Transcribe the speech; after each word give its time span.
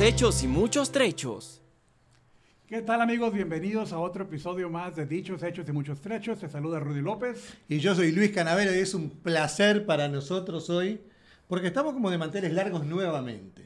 Hechos 0.00 0.42
y 0.42 0.48
muchos 0.48 0.90
trechos. 0.90 1.62
¿Qué 2.66 2.82
tal 2.82 3.00
amigos? 3.00 3.32
Bienvenidos 3.32 3.92
a 3.92 3.98
otro 3.98 4.24
episodio 4.24 4.68
más 4.68 4.96
de 4.96 5.06
Dichos, 5.06 5.42
Hechos 5.42 5.68
y 5.68 5.72
Muchos 5.72 6.00
Trechos. 6.00 6.40
Te 6.40 6.48
saluda 6.48 6.80
Rudy 6.80 7.00
López. 7.00 7.54
Y 7.68 7.78
yo 7.78 7.94
soy 7.94 8.10
Luis 8.12 8.32
Canavero 8.32 8.74
y 8.74 8.78
es 8.78 8.94
un 8.94 9.10
placer 9.10 9.86
para 9.86 10.08
nosotros 10.08 10.68
hoy, 10.70 11.00
porque 11.46 11.68
estamos 11.68 11.92
como 11.94 12.10
de 12.10 12.18
manteles 12.18 12.52
largos 12.52 12.84
nuevamente. 12.84 13.62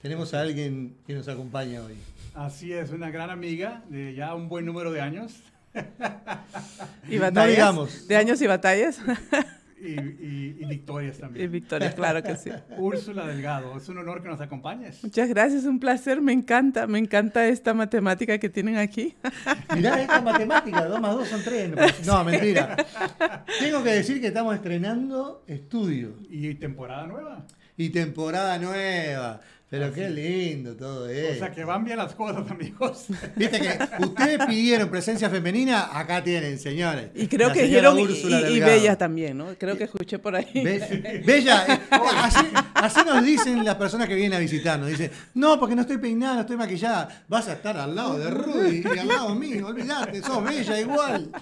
Tenemos 0.00 0.32
a 0.34 0.40
alguien 0.40 0.96
que 1.06 1.14
nos 1.14 1.28
acompaña 1.28 1.82
hoy. 1.82 1.94
Así 2.34 2.72
es, 2.72 2.90
una 2.90 3.10
gran 3.10 3.30
amiga 3.30 3.82
de 3.88 4.14
ya 4.14 4.34
un 4.34 4.48
buen 4.48 4.64
número 4.64 4.92
de 4.92 5.00
años. 5.00 5.34
¿Y 7.08 7.16
No 7.16 7.22
batallas? 7.22 7.50
digamos. 7.50 8.08
¿De 8.08 8.16
años 8.16 8.40
y 8.40 8.46
batallas? 8.46 9.00
Y, 9.86 10.00
y- 10.00 10.56
y 10.60 10.64
victorias 10.66 11.18
y 11.18 11.20
también. 11.20 11.50
victorias, 11.52 11.94
claro 11.94 12.22
que 12.22 12.36
sí. 12.36 12.50
Úrsula 12.78 13.26
Delgado, 13.26 13.76
es 13.76 13.88
un 13.88 13.98
honor 13.98 14.22
que 14.22 14.28
nos 14.28 14.40
acompañes. 14.40 15.02
Muchas 15.04 15.28
gracias, 15.28 15.64
un 15.64 15.78
placer, 15.78 16.20
me 16.20 16.32
encanta, 16.32 16.86
me 16.86 16.98
encanta 16.98 17.46
esta 17.46 17.72
matemática 17.74 18.38
que 18.38 18.48
tienen 18.48 18.76
aquí. 18.76 19.14
Mirá 19.74 20.00
esta 20.02 20.20
matemática, 20.20 20.84
2 20.84 21.00
más 21.00 21.14
2 21.14 21.28
son 21.28 21.42
3. 21.44 22.06
No, 22.06 22.24
mentira. 22.24 22.76
Tengo 23.60 23.82
que 23.82 23.90
decir 23.90 24.20
que 24.20 24.28
estamos 24.28 24.54
estrenando 24.54 25.44
estudio 25.46 26.14
Y 26.28 26.54
temporada 26.54 27.06
nueva. 27.06 27.46
y 27.76 27.90
temporada 27.90 28.58
nueva. 28.58 29.40
Pero 29.68 29.92
qué 29.92 30.08
lindo 30.08 30.76
todo 30.76 31.06
O 31.06 31.08
es. 31.08 31.38
sea 31.38 31.50
que 31.50 31.64
van 31.64 31.84
bien 31.84 31.96
las 31.98 32.14
cosas, 32.14 32.48
amigos. 32.48 33.06
Viste 33.36 33.58
que 33.60 34.04
ustedes 34.04 34.46
pidieron 34.46 34.88
presencia 34.88 35.28
femenina, 35.28 35.88
acá 35.98 36.22
tienen, 36.22 36.56
señores. 36.60 37.10
Y 37.16 37.26
creo 37.26 37.48
La 37.48 37.54
que 37.54 37.66
y. 37.66 38.60
Bella 38.60 38.96
también, 38.96 39.36
¿no? 39.36 39.46
Creo 39.58 39.76
que 39.76 39.84
escuché 39.84 40.20
por 40.20 40.36
ahí. 40.36 40.46
Be- 40.54 41.22
Bella, 41.26 41.66
eh, 41.66 41.80
así, 41.90 42.46
así 42.74 43.00
nos 43.04 43.24
dicen 43.24 43.64
las 43.64 43.74
personas 43.74 44.06
que 44.06 44.14
vienen 44.14 44.34
a 44.34 44.38
visitarnos. 44.38 44.88
Dicen, 44.88 45.10
no, 45.34 45.58
porque 45.58 45.74
no 45.74 45.80
estoy 45.82 45.98
peinada, 45.98 46.34
no 46.36 46.40
estoy 46.42 46.56
maquillada. 46.56 47.24
Vas 47.26 47.48
a 47.48 47.54
estar 47.54 47.76
al 47.76 47.92
lado 47.96 48.18
de 48.18 48.30
Rudy 48.30 48.84
y 48.94 48.98
al 48.98 49.08
lado 49.08 49.34
mío, 49.34 49.66
olvídate, 49.66 50.22
sos 50.22 50.44
bella 50.44 50.80
igual. 50.80 51.32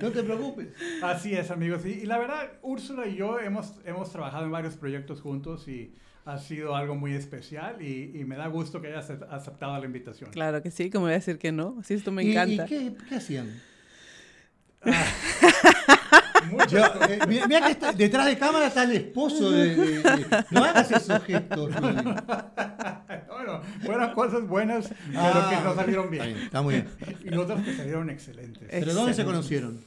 No 0.00 0.10
te 0.10 0.22
preocupes. 0.22 0.68
Así 1.02 1.34
es, 1.34 1.50
amigos. 1.50 1.84
Y, 1.84 1.90
y 1.90 2.06
la 2.06 2.18
verdad, 2.18 2.52
Úrsula 2.62 3.08
y 3.08 3.16
yo 3.16 3.40
hemos, 3.40 3.72
hemos 3.84 4.10
trabajado 4.12 4.44
en 4.44 4.52
varios 4.52 4.76
proyectos 4.76 5.20
juntos 5.20 5.66
y 5.66 5.94
ha 6.24 6.38
sido 6.38 6.76
algo 6.76 6.94
muy 6.94 7.14
especial 7.14 7.82
y, 7.82 8.12
y 8.14 8.24
me 8.24 8.36
da 8.36 8.46
gusto 8.46 8.80
que 8.80 8.88
hayas 8.88 9.10
acep- 9.10 9.26
aceptado 9.30 9.78
la 9.78 9.84
invitación. 9.86 10.30
Claro 10.30 10.62
que 10.62 10.70
sí, 10.70 10.88
como 10.90 11.04
voy 11.06 11.12
a 11.12 11.16
decir 11.16 11.38
que 11.38 11.50
no. 11.52 11.78
Sí, 11.84 11.94
esto 11.94 12.12
me 12.12 12.22
¿Y- 12.24 12.30
encanta. 12.32 12.64
¿Y, 12.64 12.68
qué, 12.68 12.92
qué 13.08 13.14
hacían? 13.16 13.60
Muchas 16.50 16.70
Yo, 16.72 16.84
eh, 17.08 17.18
mira, 17.28 17.46
mira 17.46 17.60
que 17.66 17.72
está- 17.72 17.92
detrás 17.92 18.26
de 18.26 18.36
cámara 18.36 18.66
está 18.66 18.82
el 18.84 18.92
esposo 18.92 19.50
de. 19.50 19.74
de- 19.76 19.98
de- 20.02 20.44
no 20.50 20.64
hagas 20.64 20.90
esos 20.90 21.22
gestos. 21.24 21.70
Bueno, 23.32 23.60
fueron 23.84 24.14
cosas 24.14 24.46
buenas, 24.46 24.88
pero 25.08 25.18
Ah, 25.20 25.50
que 25.50 25.64
no 25.64 25.74
salieron 25.74 26.04
Está 26.14 26.24
bien. 26.24 26.34
bien, 26.34 26.44
está 26.46 26.62
muy 26.62 26.74
bien. 26.74 26.86
Y 27.24 27.36
otras 27.36 27.64
que 27.64 27.74
salieron 27.74 28.08
excelentes. 28.10 28.68
¿Pero 28.70 28.94
dónde 28.94 29.14
se 29.14 29.24
conocieron? 29.24 29.80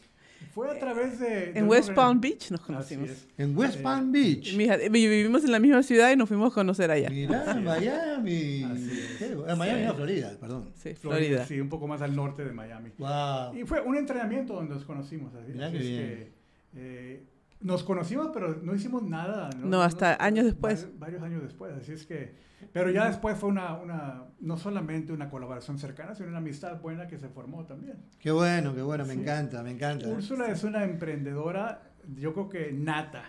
Fue 0.55 0.71
a 0.71 0.79
través 0.79 1.19
de... 1.19 1.51
de 1.51 1.59
En 1.59 1.67
West 1.67 1.91
Palm 1.91 2.21
Beach 2.21 2.49
nos 2.49 2.61
conocimos. 2.61 3.09
En 3.37 3.55
West 3.57 3.81
Palm 3.81 4.11
Beach. 4.11 4.55
Mi 4.55 4.63
hija- 4.63 4.77
vi- 4.77 5.07
vivimos 5.07 5.43
en 5.43 5.51
la 5.51 5.59
misma 5.59 5.83
ciudad 5.83 6.09
y 6.11 6.15
nos 6.15 6.29
fuimos 6.29 6.51
a 6.51 6.55
conocer 6.55 6.89
allá. 6.89 7.09
Mirá, 7.09 7.53
Miami. 7.61 8.63
Así 8.63 8.91
es. 9.19 9.35
Bueno. 9.35 9.55
Miami, 9.57 9.83
no, 9.83 9.93
Florida, 9.95 10.31
perdón. 10.39 10.69
Sí, 10.75 10.93
Florida, 10.95 11.19
Florida. 11.19 11.45
Sí, 11.45 11.59
un 11.59 11.67
poco 11.69 11.87
más 11.87 12.01
al 12.01 12.15
norte 12.15 12.45
de 12.45 12.53
Miami. 12.53 12.91
Wow. 12.97 13.53
Y 13.53 13.65
fue 13.65 13.81
un 13.81 13.97
entrenamiento 13.97 14.53
donde 14.53 14.73
nos 14.73 14.85
conocimos. 14.85 15.35
Así, 15.35 15.51
Mirá 15.51 15.67
así 15.67 15.77
qué 15.77 15.83
es 15.83 15.89
bien. 15.89 16.05
que, 16.05 16.31
eh, 16.77 17.23
nos 17.65 17.83
conocimos, 17.83 18.29
pero 18.31 18.59
no 18.61 18.75
hicimos 18.75 19.01
nada. 19.03 19.49
No, 19.57 19.81
hasta 19.81 20.23
años 20.23 20.45
después. 20.45 20.83
Varios, 20.83 20.99
varios 20.99 21.23
años 21.23 21.41
después. 21.43 21.73
Así 21.75 21.91
es 21.93 22.05
que. 22.05 22.35
Pero 22.71 22.91
ya 22.91 23.05
después 23.07 23.37
fue 23.37 23.49
una, 23.49 23.73
una. 23.75 24.23
No 24.39 24.57
solamente 24.57 25.11
una 25.11 25.29
colaboración 25.29 25.79
cercana, 25.79 26.13
sino 26.15 26.29
una 26.29 26.37
amistad 26.37 26.79
buena 26.79 27.07
que 27.07 27.17
se 27.17 27.27
formó 27.27 27.65
también. 27.65 27.97
Qué 28.19 28.31
bueno, 28.31 28.75
qué 28.75 28.81
bueno, 28.83 29.03
me 29.05 29.15
Sí. 29.15 29.19
encanta, 29.21 29.63
me 29.63 29.71
encanta. 29.71 30.07
Úrsula 30.07 30.47
es 30.47 30.63
una 30.63 30.83
emprendedora, 30.83 31.81
yo 32.15 32.33
creo 32.33 32.49
que 32.49 32.71
nata. 32.71 33.23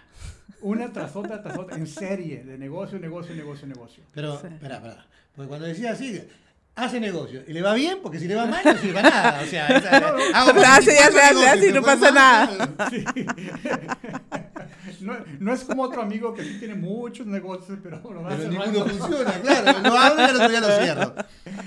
Una 0.61 0.93
tras 0.93 1.17
otra, 1.17 1.43
tras 1.43 1.57
otra, 1.59 1.77
en 1.77 1.87
serie, 1.87 2.45
de 2.45 2.59
negocio, 2.59 2.99
negocio, 2.99 3.35
negocio, 3.35 3.67
negocio. 3.67 4.05
Pero, 4.15 4.39
Sí. 4.39 4.49
espera, 4.49 4.77
espera. 4.77 5.07
Porque 5.35 5.49
cuando 5.49 5.67
decía 5.67 5.93
así, 5.93 6.21
hace 6.75 6.99
negocio. 7.01 7.43
Y 7.47 7.53
le 7.53 7.61
va 7.63 7.75
bien, 7.75 7.99
porque 8.03 8.19
si 8.19 8.27
le 8.27 8.35
va 8.37 8.47
mal, 8.47 8.63
no 8.65 8.77
sirve 8.79 9.03
nada. 9.03 9.41
O 9.43 9.47
sea, 9.47 9.67
hace, 9.67 9.91
ya 9.91 10.13
24 10.13 10.83
se 10.83 10.99
hace, 10.99 11.47
hace 11.49 11.69
y 11.69 11.73
no 11.73 11.83
pasa 11.83 12.13
mal, 12.13 12.59
nada. 12.59 12.91
Sí. 12.91 13.05
No, 15.01 15.15
no 15.41 15.53
es 15.53 15.65
como 15.65 15.83
otro 15.83 16.03
amigo 16.03 16.35
que 16.35 16.43
sí 16.45 16.57
tiene 16.59 16.75
muchos 16.75 17.27
negocios, 17.27 17.79
pero 17.83 18.01
no 18.03 18.23
va 18.23 18.35
a 18.35 18.37
Pero 18.37 18.51
ninguno 18.51 18.87
funciona, 18.87 19.33
claro. 19.41 19.81
Lo 19.83 19.93
abro 19.99 20.21
y 20.23 20.25
al 20.25 20.37
otro 20.37 20.49
día 20.49 20.61
lo 20.61 20.69
cierro. 20.83 21.15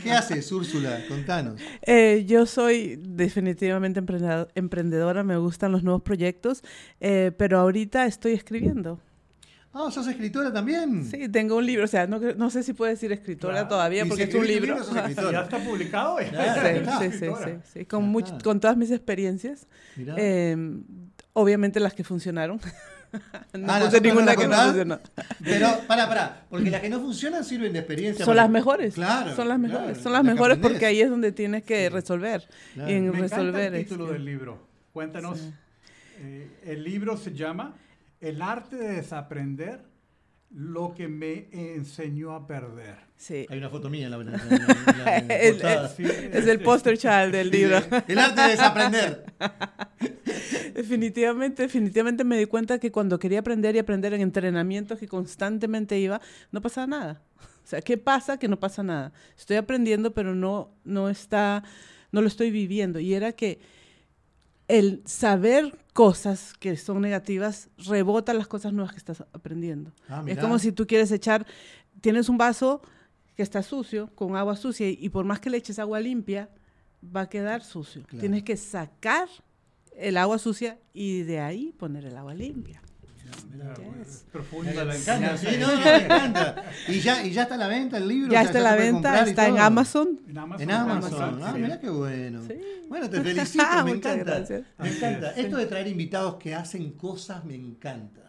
¿Qué 0.04 0.12
haces, 0.12 0.52
Úrsula? 0.52 1.00
Contanos. 1.08 1.60
Eh, 1.82 2.24
yo 2.28 2.46
soy 2.46 3.00
definitivamente 3.02 4.00
emprendedor- 4.02 4.50
emprendedora, 4.56 5.24
me 5.24 5.38
gustan 5.38 5.72
los 5.72 5.84
nuevos 5.84 6.02
proyectos, 6.02 6.64
eh, 7.00 7.32
pero 7.38 7.60
ahorita 7.60 8.06
estoy 8.06 8.34
escribiendo. 8.34 9.00
Ah, 9.72 9.90
¿sos 9.92 10.08
escritora 10.08 10.52
también? 10.52 11.06
Sí, 11.06 11.30
tengo 11.30 11.56
un 11.58 11.66
libro, 11.66 11.84
o 11.86 11.88
sea, 11.88 12.08
no, 12.08 12.20
no 12.20 12.50
sé 12.50 12.64
si 12.64 12.74
puedo 12.74 12.90
decir 12.90 13.12
escritora 13.12 13.54
Claro. 13.54 13.68
todavía 13.68 14.04
porque 14.08 14.24
si 14.26 14.30
es 14.30 14.36
un 14.36 14.48
libro. 14.48 14.66
libro, 14.74 14.84
sos 14.84 14.94
Si 14.94 15.00
escritora. 15.12 15.32
ya 15.32 15.42
está 15.44 15.58
publicado, 15.60 16.20
ya 16.20 16.30
Claro, 16.32 16.68
es 17.06 17.14
Sí, 17.14 17.26
sí, 17.44 17.52
sí, 17.74 17.86
con, 17.86 18.12
much- 18.12 18.42
con 18.42 18.60
todas 18.60 18.76
mis 18.78 18.90
experiencias, 18.90 19.68
eh, 20.18 20.58
obviamente 21.34 21.80
las 21.80 21.94
que 21.94 22.04
funcionaron. 22.04 22.60
no 23.54 23.74
Ah, 23.74 23.80
¿las 23.80 23.86
puse 23.86 24.02
ninguna 24.02 24.36
que 24.36 24.48
no 24.48 24.56
funcionó. 24.56 25.00
Pero, 25.44 25.68
pará, 25.88 26.08
pará. 26.08 26.46
Porque 26.50 26.70
las 26.70 26.82
que 26.82 26.90
no 26.90 27.00
funcionan 27.00 27.44
sirven 27.44 27.74
de 27.74 27.80
experiencia. 27.80 28.26
Son 28.26 28.34
para- 28.34 28.44
las 28.44 28.52
mejores, 28.52 28.94
Claro. 28.94 29.36
son 29.36 29.48
las 29.48 29.60
mejores, 29.60 29.86
claro, 29.88 30.04
son 30.04 30.14
las 30.14 30.24
mejores 30.24 30.58
aprendés. 30.58 30.72
porque 30.72 30.86
ahí 30.86 31.02
es 31.02 31.10
donde 31.10 31.32
tienes 31.32 31.64
que 31.64 31.84
Sí. 31.84 31.90
resolver. 31.90 32.48
Claro. 32.74 32.90
Y 32.90 32.94
en 32.94 33.02
Me 33.04 33.08
encanta 33.18 33.36
resolver 33.38 33.74
el 33.74 33.82
es 33.82 33.88
título 33.88 34.08
que- 34.08 34.14
del 34.14 34.26
libro. 34.26 34.68
Cuéntanos. 34.94 35.40
Sí. 35.40 35.54
eh, 36.22 36.48
el 36.66 36.84
libro 36.84 37.16
se 37.18 37.34
llama 37.34 37.76
El 38.20 38.42
arte 38.42 38.76
de 38.76 38.90
desaprender 38.96 39.80
lo 40.52 40.94
que 40.96 41.08
me 41.08 41.48
enseñó 41.54 42.34
a 42.34 42.46
perder. 42.48 42.96
Sí. 43.16 43.46
Hay 43.50 43.58
una 43.60 43.70
foto 43.70 43.90
mía 43.90 44.06
en 44.08 44.12
la, 44.12 44.18
en 44.18 44.32
la- 44.32 44.38
en 44.38 44.50
la- 44.50 45.18
en 45.18 45.28
la 45.28 45.36
El- 45.36 45.54
portada. 45.54 45.88
Sí, 45.90 46.04
Es 46.06 46.48
el 46.48 46.60
poster 46.62 46.98
child 46.98 47.32
del 47.32 47.50
libro. 47.52 47.78
El 48.08 48.18
arte 48.20 48.42
de 48.42 48.48
desaprender. 48.50 49.26
Definitivamente, 50.74 51.64
definitivamente 51.64 52.24
me 52.24 52.38
di 52.38 52.46
cuenta 52.46 52.80
que 52.80 52.92
cuando 52.92 53.20
quería 53.20 53.40
aprender 53.40 53.76
y 53.76 53.80
aprender 53.80 54.14
en 54.14 54.22
entrenamientos 54.22 55.00
que 55.00 55.08
constantemente 55.08 56.00
iba, 56.00 56.22
no 56.52 56.62
pasaba 56.62 56.88
nada. 56.88 57.22
O 57.64 57.68
sea, 57.68 57.82
¿qué 57.82 57.98
pasa? 57.98 58.38
Que 58.38 58.48
no 58.48 58.60
pasa 58.60 58.82
nada. 58.84 59.14
Estoy 59.38 59.58
aprendiendo, 59.58 60.14
pero 60.14 60.34
no, 60.34 60.72
no 60.84 61.10
está, 61.10 61.64
no 62.12 62.22
lo 62.22 62.28
estoy 62.28 62.52
viviendo. 62.52 63.00
Y 63.00 63.14
era 63.14 63.32
que 63.34 63.60
el 64.68 65.02
saber 65.06 65.78
cosas 65.94 66.54
que 66.54 66.78
son 66.78 67.02
negativas 67.02 67.70
rebota 67.78 68.34
las 68.34 68.48
cosas 68.48 68.74
nuevas 68.74 68.94
que 68.94 69.00
estás 69.00 69.22
aprendiendo. 69.34 69.92
Ah, 70.08 70.24
es 70.26 70.38
como 70.38 70.60
si 70.60 70.72
tú 70.72 70.88
quieres 70.88 71.12
echar, 71.12 71.46
tienes 72.02 72.30
un 72.30 72.38
vaso 72.38 72.82
que 73.36 73.44
está 73.44 73.64
sucio, 73.64 74.10
con 74.16 74.36
agua 74.36 74.56
sucia, 74.56 74.90
y, 74.90 74.98
y 75.00 75.10
por 75.10 75.26
más 75.26 75.40
que 75.40 75.50
le 75.50 75.58
eches 75.58 75.80
agua 75.80 76.00
limpia, 76.00 76.50
va 77.04 77.22
a 77.22 77.30
quedar 77.30 77.64
sucio. 77.64 78.04
Claro. 78.04 78.20
Tienes 78.20 78.44
que 78.44 78.58
sacar 78.58 79.28
el 80.00 80.18
agua 80.18 80.38
sucia 80.40 80.78
y 80.94 81.24
de 81.24 81.40
ahí 81.40 81.72
poner 81.78 82.06
el 82.06 82.16
agua 82.18 82.34
limpia. 82.34 82.82
Mira, 83.52 83.74
Yes. 83.76 84.08
es 84.08 84.26
profunda 84.32 84.72
Me 84.72 84.86
la 84.86 84.96
encanta, 84.96 85.32
enseñanza. 85.32 85.50
sí, 85.52 85.58
no, 85.60 85.68
no, 85.76 85.80
me 85.84 85.96
encanta. 86.06 86.64
Y 86.88 87.00
ya, 87.00 87.26
y 87.26 87.32
ya 87.32 87.44
está 87.44 87.56
a 87.56 87.58
la 87.58 87.68
venta 87.68 87.98
el 87.98 88.08
libro. 88.08 88.32
Ya 88.32 88.40
o 88.40 88.42
sea, 88.44 88.48
está 88.48 88.58
en 88.60 88.64
la 88.64 88.76
venta, 88.76 89.22
está 89.24 89.48
en. 89.48 89.60
Amazon. 89.60 90.20
En 90.28 90.38
Amazon. 90.38 90.62
En 90.64 90.72
Amazon. 90.72 91.14
Amazon, 91.22 91.44
Ah, 91.44 91.52
sí. 91.56 91.60
mirá 91.62 91.80
qué 91.80 91.90
bueno. 91.90 92.42
Sí. 92.48 92.56
Bueno, 92.88 93.10
te 93.10 93.22
felicito, 93.22 93.64
me 93.86 93.96
Muchas 93.96 94.14
encanta. 94.14 94.24
gracias. 94.36 94.62
Me 94.78 94.90
encanta. 94.90 95.32
es. 95.32 95.38
Esto 95.46 95.58
de 95.58 95.66
traer 95.66 95.88
invitados 95.88 96.36
que 96.36 96.56
hacen 96.56 96.92
cosas 96.94 97.44
me 97.46 97.56
encanta. 97.56 98.29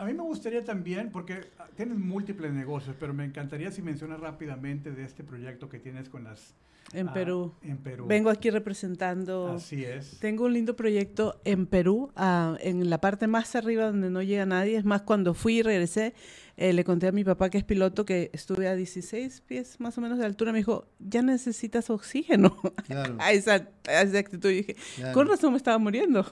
A 0.00 0.04
mí 0.04 0.14
me 0.14 0.22
gustaría 0.22 0.64
también, 0.64 1.10
porque 1.12 1.42
ah, 1.58 1.66
tienes 1.76 1.98
múltiples 1.98 2.50
negocios, 2.54 2.96
pero 2.98 3.12
me 3.12 3.22
encantaría 3.22 3.70
si 3.70 3.82
mencionas 3.82 4.18
rápidamente 4.18 4.92
de 4.92 5.04
este 5.04 5.22
proyecto 5.22 5.68
que 5.68 5.78
tienes 5.78 6.08
con 6.08 6.24
las... 6.24 6.54
En 6.94 7.10
ah, 7.10 7.12
Perú. 7.12 7.52
En 7.60 7.76
Perú. 7.76 8.06
Vengo 8.06 8.30
aquí 8.30 8.48
representando. 8.48 9.52
Así 9.56 9.84
es. 9.84 10.18
Tengo 10.18 10.46
un 10.46 10.54
lindo 10.54 10.74
proyecto 10.74 11.38
en 11.44 11.66
Perú, 11.66 12.12
ah, 12.16 12.56
en 12.60 12.88
la 12.88 12.98
parte 12.98 13.26
más 13.26 13.54
arriba 13.54 13.84
donde 13.84 14.08
no 14.08 14.22
llega 14.22 14.46
nadie. 14.46 14.78
Es 14.78 14.86
más, 14.86 15.02
cuando 15.02 15.34
fui 15.34 15.58
y 15.58 15.62
regresé, 15.62 16.14
eh, 16.60 16.74
le 16.74 16.84
conté 16.84 17.08
a 17.08 17.12
mi 17.12 17.24
papá 17.24 17.48
que 17.48 17.56
es 17.58 17.64
piloto 17.64 18.04
que 18.04 18.28
estuve 18.34 18.68
a 18.68 18.76
16 18.76 19.40
pies 19.46 19.80
más 19.80 19.96
o 19.96 20.02
menos 20.02 20.18
de 20.18 20.26
altura. 20.26 20.52
Me 20.52 20.58
dijo, 20.58 20.86
ya 20.98 21.22
necesitas 21.22 21.88
oxígeno. 21.90 22.54
Claro. 22.86 23.16
a, 23.18 23.32
esa, 23.32 23.68
a 23.88 24.02
esa 24.02 24.18
actitud. 24.18 24.50
Y 24.50 24.56
dije, 24.56 24.76
Claro. 24.96 25.14
con 25.14 25.28
razón 25.28 25.52
me 25.52 25.56
estaba 25.56 25.78
muriendo. 25.78 26.22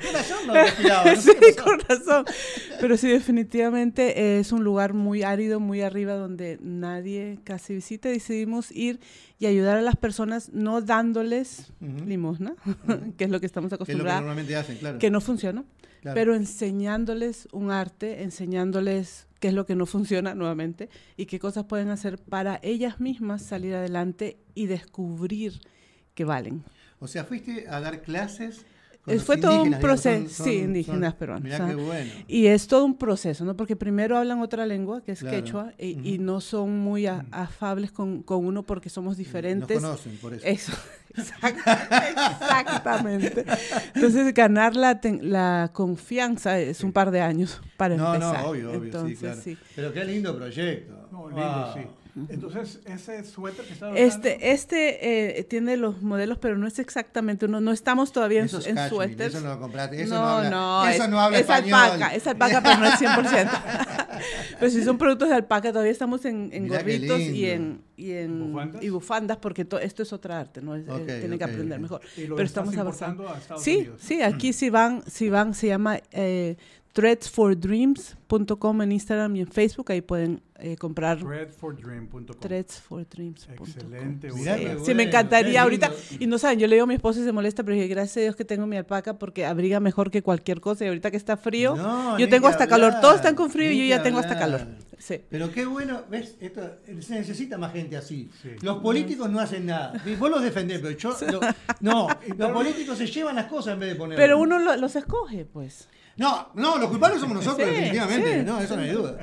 ¿Qué 0.00 0.12
razón 0.12 0.46
no 0.46 0.52
respiraba? 0.54 1.04
No 1.14 1.20
sé 1.20 1.32
sí, 1.32 1.56
con 1.56 1.80
razón. 1.80 2.24
Pero 2.80 2.96
sí, 2.96 3.08
definitivamente 3.08 4.38
es 4.38 4.52
un 4.52 4.64
lugar 4.64 4.92
muy 4.92 5.22
árido, 5.22 5.60
muy 5.60 5.80
arriba, 5.82 6.14
donde 6.14 6.58
nadie 6.60 7.38
casi 7.44 7.74
visita. 7.74 8.08
Decidimos 8.08 8.70
ir 8.72 9.00
y 9.38 9.46
ayudar 9.46 9.76
a 9.76 9.82
las 9.82 9.96
personas, 9.96 10.50
no 10.52 10.80
dándoles 10.80 11.72
limosna, 11.80 12.54
que 13.18 13.24
es 13.24 13.30
lo 13.30 13.40
que 13.40 13.46
estamos 13.46 13.70
lo 13.70 13.76
que 13.78 13.82
acostumbrados, 13.84 14.20
normalmente 14.22 14.56
hacen, 14.56 14.78
claro. 14.78 14.98
que 14.98 15.10
no 15.10 15.20
funciona, 15.20 15.64
Claro. 16.02 16.14
pero 16.14 16.34
enseñándoles 16.36 17.48
un 17.52 17.70
arte, 17.72 18.22
enseñándoles 18.22 19.26
qué 19.40 19.48
es 19.48 19.54
lo 19.54 19.66
que 19.66 19.74
no 19.74 19.86
funciona 19.86 20.34
nuevamente 20.34 20.88
y 21.16 21.26
qué 21.26 21.38
cosas 21.40 21.64
pueden 21.64 21.88
hacer 21.88 22.18
para 22.18 22.60
ellas 22.62 23.00
mismas 23.00 23.42
salir 23.42 23.74
adelante 23.74 24.38
y 24.54 24.66
descubrir 24.66 25.60
que 26.14 26.24
valen. 26.24 26.62
O 27.00 27.08
sea, 27.08 27.24
fuiste 27.24 27.66
a 27.68 27.80
dar 27.80 28.02
clases. 28.02 28.64
Con 29.06 29.14
Eh, 29.14 29.18
Fue 29.20 29.36
todo 29.38 29.62
un 29.62 29.78
proceso, 29.78 30.28
son- 30.28 30.46
sí, 30.46 30.54
indígenas 30.56 31.10
son- 31.12 31.18
peruanos. 31.18 31.44
Mirá 31.44 31.66
qué 31.66 31.74
bueno. 31.76 32.10
Y 32.28 32.46
es 32.46 32.66
todo 32.66 32.84
un 32.84 32.98
proceso, 32.98 33.44
¿no? 33.44 33.56
Porque 33.56 33.76
primero 33.76 34.18
hablan 34.18 34.40
otra 34.40 34.66
lengua, 34.66 35.02
que 35.02 35.12
es 35.12 35.20
Claro. 35.20 35.36
quechua, 35.36 35.72
y, 35.78 36.18
no 36.18 36.40
son 36.42 36.78
muy 36.80 37.06
a- 37.06 37.24
afables 37.30 37.92
con, 37.92 38.22
con 38.22 38.44
uno 38.44 38.62
porque 38.64 38.90
somos 38.90 39.16
diferentes. 39.16 39.80
Nos 39.80 40.00
conocen, 40.02 40.16
por 40.18 40.34
eso. 40.34 40.44
Eso, 40.46 40.72
exact- 41.14 42.40
exactamente. 42.40 43.44
Entonces, 43.94 44.34
ganar 44.34 44.76
la, 44.76 45.00
ten- 45.00 45.30
la 45.30 45.70
confianza 45.72 46.58
es 46.58 46.82
un 46.82 46.92
par 46.92 47.10
de 47.10 47.20
años 47.20 47.60
para 47.76 47.96
no, 47.96 48.14
empezar. 48.14 48.42
no, 48.42 48.50
obvio, 48.50 48.70
obvio, 48.70 48.84
Entonces, 48.84 49.18
sí, 49.18 49.24
claro. 49.24 49.40
sí. 49.42 49.58
Pero 49.74 49.92
qué 49.92 50.04
lindo 50.04 50.36
proyecto. 50.36 51.08
No, 51.12 51.28
lindo, 51.28 51.42
Wow. 51.42 51.74
sí. 51.74 51.80
Entonces, 52.30 52.80
ese 52.86 53.22
suéter 53.24 53.64
que 53.66 53.74
usando, 53.74 53.94
Este, 53.96 54.50
este 54.52 55.38
eh, 55.38 55.44
tiene 55.44 55.76
los 55.76 56.00
modelos, 56.00 56.38
pero 56.38 56.56
no 56.56 56.66
es 56.66 56.78
exactamente 56.78 57.44
uno. 57.44 57.60
No 57.60 57.72
estamos 57.72 58.10
todavía 58.12 58.40
en, 58.40 58.46
es 58.46 58.66
en 58.66 58.88
suéteres. 58.88 59.34
Eso 59.34 59.40
no 59.44 59.54
lo 59.54 59.60
compraste. 59.60 60.00
Eso 60.02 60.14
no, 60.14 60.20
no, 60.20 60.26
habla, 60.28 60.50
no, 60.50 60.86
eso 60.88 61.04
es, 61.04 61.08
no 61.10 61.20
habla 61.20 61.36
es 61.38 61.42
español. 61.42 61.74
alpaca, 61.78 62.14
es 62.14 62.26
alpaca, 62.26 62.62
pero 62.62 62.78
no 62.78 62.86
es 62.86 62.94
100%. 62.94 63.50
pero 64.58 64.70
si 64.70 64.82
son 64.82 64.96
productos 64.96 65.28
de 65.28 65.34
alpaca, 65.34 65.70
todavía 65.72 65.92
estamos 65.92 66.24
en, 66.24 66.68
gorritos 66.68 67.20
y 67.20 67.50
en, 67.50 67.82
y 67.98 68.12
en 68.12 68.50
¿Bufandas? 68.52 68.82
y 68.82 68.88
bufandas, 68.88 69.36
porque 69.36 69.66
to- 69.66 69.78
esto 69.78 70.02
es 70.02 70.12
otra 70.14 70.40
arte, 70.40 70.62
¿no? 70.62 70.74
Es- 70.74 70.86
eh, 70.88 71.18
tienen 71.20 71.36
que 71.38 71.44
aprender 71.44 71.78
mejor. 71.78 72.00
y 72.16 72.26
lo 72.26 72.34
pero 72.36 72.46
estamos 72.46 72.74
avanzando. 72.78 73.24
importando 73.24 73.34
a 73.36 73.38
Estados 73.42 73.62
Sí, 73.62 73.76
Unidos. 73.76 74.00
sí, 74.02 74.22
aquí 74.22 74.54
si 74.54 74.70
van, 74.70 75.02
si 75.06 75.28
van, 75.28 75.52
se 75.52 75.66
llama 75.66 75.98
eh, 76.12 76.56
threadsfordreams.com 76.94 78.82
en 78.82 78.92
Instagram 78.92 79.36
y 79.36 79.40
en 79.40 79.48
Facebook, 79.48 79.92
ahí 79.92 80.00
pueden 80.00 80.40
eh, 80.58 80.76
comprar 80.76 81.18
Threadfordream.com. 81.18 82.24
threadsfordreams.com. 82.40 83.66
Excelente. 83.66 84.30
Sí, 84.30 84.38
sí, 84.38 84.44
me 84.44 84.76
bueno, 84.78 85.02
encantaría 85.02 85.62
ahorita. 85.62 85.90
Y 86.18 86.26
no 86.26 86.38
saben, 86.38 86.58
yo 86.58 86.66
le 86.66 86.76
digo 86.76 86.84
a 86.84 86.86
mi 86.86 86.94
esposo 86.94 87.20
y 87.20 87.24
se 87.24 87.32
molesta, 87.32 87.62
pero 87.62 87.74
dije, 87.74 87.88
gracias 87.88 88.16
a 88.18 88.20
Dios 88.20 88.36
que 88.36 88.44
tengo 88.44 88.66
mi 88.66 88.76
alpaca 88.76 89.18
porque 89.18 89.44
abriga 89.44 89.80
mejor 89.80 90.10
que 90.10 90.22
cualquier 90.22 90.60
cosa. 90.60 90.84
Y 90.84 90.88
ahorita 90.88 91.10
que 91.10 91.16
está 91.16 91.36
frío, 91.36 91.76
No, 91.76 92.18
yo 92.18 92.28
tengo 92.28 92.48
hasta 92.48 92.66
calor. 92.66 92.94
Todos 93.00 93.16
están 93.16 93.34
con 93.34 93.50
frío 93.50 93.70
y 93.70 93.78
yo 93.78 93.84
ya 93.96 94.02
tengo 94.02 94.18
hasta 94.18 94.38
calor. 94.38 94.66
Sí. 94.98 95.22
Pero 95.28 95.50
qué 95.52 95.66
bueno, 95.66 96.02
¿ves? 96.10 96.36
Esto, 96.40 96.76
se 97.00 97.14
necesita 97.14 97.58
más 97.58 97.72
gente 97.72 97.96
así. 97.96 98.30
Sí. 98.42 98.50
Los 98.62 98.78
políticos 98.78 99.28
no 99.30 99.40
hacen 99.40 99.66
nada. 99.66 99.92
Vos 100.18 100.30
los 100.30 100.42
defendés, 100.42 100.80
pero 100.80 100.96
yo. 100.96 101.16
lo- 101.30 101.40
no, 101.80 102.08
los 102.38 102.50
políticos 102.52 102.96
se 102.98 103.06
llevan 103.06 103.36
las 103.36 103.46
cosas 103.46 103.74
en 103.74 103.80
vez 103.80 103.88
de 103.90 103.94
poner. 103.96 104.16
Pero 104.16 104.38
uno 104.38 104.58
lo- 104.58 104.76
los 104.76 104.96
escoge, 104.96 105.44
pues. 105.44 105.88
No, 106.18 106.48
no, 106.54 106.78
los 106.78 106.88
culpables 106.88 107.20
somos 107.20 107.36
nosotros, 107.36 107.68
Sí, 107.68 107.74
definitivamente. 107.74 108.38
sí. 108.40 108.46
No, 108.46 108.58
eso 108.58 108.74
no 108.74 108.82
hay 108.82 108.90
duda. 108.90 109.18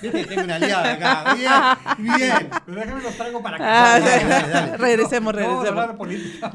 Tengo 0.00 0.44
una 0.44 0.54
aliada 0.54 0.92
acá. 0.92 1.34
Bien, 1.34 2.16
bien. 2.18 2.50
Pero 2.64 2.80
déjame 2.80 3.02
los 3.02 3.16
traigo 3.16 3.42
para 3.42 3.56
Ah, 3.60 3.96
acá. 3.96 4.06
dale, 4.08 4.24
dale, 4.28 4.48
dale. 4.52 4.76
regresemos, 4.76 5.34
No, 5.34 5.40
hablar 5.40 5.64
regresemos. 5.64 5.96
política. 5.96 6.52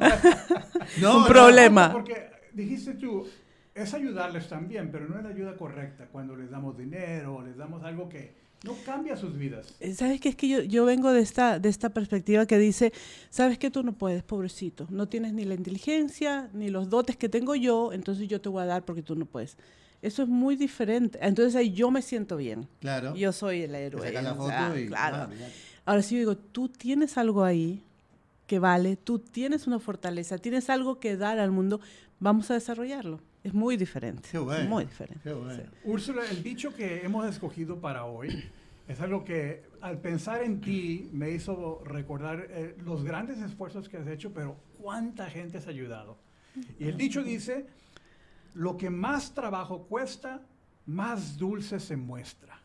No, 1.01 1.15
Un 1.18 1.21
no. 1.23 1.27
problema. 1.27 1.91
Porque 1.91 2.31
dijiste 2.53 2.94
tú, 2.94 3.27
es 3.75 3.94
ayudarles 3.94 4.47
también, 4.47 4.89
pero 4.94 5.09
no 5.09 5.18
es 5.18 5.23
la 5.23 5.29
ayuda 5.29 5.57
correcta 5.57 6.06
cuando 6.09 6.38
les 6.38 6.50
damos 6.50 6.77
dinero 6.77 7.35
o 7.35 7.41
les 7.41 7.57
damos 7.57 7.83
algo 7.83 8.07
que 8.07 8.33
no 8.63 8.75
cambia 8.86 9.18
sus 9.18 9.38
vidas. 9.38 9.74
Eh, 9.80 9.94
¿Sabes 9.96 10.19
qué? 10.22 10.30
Es 10.30 10.36
que 10.36 10.48
yo, 10.48 10.62
yo 10.62 10.86
vengo 10.86 11.12
de 11.12 11.22
esta, 11.22 11.58
de 11.58 11.69
esta 11.69 11.90
perspectiva 11.90 12.46
que 12.46 12.58
dice, 12.58 12.94
¿sabes 13.30 13.58
que 13.58 13.72
Tú 13.72 13.84
no 13.84 13.94
puedes, 13.94 14.22
pobrecito. 14.22 14.86
No 14.90 15.08
tienes 15.08 15.34
ni 15.34 15.46
la 15.46 15.56
inteligencia, 15.56 16.50
ni 16.54 16.69
los 16.69 16.90
dotes 16.90 17.16
que 17.16 17.30
tengo 17.30 17.56
yo, 17.56 17.94
entonces 17.94 18.28
yo 18.28 18.42
te 18.42 18.50
voy 18.50 18.63
a 18.63 18.66
dar 18.66 18.86
porque 18.86 19.02
tú 19.02 19.16
no 19.16 19.25
puedes. 19.25 19.58
Eso 20.02 20.24
es 20.24 20.28
muy 20.30 20.56
diferente. 20.56 21.18
Entonces 21.22 21.56
ahí 21.56 21.72
yo 21.72 21.90
me 21.90 22.02
siento 22.02 22.38
bien. 22.38 22.68
Claro. 22.80 23.16
Yo 23.16 23.31
soy 23.31 23.62
el 23.62 23.75
héroe. 23.75 24.12
la 24.12 24.34
o 24.34 24.36
foto 24.36 24.50
sea, 24.50 24.74
y. 24.80 24.88
claro. 24.88 25.16
ah. 25.18 25.30
Ahora 25.86 26.02
sí 26.02 26.16
yo 26.16 26.19
digo, 26.19 26.38
tú 26.38 26.69
tienes 26.69 27.18
algo 27.18 27.44
ahí 27.44 27.81
que 28.46 28.60
vale, 28.60 28.98
tú 28.98 29.19
tienes 29.19 29.66
una 29.68 29.80
fortaleza, 29.80 30.38
tienes 30.38 30.69
algo 30.69 31.00
que 31.00 31.16
dar 31.16 31.40
al 31.40 31.52
mundo, 31.52 31.80
vamos 32.19 32.52
a 32.52 32.56
desarrollarlo. 32.56 33.22
Es 33.44 33.54
muy 33.54 33.76
diferente. 33.76 34.30
Qué 34.32 34.38
bueno, 34.38 34.70
Muy 34.70 34.86
diferente. 34.86 35.20
qué 35.24 35.34
bueno. 35.34 35.56
sí. 35.56 35.62
Úrsula, 35.84 36.24
el 36.30 36.44
dicho 36.44 36.74
que 36.76 37.04
hemos 37.04 37.28
escogido 37.28 37.80
para 37.80 38.06
hoy 38.06 38.44
es 38.88 39.00
algo 39.00 39.24
que 39.24 39.64
al 39.82 39.98
pensar 40.00 40.44
en 40.44 40.62
ti 40.62 41.10
me 41.12 41.32
hizo 41.32 41.82
recordar 41.86 42.46
eh, 42.50 42.76
los 42.84 43.04
grandes 43.04 43.40
esfuerzos 43.40 43.90
que 43.90 43.98
has 43.98 44.08
hecho, 44.08 44.32
pero 44.34 44.58
cuánta 44.80 45.30
gente 45.30 45.58
has 45.58 45.68
ayudado. 45.68 46.18
Y 46.78 46.88
el 46.88 46.98
dicho 46.98 47.24
dice, 47.24 47.66
lo 48.54 48.78
que 48.78 48.90
más 48.90 49.34
trabajo 49.34 49.88
cuesta, 49.88 50.42
más 50.86 51.38
dulce 51.38 51.80
se 51.80 51.96
muestra. 51.96 52.60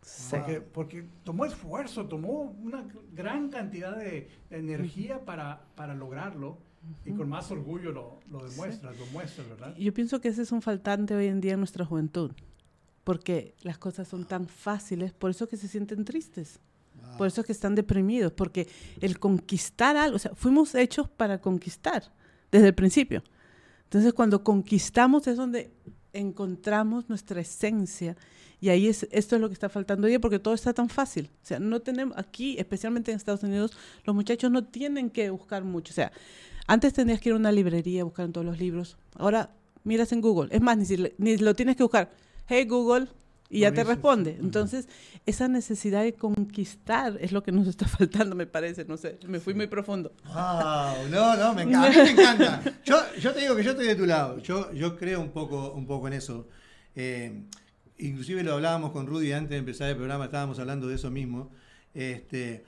Sí. 0.00 0.36
Porque, 0.36 0.60
porque 0.60 1.04
tomó 1.22 1.44
esfuerzo, 1.44 2.06
tomó 2.06 2.40
una 2.62 2.84
gran 3.12 3.50
cantidad 3.50 3.96
de 3.96 4.30
energía 4.50 5.24
para, 5.24 5.62
para 5.76 5.94
lograrlo 5.94 6.58
y 7.04 7.12
con 7.12 7.28
más 7.28 7.50
orgullo 7.50 7.92
lo, 7.92 8.20
lo 8.30 8.44
demuestras, 8.44 8.98
lo 8.98 9.06
muestras, 9.06 9.48
¿verdad? 9.48 9.76
Yo 9.76 9.92
pienso 9.94 10.20
que 10.20 10.28
ese 10.28 10.42
es 10.42 10.52
un 10.52 10.62
faltante 10.62 11.14
hoy 11.14 11.26
en 11.26 11.40
día 11.40 11.52
en 11.54 11.60
nuestra 11.60 11.84
juventud, 11.84 12.32
porque 13.04 13.54
las 13.62 13.78
cosas 13.78 14.08
son 14.08 14.26
tan 14.26 14.46
fáciles, 14.46 15.12
por 15.12 15.30
eso 15.30 15.48
que 15.48 15.56
se 15.56 15.68
sienten 15.68 16.04
tristes, 16.04 16.60
Ah. 17.02 17.16
por 17.16 17.26
eso 17.26 17.42
que 17.44 17.52
están 17.52 17.74
deprimidos, 17.74 18.32
porque 18.32 18.68
el 19.00 19.18
conquistar 19.18 19.96
algo, 19.96 20.16
o 20.16 20.18
sea, 20.18 20.34
fuimos 20.34 20.74
hechos 20.74 21.08
para 21.08 21.40
conquistar 21.40 22.12
desde 22.50 22.68
el 22.68 22.74
principio. 22.74 23.22
Entonces, 23.84 24.12
cuando 24.12 24.42
conquistamos 24.44 25.26
es 25.26 25.36
donde 25.36 25.72
encontramos 26.12 27.08
nuestra 27.08 27.40
esencia 27.40 28.16
y 28.60 28.68
ahí 28.68 28.86
es 28.86 29.08
esto 29.10 29.34
es 29.36 29.40
lo 29.40 29.48
que 29.48 29.54
está 29.54 29.68
faltando 29.68 30.06
hoy 30.06 30.18
porque 30.18 30.38
todo 30.38 30.54
está 30.54 30.72
tan 30.72 30.88
fácil. 30.88 31.30
O 31.42 31.46
sea, 31.46 31.58
no 31.58 31.80
tenemos 31.80 32.16
aquí, 32.16 32.56
especialmente 32.58 33.10
en 33.10 33.16
Estados 33.16 33.42
Unidos, 33.42 33.72
los 34.04 34.14
muchachos 34.14 34.50
no 34.50 34.64
tienen 34.64 35.10
que 35.10 35.30
buscar 35.30 35.64
mucho. 35.64 35.92
O 35.92 35.94
sea, 35.94 36.12
antes 36.72 36.92
tenías 36.94 37.20
que 37.20 37.28
ir 37.30 37.34
a 37.34 37.36
una 37.36 37.52
librería 37.52 38.00
a 38.02 38.04
buscar 38.04 38.24
en 38.26 38.32
todos 38.32 38.46
los 38.46 38.58
libros. 38.58 38.96
Ahora 39.16 39.50
miras 39.84 40.12
en 40.12 40.20
Google. 40.20 40.48
Es 40.54 40.60
más, 40.60 40.76
ni, 40.78 40.84
si 40.86 40.96
le- 40.96 41.14
ni 41.18 41.36
lo 41.36 41.54
tienes 41.54 41.76
que 41.76 41.82
buscar. 41.82 42.10
Hey 42.46 42.64
Google 42.66 43.08
y 43.50 43.60
ya 43.60 43.72
te 43.72 43.84
responde. 43.84 44.38
Entonces, 44.40 44.88
esa 45.26 45.46
necesidad 45.48 46.02
de 46.02 46.14
conquistar 46.14 47.18
es 47.20 47.32
lo 47.32 47.42
que 47.42 47.52
nos 47.52 47.66
está 47.68 47.86
faltando, 47.98 48.34
me 48.34 48.46
parece. 48.46 48.84
No 48.86 48.96
sé, 48.96 49.18
me 49.28 49.40
fui 49.40 49.52
muy 49.54 49.66
profundo. 49.66 50.12
Wow, 50.26 51.08
no, 51.10 51.36
no, 51.36 51.54
me 51.54 51.62
encanta. 51.62 52.04
Me 52.04 52.10
encanta. 52.10 52.62
Yo, 52.84 52.96
yo 53.20 53.32
te 53.34 53.40
digo 53.40 53.54
que 53.54 53.62
yo 53.62 53.72
estoy 53.72 53.86
de 53.86 53.94
tu 53.94 54.06
lado. 54.06 54.38
Yo, 54.38 54.72
yo 54.72 54.96
creo 54.96 55.20
un 55.20 55.30
poco, 55.32 55.72
un 55.72 55.86
poco 55.86 56.06
en 56.08 56.14
eso. 56.14 56.48
Eh, 56.96 57.42
inclusive 57.98 58.42
lo 58.42 58.54
hablábamos 58.54 58.92
con 58.92 59.06
Rudy 59.06 59.32
antes 59.32 59.50
de 59.50 59.56
empezar 59.58 59.90
el 59.90 59.96
programa, 59.96 60.24
estábamos 60.24 60.58
hablando 60.58 60.86
de 60.88 60.94
eso 60.94 61.10
mismo. 61.10 61.50
Este, 61.92 62.64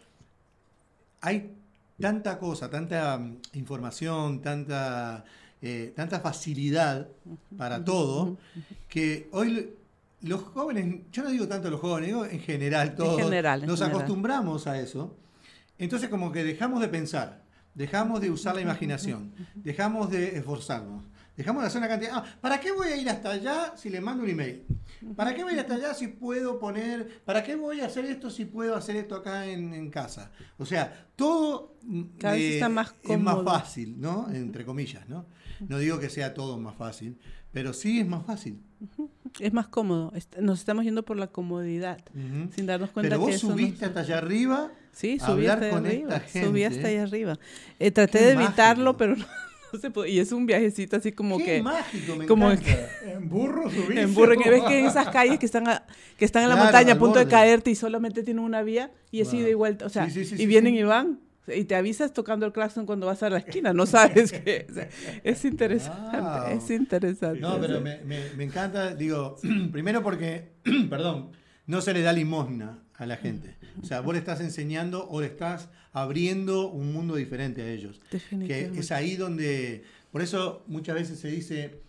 hay 1.23 1.55
tanta 2.01 2.39
cosa, 2.39 2.69
tanta 2.71 3.19
mm, 3.19 3.37
información, 3.55 4.41
tanta, 4.43 5.25
eh, 5.63 5.93
tanta 5.95 6.21
facilidad 6.21 7.09
para 7.57 7.85
todo, 7.85 8.37
que 8.89 9.29
hoy 9.33 9.51
lo- 9.51 9.85
los 10.29 10.43
jóvenes, 10.43 11.01
yo 11.13 11.23
no 11.23 11.31
digo 11.31 11.47
tanto 11.47 11.71
los 11.71 11.81
jóvenes, 11.81 12.09
digo 12.09 12.25
en 12.25 12.41
general 12.41 12.95
todos, 12.95 13.21
general, 13.21 13.63
en 13.63 13.67
nos 13.69 13.79
general. 13.79 14.01
acostumbramos 14.01 14.67
a 14.67 14.81
eso. 14.81 15.15
Entonces 15.79 16.09
como 16.09 16.33
que 16.33 16.43
dejamos 16.45 16.81
de 16.81 16.89
pensar, 16.89 17.43
dejamos 17.75 18.21
de 18.21 18.31
usar 18.31 18.55
la 18.55 18.61
imaginación, 18.63 19.33
dejamos 19.57 20.11
de 20.11 20.37
esforzarnos, 20.39 21.05
dejamos 21.37 21.63
de 21.63 21.67
hacer 21.69 21.79
una 21.79 21.89
cantidad... 21.89 22.13
Ah, 22.15 22.25
¿Para 22.41 22.61
qué 22.61 22.73
voy 22.73 22.89
a 22.89 22.97
ir 22.97 23.09
hasta 23.09 23.31
allá 23.31 23.75
si 23.77 23.91
le 23.91 24.01
mando 24.01 24.23
un 24.25 24.31
email? 24.31 24.65
¿Para 25.17 25.35
qué 25.35 25.43
voy 25.43 25.53
a 25.53 25.55
ir 25.55 25.61
hasta 25.61 25.75
allá 25.75 25.95
si 25.95 26.09
puedo 26.09 26.59
poner... 26.59 27.21
¿Para 27.25 27.43
qué 27.43 27.57
voy 27.57 27.81
a 27.81 27.87
hacer 27.87 28.05
esto 28.05 28.31
si 28.31 28.45
puedo 28.45 28.77
hacer 28.77 28.97
esto 28.97 29.17
acá 29.17 29.47
en, 29.47 29.75
en 29.75 29.91
casa? 29.91 30.31
O 30.59 30.67
sea, 30.67 31.09
todo 31.17 31.77
Cada 32.19 32.35
vez 32.35 32.43
eh, 32.43 32.55
está 32.55 32.69
más 32.69 32.95
es 33.03 33.19
más 33.19 33.35
cómodo. 33.37 33.45
fácil, 33.59 34.01
¿no? 34.01 34.29
Entre 34.33 34.65
comillas, 34.65 35.09
¿no? 35.09 35.27
No 35.69 35.79
digo 35.79 35.99
que 36.01 36.11
sea 36.11 36.35
todo 36.35 36.59
más 36.59 36.75
fácil, 36.77 37.17
pero 37.53 37.73
sí 37.73 38.01
es 38.01 38.07
más 38.07 38.27
fácil. 38.27 38.61
Es 39.39 39.53
más 39.53 39.69
cómodo. 39.69 40.13
Nos 40.41 40.59
estamos 40.59 40.85
yendo 40.85 41.05
por 41.05 41.17
la 41.17 41.29
comodidad, 41.29 41.99
sin 42.55 42.67
darnos 42.67 42.91
cuenta 42.91 43.11
Pero 43.11 43.21
vos 43.21 43.29
que 43.31 43.37
eso 43.37 43.51
subiste 43.51 43.85
hasta 43.87 44.01
allá 44.01 44.19
arriba 44.19 44.71
Sí, 44.93 45.19
subí 45.19 45.47
hablar 45.47 45.59
hasta 45.65 45.71
con 45.71 45.87
arriba. 45.87 46.17
esta 46.17 46.29
Subí 46.45 46.61
gente. 46.61 46.67
hasta 46.67 46.89
allá 46.89 47.03
arriba. 47.05 47.39
Eh, 47.79 47.91
traté 47.91 48.19
Qué 48.19 48.25
de 48.27 48.33
evitarlo, 48.33 48.97
pero 48.97 49.17
no 49.17 49.25
se. 49.81 49.93
Y 50.09 50.19
es 50.19 50.33
un 50.33 50.47
viajecito 50.47 50.97
así 50.97 51.13
como 51.13 51.39
Qué 51.39 51.45
que... 51.45 51.63
mágico, 51.63 52.17
me 52.17 52.27
como 52.27 52.51
encanta. 52.51 52.89
En 53.05 53.29
burro 53.29 53.71
subiste. 53.71 54.01
En 54.03 54.15
burro, 54.15 54.37
que 54.37 54.51
ves 54.51 54.63
que 54.65 54.79
en 54.81 54.87
esas 54.87 55.09
calles 55.11 55.39
que 55.39 55.47
están, 55.47 55.69
a- 55.69 55.85
que 56.19 56.25
están 56.25 56.43
en 56.45 56.49
la 56.51 56.55
Claro, 56.57 56.71
montaña 56.73 56.95
a 56.95 56.99
punto 56.99 57.19
de 57.19 57.27
caerte 57.29 57.71
y 57.71 57.75
solamente 57.75 58.23
tienen 58.23 58.45
una 58.45 58.63
vía 58.63 58.91
y 59.11 59.21
es 59.21 59.31
Wow. 59.33 59.41
ida 59.41 59.49
y 59.51 59.55
vuelta. 59.55 59.87
O 59.87 59.89
sea, 59.89 60.09
Sí, 60.11 60.25
sí, 60.25 60.37
sí, 60.37 60.43
y 60.43 60.47
vienen 60.47 60.75
y 60.75 60.83
van. 60.83 61.21
Y 61.47 61.65
te 61.65 61.75
avisas 61.77 62.15
tocando 62.15 62.47
el 62.47 62.53
claxon 62.53 62.87
cuando 62.87 63.05
vas 63.07 63.23
a 63.23 63.29
la 63.29 63.37
esquina. 63.37 63.75
No 63.75 63.85
sabes 63.85 64.33
que... 64.33 64.67
o 64.71 64.73
sea, 64.73 64.89
es 65.25 65.45
interesante. 65.45 66.17
Wow. 66.19 66.59
Es 66.59 66.71
interesante. 66.71 67.41
No, 67.41 67.61
pero 67.61 67.83
me, 67.83 67.99
me- 67.99 68.31
me 68.35 68.45
encanta, 68.45 68.95
digo, 68.95 69.37
primero 69.73 70.03
porque, 70.03 70.53
perdón, 70.89 71.33
no 71.67 71.81
se 71.83 71.93
le 71.93 72.01
da 72.01 72.13
limosna 72.15 72.79
a 72.97 73.07
la 73.07 73.17
gente. 73.17 73.57
O 73.83 73.85
sea, 73.87 74.01
vos 74.01 74.15
le 74.15 74.19
estás 74.19 74.41
enseñando 74.41 75.09
o 75.09 75.21
le 75.21 75.27
estás 75.27 75.69
abriendo 75.93 76.69
un 76.69 76.93
mundo 76.93 77.17
diferente 77.17 77.63
a 77.63 77.69
ellos. 77.69 78.01
Que 78.11 78.19
Definitivamente. 78.19 78.81
es 78.81 78.93
ahí 78.93 79.17
donde, 79.17 79.85
por 80.13 80.23
eso 80.23 80.63
muchas 80.67 80.95
veces 80.95 81.19
se 81.19 81.29
dice, 81.29 81.81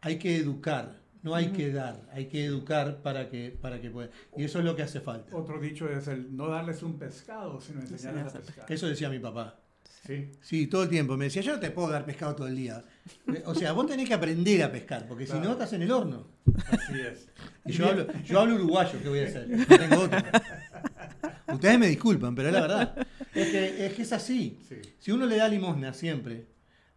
hay 0.00 0.18
que 0.18 0.36
educar, 0.36 0.98
No 1.22 1.34
hay 1.34 1.48
que 1.48 1.70
dar, 1.70 2.08
hay 2.12 2.28
que 2.28 2.46
educar 2.46 3.02
para 3.02 3.28
que, 3.28 3.50
para 3.50 3.78
que 3.80 3.90
puedan. 3.90 4.10
Y 4.38 4.44
eso 4.44 4.58
es 4.58 4.64
lo 4.64 4.74
que 4.74 4.82
hace 4.82 5.00
falta. 5.00 5.36
Otro 5.36 5.60
dicho 5.60 5.86
es 5.90 6.08
el 6.08 6.34
no 6.34 6.48
darles 6.48 6.82
un 6.82 6.98
pescado, 6.98 7.60
sino 7.60 7.80
enseñarles 7.80 8.34
a 8.34 8.38
pescar. 8.38 8.72
Eso 8.72 8.86
decía 8.86 9.10
mi 9.10 9.18
papá. 9.18 9.59
Sí. 10.06 10.30
Sí, 10.40 10.66
todo 10.66 10.84
el 10.84 10.88
tiempo. 10.88 11.16
Me 11.16 11.26
decía, 11.26 11.42
yo 11.42 11.52
no 11.52 11.60
te 11.60 11.70
puedo 11.70 11.90
dar 11.90 12.04
pescado 12.04 12.34
todo 12.34 12.48
el 12.48 12.56
día. 12.56 12.84
O 13.44 13.54
sea, 13.54 13.72
vos 13.72 13.86
tenés 13.86 14.08
que 14.08 14.14
aprender 14.14 14.62
a 14.62 14.72
pescar, 14.72 15.06
porque 15.06 15.26
si 15.26 15.34
no 15.34 15.52
estás 15.52 15.72
en 15.74 15.82
el 15.82 15.90
horno. 15.90 16.26
Así 16.68 17.00
es. 17.00 17.28
Y 17.66 17.72
yo 17.72 17.86
hablo, 17.88 18.06
yo 18.24 18.40
hablo 18.40 18.54
uruguayo, 18.54 18.98
¿qué 19.02 19.08
voy 19.10 19.18
a 19.20 19.26
hacer? 19.26 19.46
No 19.48 19.66
tengo 19.66 20.00
otro. 20.00 20.18
Ustedes 21.52 21.78
me 21.78 21.88
disculpan, 21.88 22.34
pero 22.34 22.48
es 22.48 22.54
la 22.54 22.60
verdad. 22.62 23.06
Es 23.34 23.48
que 23.50 23.86
es, 23.86 23.92
que 23.92 24.02
es 24.02 24.12
así. 24.14 24.58
Sí. 24.66 24.76
Si 24.98 25.12
uno 25.12 25.26
le 25.26 25.36
da 25.36 25.46
limosna 25.46 25.92
siempre, 25.92 26.46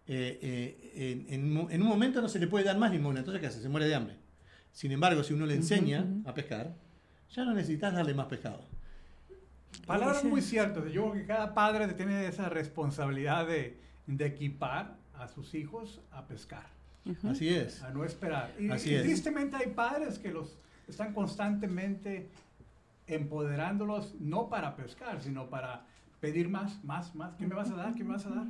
eh, 0.07 0.39
eh, 0.41 1.25
en, 1.29 1.67
en 1.69 1.81
un 1.81 1.87
momento 1.87 2.21
no 2.21 2.29
se 2.29 2.39
le 2.39 2.47
puede 2.47 2.63
dar 2.63 2.77
más 2.77 2.91
limosna, 2.91 3.19
entonces 3.19 3.41
¿qué 3.41 3.47
hace? 3.47 3.61
Se 3.61 3.67
muere 3.67 3.87
de 3.87 3.95
hambre. 3.95 4.15
Sin 4.71 4.91
embargo, 4.93 5.21
si 5.23 5.33
uno 5.33 5.45
le 5.45 5.55
enseña 5.55 6.07
a 6.25 6.33
pescar, 6.33 6.75
ya 7.29 7.43
no 7.43 7.53
necesitas 7.53 7.93
darle 7.93 8.13
más 8.13 8.27
pescado. 8.27 8.65
Palabras 9.85 10.23
muy 10.23 10.41
ciertas. 10.41 10.85
Yo 10.91 11.11
creo 11.11 11.13
que 11.13 11.25
cada 11.25 11.53
padre 11.53 11.87
tiene 11.93 12.27
esa 12.27 12.49
responsabilidad 12.49 13.47
de, 13.47 13.79
de 14.07 14.25
equipar 14.25 14.95
a 15.13 15.27
sus 15.27 15.53
hijos 15.53 16.01
a 16.11 16.25
pescar, 16.27 16.65
Así 17.23 17.49
es. 17.49 17.81
a 17.83 17.91
no 17.91 18.03
esperar. 18.05 18.53
Y, 18.59 18.69
Así 18.69 18.91
y 18.91 18.95
es. 18.95 19.03
tristemente 19.03 19.55
hay 19.57 19.67
padres 19.71 20.19
que 20.19 20.31
los 20.31 20.57
están 20.87 21.13
constantemente 21.13 22.29
empoderándolos 23.07 24.15
no 24.19 24.49
para 24.49 24.75
pescar, 24.75 25.21
sino 25.21 25.49
para 25.49 25.85
pedir 26.19 26.47
más, 26.49 26.83
más, 26.83 27.13
más. 27.15 27.35
¿Qué 27.35 27.45
me 27.45 27.55
vas 27.55 27.69
a 27.69 27.75
dar? 27.75 27.93
¿Qué 27.95 28.03
me 28.03 28.11
vas 28.13 28.25
a 28.25 28.29
dar? 28.29 28.45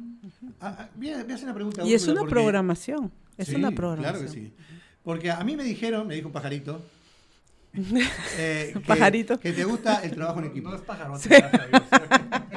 Ah, 0.59 0.75
ah, 0.79 0.89
a 0.95 1.33
hacer 1.33 1.45
una 1.45 1.53
pregunta. 1.55 1.83
Y 1.83 1.93
es 1.93 2.07
una 2.07 2.21
porque- 2.21 2.33
programación. 2.35 3.11
Es 3.37 3.47
Sí, 3.47 3.55
una 3.55 3.71
programación. 3.71 4.13
Claro 4.27 4.31
que 4.31 4.39
sí. 4.39 4.53
Porque 5.03 5.31
a 5.31 5.43
mí 5.43 5.55
me 5.57 5.63
dijeron, 5.63 6.07
me 6.07 6.15
dijo 6.15 6.27
un 6.27 6.33
pajarito, 6.33 6.81
eh, 8.37 8.71
que, 8.73 8.79
Pajarito. 8.81 9.39
que 9.39 9.51
te 9.51 9.63
gusta 9.63 10.03
el 10.03 10.11
trabajo 10.11 10.39
en 10.39 10.45
equipo. 10.45 10.69
no 10.69 10.75
es 10.75 10.81
pajarote, 10.81 11.23
Sí. 11.23 11.29
gracias 11.29 11.61
a 11.61 11.67
Dios. 11.67 11.83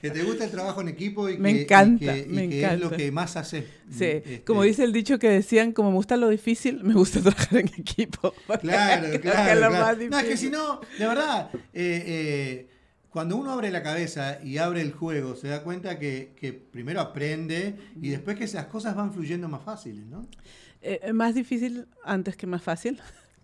Que 0.00 0.10
te 0.10 0.22
gusta 0.22 0.44
el 0.44 0.50
trabajo 0.50 0.82
en 0.82 0.88
equipo 0.88 1.28
y 1.28 1.36
Me 1.38 1.52
que, 1.52 1.58
y 1.58 1.62
encanta, 1.62 2.12
que- 2.14 2.20
y 2.20 2.32
me 2.32 2.48
que 2.48 2.64
es 2.64 2.78
lo 2.80 2.90
que 2.90 3.10
más 3.10 3.34
hace. 3.36 3.66
Sí, 3.90 4.04
este, 4.04 4.42
como 4.44 4.62
dice 4.62 4.84
el 4.84 4.92
dicho 4.92 5.18
que 5.18 5.28
decían, 5.28 5.72
como 5.72 5.90
me 5.90 5.96
gusta 5.96 6.16
lo 6.16 6.28
difícil, 6.28 6.84
me 6.84 6.94
gusta 6.94 7.20
trabajar 7.22 7.58
en 7.60 7.68
equipo. 7.76 8.32
Claro, 8.60 9.20
claro. 9.20 9.50
es 9.50 9.60
lo 9.60 9.68
claro. 9.68 9.70
más 9.72 9.98
No, 10.10 10.18
es 10.20 10.24
que 10.26 10.36
si 10.36 10.50
no, 10.50 10.80
de 10.98 11.06
verdad, 11.06 11.50
eh, 11.52 12.04
eh, 12.06 12.68
cuando 13.10 13.36
uno 13.36 13.50
abre 13.50 13.70
la 13.70 13.82
cabeza 13.82 14.38
y 14.44 14.58
abre 14.58 14.82
el 14.82 14.92
juego, 14.92 15.34
se 15.34 15.48
da 15.48 15.62
cuenta 15.64 15.98
que, 15.98 16.34
que 16.38 16.52
primero 16.52 17.00
aprende 17.00 17.74
y 18.00 18.10
después 18.10 18.36
que 18.36 18.44
esas 18.44 18.66
cosas 18.66 18.94
van 18.94 19.12
fluyendo 19.12 19.48
más 19.48 19.62
fáciles, 19.64 20.04
¿no? 20.06 20.28
Eh, 20.82 21.12
más 21.14 21.34
difícil 21.34 21.86
antes 22.04 22.36
que 22.36 22.46
más 22.46 22.62
fácil. 22.62 23.00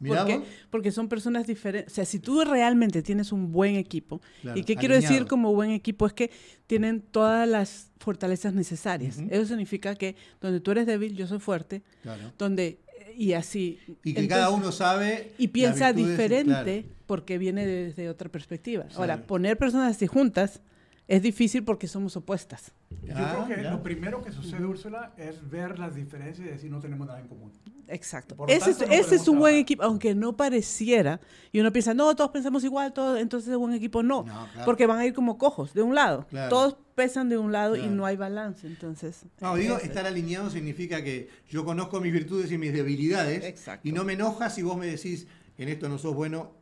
¿Por 0.09 0.27
qué? 0.27 0.41
Porque 0.71 0.91
son 0.93 1.09
personas 1.09 1.47
diferentes. 1.47 1.93
O 1.93 1.95
sea, 1.95 2.05
si 2.05 2.19
tú 2.19 2.43
realmente 2.45 3.03
tienes 3.03 3.33
un 3.33 3.53
buen 3.53 3.77
equipo, 3.77 4.21
Claro, 4.43 4.59
¿y 4.59 4.65
qué 4.65 4.77
quiero 4.77 4.95
decir 4.95 5.09
alineado. 5.09 5.29
como 5.29 5.55
buen 5.55 5.71
equipo? 5.71 6.07
Es 6.07 6.13
que 6.13 6.31
tienen 6.67 7.01
todas 7.01 7.49
las 7.49 7.91
fortalezas 7.99 8.55
necesarias. 8.55 9.19
Ujú. 9.19 9.29
Eso 9.31 9.47
significa 9.47 9.95
que 9.95 10.17
donde 10.41 10.61
tú 10.61 10.71
eres 10.73 10.87
débil, 10.87 11.15
yo 11.17 11.27
soy 11.27 11.39
fuerte, 11.39 11.83
Claro. 12.03 12.33
donde 12.39 12.79
y 13.17 13.35
así. 13.35 13.79
Y 13.87 14.15
que 14.15 14.21
Entonces- 14.21 14.29
cada 14.29 14.51
uno 14.51 14.73
sabe. 14.73 15.33
y 15.39 15.49
piensa 15.49 15.93
diferente 15.93 16.83
claro. 16.85 16.95
porque 17.07 17.37
viene 17.39 17.67
desde 17.67 18.09
otra 18.09 18.31
perspectiva. 18.31 18.85
Ahora, 18.95 19.15
Claro. 19.17 19.27
poner 19.27 19.59
personas 19.59 19.95
así 19.97 20.07
juntas 20.07 20.63
es 21.09 21.21
difícil 21.21 21.63
porque 21.63 21.89
somos 21.89 22.17
opuestas. 22.17 22.73
Yo 23.05 23.13
Ah, 23.15 23.45
creo 23.47 23.57
que 23.57 23.63
ya. 23.65 23.71
lo 23.71 23.83
primero 23.83 24.23
que 24.23 24.33
sucede, 24.33 24.65
Úrsula, 24.65 25.13
es 25.19 25.51
ver 25.51 25.79
las 25.79 25.95
diferencias 25.95 26.47
y 26.47 26.51
decir 26.51 26.71
no 26.71 26.81
tenemos 26.81 27.07
nada 27.07 27.21
en 27.21 27.29
común. 27.29 27.53
Exacto. 27.89 28.37
Por 28.37 28.51
Ese, 28.51 28.71
es, 28.71 28.79
no 28.81 28.87
ese 28.93 29.17
es 29.17 29.29
un 29.29 29.39
buen 29.39 29.57
equipo, 29.57 29.83
aunque 29.83 30.15
no 30.15 30.37
pareciera. 30.37 31.21
Y 31.53 31.61
uno 31.61 31.73
piensa, 31.73 31.93
no, 31.95 32.15
todos 32.17 32.31
pensamos 32.31 32.65
igual, 32.65 32.93
todos, 32.93 33.21
entonces 33.21 33.51
es 33.51 33.57
buen 33.57 33.75
equipo. 33.75 34.03
No, 34.03 34.23
No, 34.25 34.49
claro. 34.53 34.65
porque 34.65 34.87
van 34.87 34.99
a 34.99 35.05
ir 35.07 35.13
como 35.13 35.37
cojos, 35.37 35.75
de 35.75 35.83
un 35.83 35.95
lado. 35.95 36.27
Claro. 36.31 36.49
Todos 36.49 36.77
pesan 36.95 37.29
de 37.29 37.37
un 37.39 37.53
lado 37.53 37.77
y 37.77 37.87
no 37.89 38.07
hay 38.07 38.17
balance. 38.17 38.67
Entonces, 38.67 39.23
No, 39.41 39.55
digo, 39.57 39.77
ese- 39.77 39.87
estar 39.87 40.07
alineado 40.07 40.49
significa 40.51 41.03
que 41.03 41.29
yo 41.51 41.65
conozco 41.65 42.01
mis 42.01 42.13
virtudes 42.13 42.51
y 42.53 42.59
mis 42.59 42.73
debilidades. 42.73 43.45
Exacto. 43.45 43.87
Y 43.89 43.93
no 43.93 44.05
me 44.05 44.15
enoja 44.15 44.49
si 44.51 44.63
vos 44.63 44.77
me 44.77 44.87
decís, 44.87 45.27
en 45.59 45.69
esto 45.69 45.89
no 45.89 45.99
sos 45.99 46.15
bueno. 46.15 46.62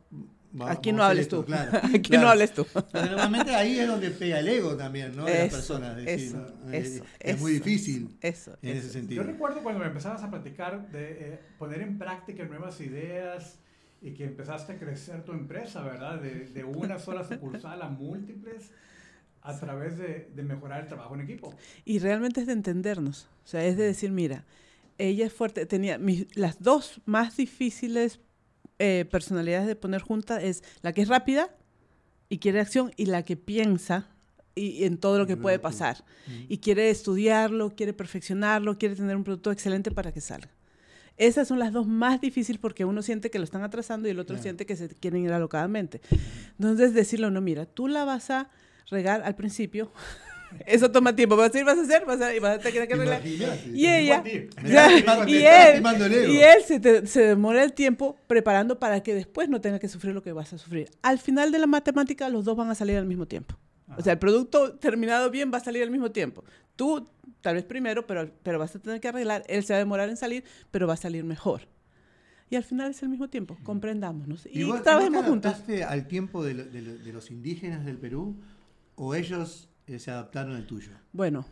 Va- 0.59 0.71
Aquí 0.71 0.89
vamos 0.91 0.97
no 0.97 1.03
a 1.03 1.07
hables 1.09 1.21
esto", 1.23 1.39
tú. 1.41 1.45
Claro, 1.45 1.77
Aquí 1.83 1.99
claro. 2.01 2.23
no 2.23 2.29
hables 2.29 2.53
tú. 2.53 2.65
Porque 2.73 3.09
normalmente 3.09 3.55
ahí 3.55 3.79
es 3.79 3.87
donde 3.87 4.11
pega 4.11 4.39
el 4.39 4.47
ego 4.47 4.75
también, 4.75 5.15
¿no? 5.15 5.25
De 5.25 5.37
las 5.39 5.49
personas. 5.53 5.97
es 5.99 6.05
decir, 6.05 6.27
eso, 6.27 6.37
¿no? 6.65 6.71
Es- 6.71 6.87
eso, 6.95 7.03
es 7.19 7.39
muy 7.39 7.55
eso, 7.55 7.63
difícil 7.63 8.17
Eso. 8.21 8.57
en 8.61 8.77
ese 8.77 8.89
sentido. 8.89 9.23
Yo 9.23 9.29
recuerdo 9.31 9.61
cuando 9.63 9.79
me 9.79 9.87
empezabas 9.87 10.23
a 10.23 10.29
platicar 10.29 10.89
de 10.91 11.11
eh, 11.33 11.39
poner 11.59 11.81
en 11.81 11.97
práctica 11.97 12.43
nuevas 12.45 12.79
ideas 12.81 13.59
y 14.01 14.11
que 14.13 14.23
empezaste 14.25 14.73
a 14.73 14.79
crecer 14.79 15.23
tu 15.23 15.31
empresa, 15.31 15.81
¿verdad? 15.83 16.19
De, 16.19 16.45
de 16.45 16.63
una 16.63 16.97
sola 16.99 17.23
sucursal 17.23 17.81
a 17.81 17.87
múltiples 17.89 18.71
a 19.43 19.57
través 19.59 19.97
de, 19.97 20.29
de 20.35 20.43
mejorar 20.43 20.81
el 20.81 20.87
trabajo 20.87 21.15
en 21.15 21.21
equipo. 21.21 21.53
Y 21.85 21.99
realmente 21.99 22.41
es 22.41 22.47
de 22.47 22.53
entendernos. 22.53 23.27
O 23.43 23.47
sea, 23.47 23.63
es 23.65 23.77
de 23.77 23.83
decir, 23.83 24.11
mira, 24.11 24.43
ella 24.97 25.25
es 25.25 25.33
fuerte. 25.33 25.65
Tenía 25.65 25.97
mis- 25.97 26.27
las 26.35 26.61
dos 26.61 27.01
más 27.05 27.37
difíciles 27.37 28.19
eh, 28.83 29.05
personalidades 29.05 29.67
de 29.67 29.75
poner 29.75 30.01
juntas 30.01 30.43
es 30.43 30.63
la 30.81 30.91
que 30.91 31.03
es 31.03 31.07
rápida 31.07 31.55
y 32.29 32.39
quiere 32.39 32.59
acción 32.59 32.91
y 32.97 33.05
la 33.05 33.23
que 33.23 33.37
piensa 33.37 34.09
y, 34.55 34.85
en 34.85 34.97
todo 34.97 35.19
lo 35.19 35.27
que 35.27 35.37
puede 35.37 35.59
pasar. 35.59 36.03
Y 36.49 36.57
quiere 36.57 36.89
estudiarlo, 36.89 37.75
quiere 37.75 37.93
perfeccionarlo, 37.93 38.79
quiere 38.79 38.95
tener 38.95 39.15
un 39.15 39.23
producto 39.23 39.51
excelente 39.51 39.91
para 39.91 40.11
que 40.11 40.19
salga. 40.19 40.49
Esas 41.17 41.47
son 41.47 41.59
las 41.59 41.71
dos 41.71 41.85
más 41.85 42.21
difíciles 42.21 42.59
porque 42.59 42.83
uno 42.83 43.03
siente 43.03 43.29
que 43.29 43.37
lo 43.37 43.43
están 43.43 43.61
atrasando 43.61 44.07
y 44.07 44.11
el 44.11 44.19
otro 44.19 44.33
Claro. 44.33 44.43
siente 44.43 44.65
que 44.65 44.75
se 44.75 44.89
quieren 44.89 45.23
ir 45.23 45.31
alocadamente. 45.31 46.01
Entonces, 46.57 46.95
decirlo, 46.95 47.29
no, 47.29 47.39
mira, 47.39 47.67
tú 47.67 47.87
la 47.87 48.03
vas 48.03 48.31
a 48.31 48.49
regar 48.89 49.21
al 49.21 49.35
principio. 49.35 49.91
Eso 50.65 50.91
toma 50.91 51.15
tiempo. 51.15 51.35
Vas 51.35 51.53
a 51.53 51.59
ir, 51.59 51.65
vas 51.65 51.77
a 51.77 51.81
hacer, 51.81 52.05
vas 52.05 52.21
a, 52.21 52.35
y 52.35 52.39
vas 52.39 52.57
a 52.57 52.59
tener 52.59 52.87
que 52.87 52.93
arreglar. 52.93 53.21
Y 53.73 53.85
ella, 53.87 54.21
y 55.27 55.35
él, 55.75 55.81
y 56.29 56.37
él 56.39 56.63
se, 56.65 56.79
te- 56.79 57.07
se 57.07 57.21
demora 57.21 57.63
el 57.63 57.73
tiempo 57.73 58.17
preparando 58.27 58.79
para 58.79 59.01
que 59.01 59.13
después 59.15 59.49
no 59.49 59.61
tenga 59.61 59.79
que 59.79 59.87
sufrir 59.87 60.13
lo 60.13 60.21
que 60.23 60.31
vas 60.33 60.53
a 60.53 60.57
sufrir. 60.57 60.89
Al 61.01 61.19
final 61.19 61.51
de 61.51 61.59
la 61.59 61.67
matemática, 61.67 62.29
los 62.29 62.45
dos 62.45 62.55
van 62.57 62.69
a 62.69 62.75
salir 62.75 62.97
al 62.97 63.05
mismo 63.05 63.27
tiempo. 63.27 63.55
O 63.97 64.01
sea, 64.01 64.13
el 64.13 64.19
producto 64.19 64.73
terminado 64.75 65.29
bien 65.31 65.51
va 65.53 65.57
a 65.57 65.63
salir 65.63 65.83
al 65.83 65.91
mismo 65.91 66.11
tiempo. 66.11 66.43
Tú, 66.77 67.07
tal 67.41 67.55
vez 67.55 67.65
primero, 67.65 68.07
pero, 68.07 68.29
pero 68.43 68.57
vas 68.57 68.73
a 68.75 68.79
tener 68.79 69.01
que 69.01 69.09
arreglar. 69.09 69.43
Él 69.47 69.63
se 69.65 69.73
va 69.73 69.77
a 69.77 69.79
demorar 69.79 70.07
en 70.09 70.15
salir, 70.15 70.43
pero 70.71 70.87
va 70.87 70.93
a 70.93 70.97
salir 70.97 71.23
mejor. 71.25 71.67
Y 72.49 72.55
al 72.55 72.63
final 72.63 72.91
es 72.91 73.01
el 73.03 73.09
mismo 73.09 73.29
tiempo. 73.29 73.57
Comprendámonos. 73.63 74.45
Y, 74.51 74.63
vos- 74.63 74.83
trabajemos 74.83 75.25
vos 75.25 75.41
te 75.41 75.49
juntos. 75.49 75.83
al 75.87 76.07
tiempo 76.07 76.43
de, 76.43 76.53
lo- 76.53 76.65
de 76.65 76.81
lo- 76.81 76.95
de 76.97 77.13
los 77.13 77.31
indígenas 77.31 77.85
del 77.85 77.97
Perú 77.97 78.35
o 78.95 79.15
ellos 79.15 79.69
eh, 79.91 79.99
se 79.99 80.11
adaptaron 80.11 80.55
al 80.55 80.65
tuyo? 80.65 80.91
Bueno, 81.13 81.45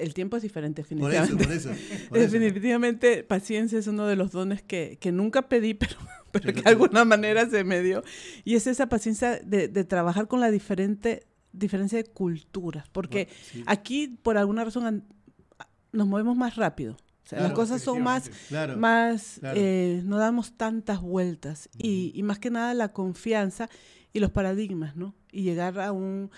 el 0.00 0.12
tiempo 0.14 0.36
es 0.36 0.42
diferente, 0.42 0.82
Por 0.82 1.12
eso, 1.14 1.36
definitivamente. 1.36 1.44
por 1.44 1.52
eso. 1.56 2.08
por 2.08 2.18
eso. 2.18 2.30
Definitivamente, 2.30 3.22
paciencia 3.22 3.78
es 3.78 3.86
uno 3.86 4.06
de 4.06 4.16
los 4.16 4.32
dones 4.32 4.62
que, 4.62 4.98
que 5.00 5.12
nunca 5.12 5.48
pedí, 5.48 5.74
pero, 5.74 5.96
pero 6.32 6.52
que 6.52 6.62
de 6.62 6.68
alguna 6.70 7.04
manera 7.04 7.48
se 7.48 7.62
me 7.64 7.80
dio. 7.82 8.02
Y 8.44 8.54
es 8.56 8.66
esa 8.66 8.88
paciencia 8.88 9.38
de, 9.38 9.68
de 9.68 9.84
trabajar 9.84 10.26
con 10.28 10.40
la 10.40 10.50
diferente 10.50 11.26
diferencia 11.52 11.96
de 11.98 12.04
culturas. 12.04 12.88
Porque 12.90 13.28
Sí. 13.52 13.62
aquí, 13.66 14.08
por 14.22 14.36
alguna 14.36 14.64
razón, 14.64 15.04
nos 15.92 16.06
movemos 16.06 16.36
más 16.36 16.56
rápido. 16.56 16.96
O 17.28 17.30
sea, 17.30 17.40
las 17.42 17.52
cosas 17.52 17.82
son 17.82 18.02
más. 18.02 18.30
Claro. 18.48 18.78
más 18.78 19.36
claro. 19.40 19.60
eh, 19.60 20.00
no 20.04 20.16
damos 20.16 20.56
tantas 20.56 21.02
vueltas. 21.02 21.68
y, 21.76 22.10
y 22.14 22.22
más 22.22 22.38
que 22.38 22.50
nada 22.50 22.72
la 22.72 22.92
confianza 22.94 23.68
y 24.14 24.20
los 24.20 24.30
paradigmas, 24.30 24.96
¿no? 24.96 25.14
Y 25.30 25.42
llegar 25.42 25.78
a 25.78 25.92
un... 25.92 26.30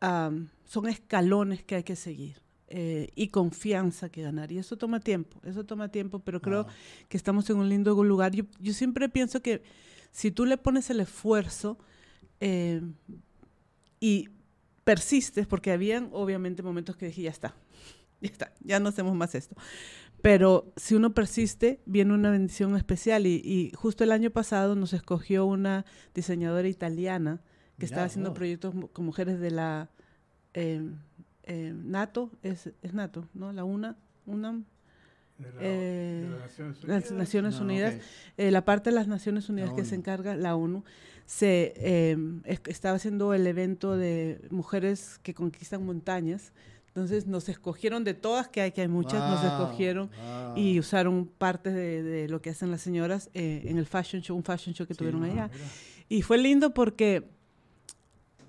a- 0.00 0.30
son 0.64 0.86
escalones 0.86 1.64
que 1.64 1.74
hay 1.76 1.82
que 1.82 1.96
seguir. 1.96 2.36
eh, 2.68 3.08
y 3.16 3.28
confianza 3.28 4.10
que 4.10 4.22
ganar. 4.22 4.52
Y 4.52 4.58
eso 4.58 4.76
toma 4.76 5.00
tiempo, 5.00 5.40
eso 5.42 5.64
toma 5.64 5.88
tiempo, 5.88 6.20
pero 6.20 6.40
creo 6.40 6.66
que 7.08 7.16
estamos 7.16 7.48
en 7.50 7.56
un 7.56 7.68
lindo 7.68 7.92
lugar. 8.04 8.32
Yo, 8.32 8.44
yo 8.60 8.72
siempre 8.74 9.08
pienso 9.08 9.40
que 9.42 9.62
si 10.12 10.30
tú 10.30 10.44
le 10.46 10.56
pones 10.58 10.88
el 10.90 11.00
esfuerzo 11.00 11.78
eh, 12.40 12.80
y 14.00 14.28
persistes, 14.84 15.46
porque 15.46 15.72
habían 15.72 16.10
obviamente 16.12 16.62
momentos 16.62 16.96
que 16.96 17.06
dije, 17.06 17.22
ya 17.22 17.30
está, 17.30 17.54
ya 18.20 18.28
está, 18.30 18.52
ya 18.60 18.80
no 18.80 18.88
hacemos 18.90 19.14
más 19.16 19.34
esto. 19.34 19.56
Pero 20.22 20.72
si 20.76 20.94
uno 20.94 21.14
persiste, 21.14 21.80
viene 21.86 22.12
una 22.14 22.30
bendición 22.30 22.76
especial. 22.76 23.26
Y, 23.26 23.36
y 23.44 23.72
justo 23.74 24.04
el 24.04 24.12
año 24.12 24.30
pasado 24.30 24.74
nos 24.74 24.92
escogió 24.92 25.46
una 25.46 25.84
diseñadora 26.14 26.66
italiana 26.68 27.40
que 27.78 27.84
Mirá 27.84 27.86
estaba 27.86 28.06
haciendo 28.06 28.34
proyectos 28.34 28.74
con 28.92 29.04
mujeres 29.04 29.38
de 29.38 29.50
la 29.52 29.90
eh, 30.54 30.82
eh, 31.44 31.72
NATO, 31.76 32.32
es, 32.42 32.70
es 32.82 32.94
NATO, 32.94 33.28
¿no? 33.34 33.52
La 33.52 33.62
UNA, 33.64 33.96
UNAM, 34.26 34.64
De 35.38 35.52
la- 35.52 35.58
eh, 35.60 36.20
de 36.24 36.30
las 36.30 36.40
Naciones 36.40 36.76
las 36.84 36.84
Unidas. 37.04 37.12
Naciones 37.12 37.54
No, 37.58 37.62
Unidas, 37.64 37.94
ok. 37.94 38.00
eh, 38.38 38.50
la 38.50 38.64
parte 38.64 38.90
de 38.90 38.96
las 38.96 39.06
Naciones 39.06 39.48
Unidas 39.48 39.72
que 39.72 39.84
se 39.84 39.94
encarga, 39.94 40.34
la 40.34 40.56
ONU, 40.56 40.82
se 41.26 41.74
eh, 41.76 42.16
es- 42.44 42.60
estaba 42.66 42.96
haciendo 42.96 43.32
el 43.34 43.46
evento 43.46 43.96
de 43.96 44.40
mujeres 44.50 45.20
que 45.22 45.32
conquistan 45.34 45.86
montañas, 45.86 46.52
Entonces 46.98 47.26
nos 47.26 47.48
escogieron 47.48 48.04
de 48.04 48.14
todas, 48.14 48.48
que 48.48 48.60
hay, 48.60 48.72
que 48.72 48.80
hay 48.82 48.88
muchas, 48.88 49.20
nos 49.30 49.44
escogieron 49.44 50.10
wow. 50.10 50.56
y 50.56 50.78
usaron 50.80 51.26
partes 51.26 51.74
de, 51.74 52.02
de 52.02 52.28
lo 52.28 52.42
que 52.42 52.50
hacen 52.50 52.70
las 52.70 52.80
señoras 52.82 53.30
eh, 53.34 53.62
en 53.66 53.78
el 53.78 53.86
fashion 53.86 54.20
show, 54.22 54.36
un 54.36 54.42
fashion 54.44 54.74
show 54.74 54.86
que 54.86 54.94
Sí, 54.94 54.98
tuvieron 54.98 55.22
ah, 55.24 55.26
allá. 55.26 55.50
mira. 55.52 55.64
Y 56.08 56.22
fue 56.22 56.38
lindo 56.38 56.74
porque 56.74 57.28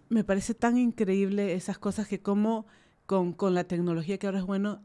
me 0.09 0.23
parece 0.23 0.53
tan 0.55 0.77
increíble 0.77 1.53
esas 1.53 1.77
cosas 1.77 2.07
que 2.07 2.19
como 2.21 2.65
con, 3.05 3.33
con 3.33 3.53
la 3.53 3.65
tecnología 3.65 4.17
que 4.17 4.27
ahora 4.27 4.39
es 4.39 4.45
bueno, 4.45 4.81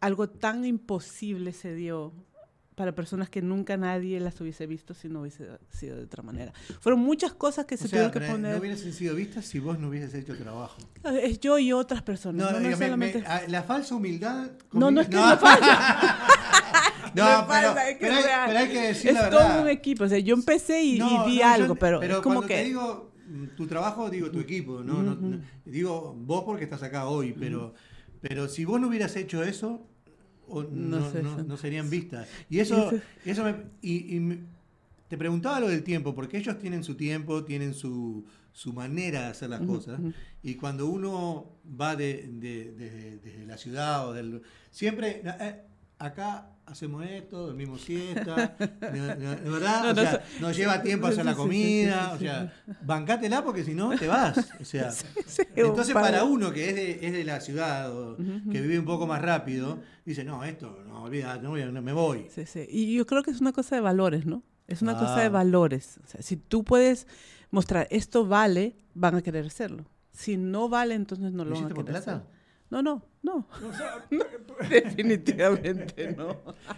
algo 0.00 0.28
tan 0.28 0.64
imposible 0.64 1.52
se 1.52 1.74
dio 1.74 2.12
para 2.78 2.94
personas 2.94 3.28
que 3.28 3.42
nunca 3.42 3.76
nadie 3.76 4.20
las 4.20 4.40
hubiese 4.40 4.66
visto 4.68 4.94
si 4.94 5.08
no 5.08 5.22
hubiese 5.22 5.48
sido 5.70 5.96
de 5.96 6.04
otra 6.04 6.22
manera. 6.22 6.52
Fueron 6.80 7.00
muchas 7.00 7.32
cosas 7.34 7.66
que 7.66 7.74
O 7.74 7.78
se 7.78 7.88
tuvieron 7.88 8.12
que 8.12 8.20
poner. 8.20 8.52
no 8.54 8.60
hubiesen 8.60 8.92
sido 8.92 9.16
vistas 9.16 9.44
si 9.44 9.58
vos 9.58 9.78
no 9.80 9.88
hubieses 9.88 10.14
hecho 10.14 10.36
trabajo. 10.38 10.78
Es 11.20 11.40
yo 11.40 11.58
y 11.58 11.72
otras 11.72 12.02
personas. 12.02 12.52
No, 12.52 12.60
no 12.60 12.68
es 12.68 12.78
me- 12.78 12.86
solamente- 12.86 13.18
me- 13.20 13.26
ah, 13.26 13.42
la 13.48 13.64
falsa 13.64 13.96
humildad. 13.96 14.52
No, 14.72 14.90
no 14.92 15.00
es 15.00 15.08
que 15.08 15.16
me 15.16 15.36
falta. 15.36 16.18
No, 17.14 17.24
Me 17.40 17.46
pero, 17.46 17.46
falta, 17.46 17.88
es 17.90 17.96
que 17.98 18.06
pero 18.06 18.18
es 18.18 18.24
hay, 18.26 18.46
pero 18.46 18.58
hay 18.60 18.68
que 18.68 18.80
decir 18.82 19.10
es 19.10 19.14
la 19.16 19.30
todo 19.30 19.40
verdad. 19.40 19.62
un 19.62 19.68
equipo. 19.68 20.04
O 20.04 20.08
sea, 20.08 20.18
yo 20.20 20.34
empecé 20.34 20.82
y, 20.82 20.96
y 20.96 20.98
No, 21.00 21.08
di 21.08 21.16
no, 21.16 21.28
yo- 21.40 21.46
algo, 21.46 21.74
pero, 21.74 22.00
pero 22.00 22.16
es 22.16 22.22
como 22.22 22.42
que... 22.42 22.54
te 22.58 22.64
digo 22.64 23.12
tu 23.56 23.66
trabajo, 23.66 24.08
digo 24.08 24.30
tu 24.30 24.38
equipo, 24.40 24.82
¿no? 24.84 25.02
No- 25.02 25.16
no- 25.16 25.40
digo 25.64 26.14
vos 26.16 26.44
porque 26.44 26.64
estás 26.64 26.82
acá 26.84 27.06
hoy, 27.08 27.34
pero, 27.38 27.74
pero 28.20 28.48
si 28.48 28.64
vos 28.64 28.80
no 28.80 28.86
hubieras 28.88 29.16
hecho 29.16 29.42
eso, 29.42 29.86
o 30.50 30.62
No 30.64 31.00
no, 31.00 31.10
sé, 31.10 31.22
no- 31.22 31.34
eso. 31.34 31.44
no 31.44 31.56
serían 31.56 31.88
vistas. 31.90 32.28
Y 32.50 32.58
eso, 32.60 32.90
Eso- 33.24 33.44
me, 33.44 33.54
y, 33.82 34.16
y 34.16 34.20
me- 34.20 34.38
te 35.08 35.16
preguntaba 35.16 35.60
lo 35.60 35.68
del 35.68 35.82
tiempo, 35.82 36.14
porque 36.14 36.36
ellos 36.38 36.58
tienen 36.58 36.84
su 36.84 36.94
tiempo, 36.94 37.44
tienen 37.44 37.72
su, 37.74 38.24
su 38.52 38.72
manera 38.72 39.22
de 39.22 39.26
hacer 39.28 39.48
las 39.50 39.60
cosas, 39.62 40.00
y 40.42 40.54
cuando 40.56 40.86
uno 40.86 41.52
va 41.80 41.96
de, 41.96 42.28
de- 42.32 42.72
de- 42.72 43.18
desde 43.18 43.46
la 43.46 43.56
ciudad 43.56 44.08
o 44.08 44.12
del... 44.12 44.42
Siempre, 44.70 45.22
eh, 45.24 45.62
acá 45.98 46.50
hacemos 46.66 47.04
esto, 47.06 47.46
dormimos 47.46 47.80
siesta, 47.80 48.54
de, 48.58 49.00
verdad, 49.50 49.82
No, 49.84 49.90
o 49.90 49.94
no, 49.94 50.00
sea, 50.02 50.22
nos 50.40 50.56
lleva 50.56 50.82
tiempo 50.82 51.06
hacer 51.06 51.24
la 51.24 51.34
comida, 51.34 52.12
o 52.14 52.18
sea, 52.18 52.52
bancátela 52.82 53.42
porque 53.42 53.64
si 53.64 53.74
no 53.74 53.96
te 53.98 54.06
vas, 54.06 54.36
o 54.60 54.64
sea... 54.64 54.90
Entonces, 55.56 55.94
para 55.94 56.24
uno 56.24 56.52
que 56.52 56.68
es 56.68 56.74
de, 56.74 57.06
es 57.06 57.12
de 57.12 57.24
la 57.24 57.40
ciudad 57.40 57.90
o 57.96 58.16
que 58.16 58.60
vive 58.60 58.78
un 58.78 58.84
poco 58.84 59.06
más 59.06 59.22
rápido, 59.22 59.78
dice, 60.04 60.24
no, 60.24 60.44
esto, 60.44 60.78
no, 60.86 61.04
olvídate, 61.04 61.42
no, 61.42 61.56
no 61.56 61.82
me 61.82 61.92
voy. 61.92 62.26
Sí, 62.34 62.44
sí. 62.46 62.66
Y 62.68 62.94
yo 62.94 63.06
creo 63.06 63.22
que 63.22 63.30
es 63.30 63.40
una 63.40 63.52
cosa 63.52 63.74
de 63.76 63.80
valores, 63.80 64.26
¿no? 64.26 64.42
Es 64.66 64.82
una 64.82 64.92
cosa 64.98 65.20
de 65.20 65.26
Ah. 65.26 65.30
valores. 65.30 65.98
O 66.04 66.06
sea, 66.06 66.20
si 66.20 66.36
tú 66.36 66.62
puedes 66.64 67.06
mostrar 67.50 67.88
esto 67.90 68.26
vale, 68.26 68.76
van 68.92 69.14
a 69.14 69.22
querer 69.22 69.46
hacerlo. 69.46 69.86
Si 70.12 70.36
no 70.36 70.68
vale, 70.68 70.94
entonces 70.94 71.32
no 71.32 71.44
¿Lo 71.44 71.50
lo 71.50 71.50
van 71.50 71.54
a 71.54 71.66
hiciste 71.66 71.74
por 71.74 71.84
querer 71.86 72.02
plata? 72.02 72.16
hacer. 72.18 72.37
No, 72.70 72.82
no, 72.82 73.02
no. 73.22 73.46
O 73.66 73.72
sea, 73.76 74.04
Definitivamente 74.68 76.12
no. 76.16 76.36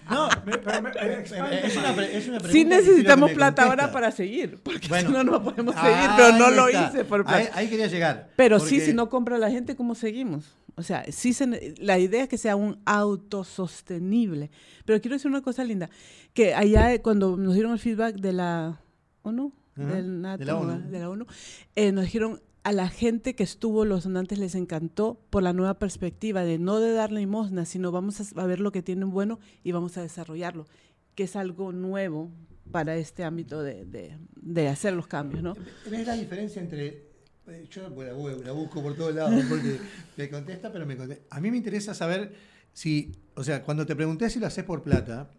No, 0.09 0.29
me- 0.47 0.59
pero 0.59 0.83
me- 0.83 0.91
eh, 0.91 1.23
es 1.65 1.77
una, 1.77 1.83
más. 1.89 1.95
pre- 1.95 2.17
es 2.17 2.29
una 2.29 2.39
pregunta 2.39 2.49
Sí 2.53 2.65
necesitamos 2.65 3.33
plata 3.33 3.65
ahora 3.65 3.91
para 3.91 4.11
seguir, 4.13 4.61
porque 4.63 4.87
Bueno. 4.89 5.09
si 5.09 5.15
no, 5.17 5.25
no 5.25 5.43
podemos 5.43 5.75
Ah, 5.77 5.83
seguir, 5.83 6.11
pero 6.17 6.39
no 6.39 6.51
lo 6.55 6.69
está. 6.69 6.89
hice 6.89 7.05
por 7.05 7.25
plata. 7.25 7.39
Ahí, 7.39 7.49
ahí 7.55 7.69
quería 7.69 7.89
llegar. 7.89 8.31
Pero 8.37 8.61
sí, 8.61 8.81
si 8.81 8.93
no 8.93 9.09
compra 9.09 9.37
la 9.39 9.51
gente, 9.51 9.75
¿cómo 9.75 9.95
seguimos? 9.95 10.55
O 10.77 10.83
sea, 10.83 11.05
sí 11.11 11.33
se 11.33 11.47
ne- 11.49 11.75
la 11.79 11.99
idea 11.99 12.23
es 12.23 12.29
que 12.29 12.39
sea 12.39 12.55
un 12.57 12.79
autosostenible. 12.87 14.51
Pero 14.85 15.01
quiero 15.01 15.17
decir 15.17 15.31
una 15.31 15.43
cosa 15.43 15.65
linda, 15.65 15.91
que 16.35 16.55
allá 16.55 16.93
eh, 16.95 17.03
cuando 17.03 17.37
nos 17.37 17.55
dieron 17.55 17.73
el 17.73 17.79
feedback 17.79 18.15
de 18.17 18.33
la 18.33 18.81
ONU, 19.23 19.53
Ajá, 19.77 19.87
del 19.95 20.21
NATO, 20.23 20.39
de 20.39 20.45
la 20.47 20.57
ONU. 20.57 20.91
de 20.91 20.99
la 20.99 21.11
ONU, 21.11 21.27
eh, 21.75 21.93
nos 21.93 22.05
dijeron 22.05 22.41
a 22.63 22.73
la 22.73 22.89
gente 22.89 23.35
que 23.35 23.43
estuvo, 23.43 23.85
los 23.85 24.05
donantes 24.05 24.39
les 24.39 24.55
encantó 24.55 25.19
por 25.31 25.43
la 25.43 25.53
nueva 25.53 25.79
perspectiva 25.79 26.43
de 26.45 26.59
no 26.59 26.79
de 26.81 26.93
dar 26.93 27.11
limosna, 27.13 27.65
sino 27.65 27.91
vamos 27.93 28.21
a, 28.37 28.47
ver 28.47 28.61
lo 28.61 28.71
que 28.73 28.83
tienen 28.83 29.11
bueno 29.11 29.39
y 29.65 29.73
vamos 29.73 29.97
a 29.97 30.03
desarrollarlo, 30.03 30.67
que 31.15 31.25
es 31.25 31.37
algo 31.37 31.73
nuevo 31.73 32.31
para 32.71 32.97
este 32.97 33.25
ámbito 33.25 33.63
de, 33.63 33.85
de- 33.87 34.17
de 34.37 34.69
hacer 34.69 34.93
los 34.93 35.07
cambios, 35.07 35.43
¿no? 35.43 35.55
¿Ves 35.91 36.07
la 36.07 36.15
diferencia 36.15 36.61
entre.? 36.63 37.09
eh, 37.49 37.67
Yo 37.71 37.83
la, 37.83 37.89
bu- 37.91 38.43
la 38.45 38.53
busco 38.53 38.83
por 38.83 38.95
todos 38.95 39.15
lados 39.15 39.43
porque 39.49 39.81
me 40.17 40.29
contesta, 40.29 40.71
pero 40.71 40.87
me 40.87 40.97
contesta. 40.97 41.25
A 41.35 41.41
mí 41.41 41.51
me 41.51 41.57
interesa 41.57 41.95
saber 41.95 42.33
si. 42.73 43.11
O 43.35 43.43
sea, 43.43 43.63
cuando 43.65 43.87
te 43.87 43.97
pregunté 43.97 44.29
si 44.31 44.39
lo 44.39 44.47
haces 44.47 44.65
por 44.65 44.83
plata, 44.83 45.31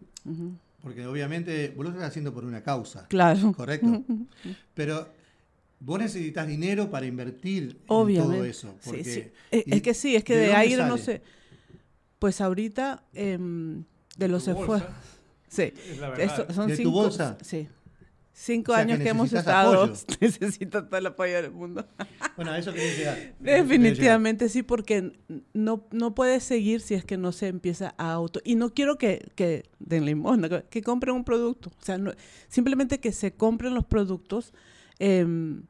porque 0.82 1.06
obviamente 1.06 1.72
vos 1.76 1.84
lo 1.84 1.90
estás 1.92 2.08
haciendo 2.08 2.34
por 2.34 2.44
una 2.44 2.62
causa. 2.62 3.06
Claro. 3.08 3.52
Correcto. 3.52 4.02
Pero 4.74 5.08
vos 5.84 5.98
necesitas 5.98 6.46
dinero 6.46 6.90
para 6.90 7.06
invertir 7.06 7.62
en 7.72 7.78
Obviamente. 7.88 8.36
todo 8.36 8.44
eso. 8.44 8.74
Porque, 8.84 9.04
sí. 9.04 9.24
Es 9.50 9.82
que 9.82 9.94
sí, 9.94 10.14
es 10.16 10.24
que 10.24 10.36
¿de 10.36 10.46
de, 10.48 10.54
aire 10.54 10.84
no 10.86 10.96
sé. 10.98 11.22
Pues 12.18 12.40
ahorita, 12.40 13.02
em, 13.14 13.84
de 14.16 14.28
los 14.28 14.46
esfuerzos. 14.46 14.88
Sí. 15.48 15.72
es 15.90 15.98
verdad. 15.98 16.50
son 16.54 16.68
¿De 16.68 16.76
tu 16.76 16.82
cinco, 16.82 16.90
bolsa? 16.92 17.36
Sí. 17.42 17.68
Cinco 18.34 18.72
O 18.72 18.74
sea, 18.74 18.86
que 18.86 18.92
años 18.92 19.02
que, 19.04 19.08
hemos 19.10 19.32
estado. 19.32 19.82
apoyo. 19.84 20.00
Necesito 20.20 20.84
todo 20.86 20.96
el 20.98 21.06
apoyo 21.06 21.34
del 21.42 21.50
mundo. 21.50 21.84
Bueno, 22.36 22.54
eso 22.54 22.72
quería 22.74 22.96
llegar. 22.96 23.34
Definitivamente 23.40 24.48
sí, 24.48 24.62
porque 24.62 25.12
no, 25.52 25.86
no 25.90 26.14
puedes 26.14 26.42
seguir 26.44 26.80
si 26.80 26.94
es 26.94 27.04
que 27.04 27.18
no 27.18 27.32
se 27.32 27.48
empieza 27.48 27.94
a 27.98 28.12
auto. 28.12 28.40
Y 28.44 28.54
no 28.54 28.72
quiero 28.72 28.96
que, 28.96 29.30
que 29.34 29.64
den 29.80 30.06
limosna, 30.06 30.48
que, 30.48 30.64
que 30.70 30.82
compren 30.82 31.14
un 31.14 31.24
producto. 31.24 31.70
O 31.78 31.84
sea, 31.84 31.98
no- 31.98 32.12
simplemente 32.48 33.00
que 33.00 33.12
se 33.12 33.34
compren 33.34 33.74
los 33.74 33.84
productos. 33.84 34.54
em, 34.98 35.64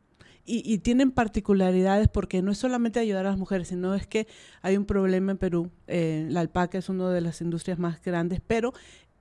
y, 0.45 0.79
tienen 0.79 1.13
particularidades 1.13 2.09
porque 2.09 2.43
no 2.43 2.51
es 2.51 2.59
solamente 2.59 2.99
ayudar 2.99 3.27
a 3.27 3.31
las 3.31 3.39
mujeres, 3.39 3.69
sino 3.69 3.95
es 3.95 4.07
que 4.09 4.27
hay 4.61 4.77
un 4.77 4.85
problema 4.87 5.33
en 5.33 5.39
Perú. 5.39 5.71
eh, 5.87 6.27
la 6.31 6.41
alpaca 6.41 6.79
es 6.79 6.89
una 6.89 7.11
de 7.11 7.21
las 7.21 7.41
industrias 7.41 7.79
más 7.79 8.03
grandes, 8.03 8.41
pero 8.47 8.73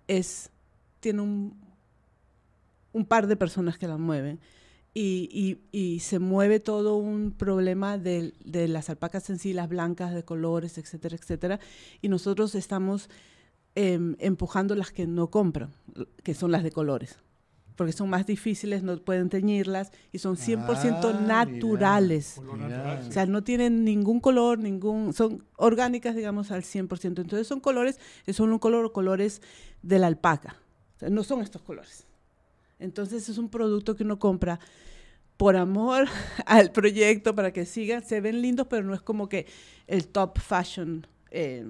es 0.08 0.50
tiene 1.00 1.22
un, 1.22 1.56
par 3.08 3.28
de 3.28 3.36
personas 3.36 3.78
que 3.78 3.88
la 3.88 3.98
mueven. 3.98 4.40
Y, 4.94 5.30
y- 5.72 5.78
y 5.96 6.00
se 6.02 6.20
mueve 6.20 6.60
todo 6.60 6.98
un 6.98 7.32
problema 7.32 7.98
de, 7.98 8.34
de 8.44 8.68
las 8.68 8.90
alpacas 8.90 9.30
en 9.30 9.40
sí, 9.40 9.54
las 9.54 9.70
blancas, 9.70 10.14
de 10.14 10.24
colores, 10.26 10.78
etcétera, 10.78 11.16
etcétera. 11.16 11.60
Y 12.02 12.10
nosotros 12.10 12.56
estamos 12.56 13.10
em, 13.76 14.16
empujando 14.20 14.76
las 14.76 14.92
que 14.92 15.08
no 15.08 15.30
compran, 15.30 15.72
que 16.24 16.34
son 16.34 16.52
las 16.52 16.64
de 16.64 16.72
colores. 16.72 17.18
Porque 17.82 17.94
son 17.94 18.10
más 18.10 18.28
difíciles, 18.28 18.84
no 18.84 18.96
pueden 18.98 19.30
teñirlas 19.30 19.92
y 20.12 20.20
son 20.20 20.36
100% 20.38 21.10
Ah, 21.10 21.14
naturales. 21.14 22.40
Natural, 22.40 23.08
O 23.08 23.12
sea, 23.12 23.26
no 23.26 23.44
tienen 23.44 23.84
ningún 23.84 24.20
color, 24.20 24.60
ningún, 24.60 25.14
son 25.14 25.44
orgánicas, 25.58 26.16
digamos, 26.16 26.52
al 26.52 26.62
100%. 26.64 27.22
Entonces 27.24 27.48
son 27.48 27.60
colores, 27.60 28.00
son 28.32 28.52
un 28.54 28.60
color, 28.60 28.92
colores 28.92 29.42
de 29.82 29.98
la 29.98 30.06
alpaca. 30.06 30.58
O 30.98 31.00
sea, 31.00 31.10
no 31.10 31.24
son 31.24 31.42
estos 31.42 31.64
colores. 31.64 32.06
Entonces 32.78 33.28
es 33.30 33.40
un 33.40 33.50
producto 33.50 33.96
que 33.96 34.04
uno 34.04 34.20
compra 34.20 34.60
por 35.38 35.56
amor 35.56 36.08
al 36.46 36.72
proyecto 36.72 37.34
para 37.34 37.52
que 37.52 37.66
sigan. 37.66 38.04
Se 38.04 38.22
ven 38.22 38.44
lindos, 38.44 38.68
pero 38.70 38.84
no 38.84 38.94
es 38.94 39.02
como 39.02 39.28
que 39.28 39.48
el 39.88 40.08
top 40.08 40.38
fashion. 40.38 41.08
eh, 41.32 41.66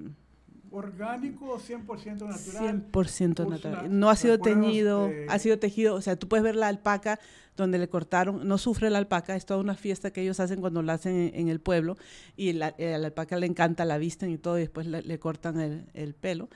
Orgánico, 0.71 1.59
100% 1.59 2.27
natural. 2.27 2.81
100% 2.91 3.43
Usa- 3.45 3.49
natural. 3.49 3.99
No 3.99 4.09
ha 4.09 4.15
sido 4.15 4.39
teñido, 4.39 5.07
de- 5.07 5.25
ha 5.29 5.37
sido 5.39 5.59
tejido. 5.59 5.95
O 5.95 6.01
sea, 6.01 6.15
tú 6.15 6.27
puedes 6.27 6.43
ver 6.43 6.55
la 6.55 6.67
alpaca 6.69 7.19
donde 7.57 7.77
le 7.77 7.89
cortaron, 7.89 8.47
no 8.47 8.57
sufre 8.57 8.89
la 8.89 8.97
alpaca, 8.97 9.35
es 9.35 9.45
toda 9.45 9.59
una 9.59 9.75
fiesta 9.75 10.11
que 10.11 10.21
ellos 10.21 10.39
hacen 10.39 10.61
cuando 10.61 10.81
la 10.81 10.93
hacen 10.93 11.15
en, 11.15 11.31
en 11.35 11.47
el 11.49 11.59
pueblo 11.59 11.97
y 12.37 12.53
la, 12.53 12.73
eh, 12.77 12.93
a 12.93 12.97
la 12.97 13.07
alpaca 13.07 13.37
le 13.37 13.45
encanta, 13.45 13.83
la 13.85 13.97
visten 13.97 14.31
y 14.31 14.37
todo 14.37 14.57
y 14.57 14.61
después 14.61 14.87
le, 14.87 15.01
le 15.01 15.19
cortan 15.19 15.59
el, 15.59 15.85
el 15.93 16.13
pelo. 16.15 16.49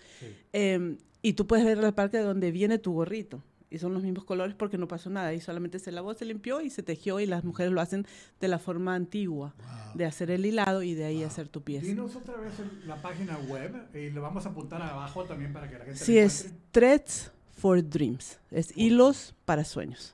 Eh, 0.54 0.98
y 1.22 1.34
tú 1.34 1.48
puedes 1.48 1.66
ver 1.66 1.78
la 1.78 1.88
alpaca 1.88 2.18
de 2.18 2.24
donde 2.24 2.52
viene 2.52 2.78
tu 2.78 2.94
gorrito. 2.94 3.44
Y 3.70 3.80
son 3.80 3.94
los 3.94 4.04
mismos 4.04 4.24
colores 4.26 4.56
porque 4.56 4.78
no 4.78 4.88
pasó 4.88 5.10
nada. 5.10 5.34
Y 5.34 5.42
solamente 5.42 5.80
se 5.80 5.92
lavó, 5.92 6.14
se 6.14 6.26
limpió 6.26 6.62
y 6.62 6.70
se 6.70 6.84
tejió. 6.84 7.20
Y 7.20 7.26
las 7.26 7.44
mujeres 7.44 7.72
lo 7.74 7.82
hacen 7.82 8.06
de 8.40 8.48
la 8.48 8.60
forma 8.60 8.96
antigua, 8.96 9.54
de 9.96 10.06
hacer 10.06 10.32
el 10.32 10.46
hilado 10.46 10.84
y 10.84 10.94
de 10.94 11.06
ahí 11.06 11.24
hacer 11.24 11.48
tu 11.50 11.62
pieza. 11.62 11.86
Dinos 11.88 12.16
otra 12.16 12.36
vez 12.38 12.54
el- 12.60 12.88
la 12.88 13.02
página 13.02 13.38
web 13.50 13.74
y 13.94 14.10
le 14.12 14.20
vamos 14.20 14.46
a 14.46 14.50
apuntar 14.50 14.82
abajo 14.82 15.24
también 15.26 15.52
para 15.54 15.68
que 15.70 15.78
la 15.80 15.86
gente 15.86 16.00
Sí, 16.00 16.18
es. 16.18 16.54
Threads 16.72 17.32
for 17.58 17.82
Dreams. 17.88 18.40
Es 18.52 18.76
hilos 18.78 19.34
para 19.46 19.64
sueños. 19.64 20.14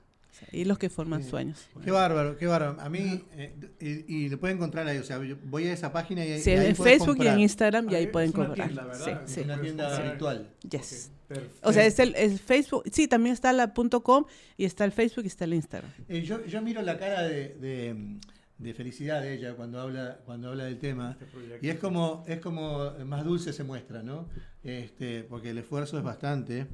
Sea, 0.50 0.60
hilos 0.60 0.78
que 0.78 0.90
forman 0.90 1.24
Sí. 1.24 1.30
sueños. 1.30 1.68
Qué 1.84 1.92
bárbaro, 1.92 2.38
qué 2.38 2.48
bárbaro. 2.48 2.82
A 2.82 2.90
mí, 2.90 3.24
eh, 3.38 3.54
y, 3.80 4.16
y 4.26 4.30
lo 4.30 4.40
pueden 4.40 4.58
encontrar 4.58 4.88
ahí, 4.88 4.98
o 4.98 5.04
sea, 5.04 5.24
yo 5.24 5.36
voy 5.46 5.68
a 5.68 5.74
esa 5.74 5.94
página 5.94 6.26
y, 6.26 6.32
ahí- 6.34 6.42
Sí, 6.42 6.50
y 6.52 6.54
ahí 6.54 6.68
en 6.68 6.76
Facebook 6.76 7.16
y 7.16 7.18
comprar. 7.18 7.34
en 7.36 7.40
Instagram 7.40 7.90
y 7.90 7.96
ahí 7.96 8.06
Ah, 8.08 8.12
pueden 8.12 8.30
es 8.30 8.36
una 8.36 8.46
comprar. 8.48 8.68
tienda, 8.68 8.84
¿verdad? 8.86 9.06
Sí, 9.06 9.12
Es 9.26 9.32
sí. 9.32 9.42
una 9.42 9.62
tienda 9.62 9.86
comprar. 9.88 10.10
virtual. 10.10 10.50
Yes. 10.70 11.12
Ok, 11.12 11.28
perfecto. 11.28 11.70
O 11.70 11.74
sea, 11.74 11.86
es 11.86 12.00
el, 12.00 12.16
el 12.16 12.40
Facebook. 12.40 12.84
Sí, 12.92 13.08
también 13.08 13.34
está 13.34 13.54
la 13.54 13.74
.com 13.74 14.26
y 14.58 14.66
está 14.66 14.84
el 14.86 14.92
Facebook 14.92 15.24
y 15.24 15.28
está 15.28 15.46
el 15.46 15.54
Instagram. 15.54 15.92
Eh, 16.10 16.22
yo, 16.24 16.46
yo 16.46 16.62
miro 16.62 16.82
la 16.82 16.98
cara 16.98 17.24
de, 17.24 17.56
de- 17.56 18.18
de 18.58 18.76
felicidad 18.76 19.22
de 19.24 19.34
ella 19.34 19.56
cuando 19.56 19.80
habla, 19.82 20.20
cuando 20.24 20.50
habla 20.50 20.66
del 20.66 20.78
tema. 20.78 21.18
Este. 21.20 21.66
Y 21.66 21.70
es 21.70 21.80
como, 21.80 22.24
es 22.28 22.40
como 22.40 22.92
más 23.06 23.26
dulce 23.26 23.54
se 23.54 23.64
muestra, 23.64 24.04
¿no? 24.04 24.28
Este, 24.64 25.24
porque 25.24 25.50
el 25.50 25.58
esfuerzo 25.58 25.98
es 25.98 26.04
bastante. 26.04 26.68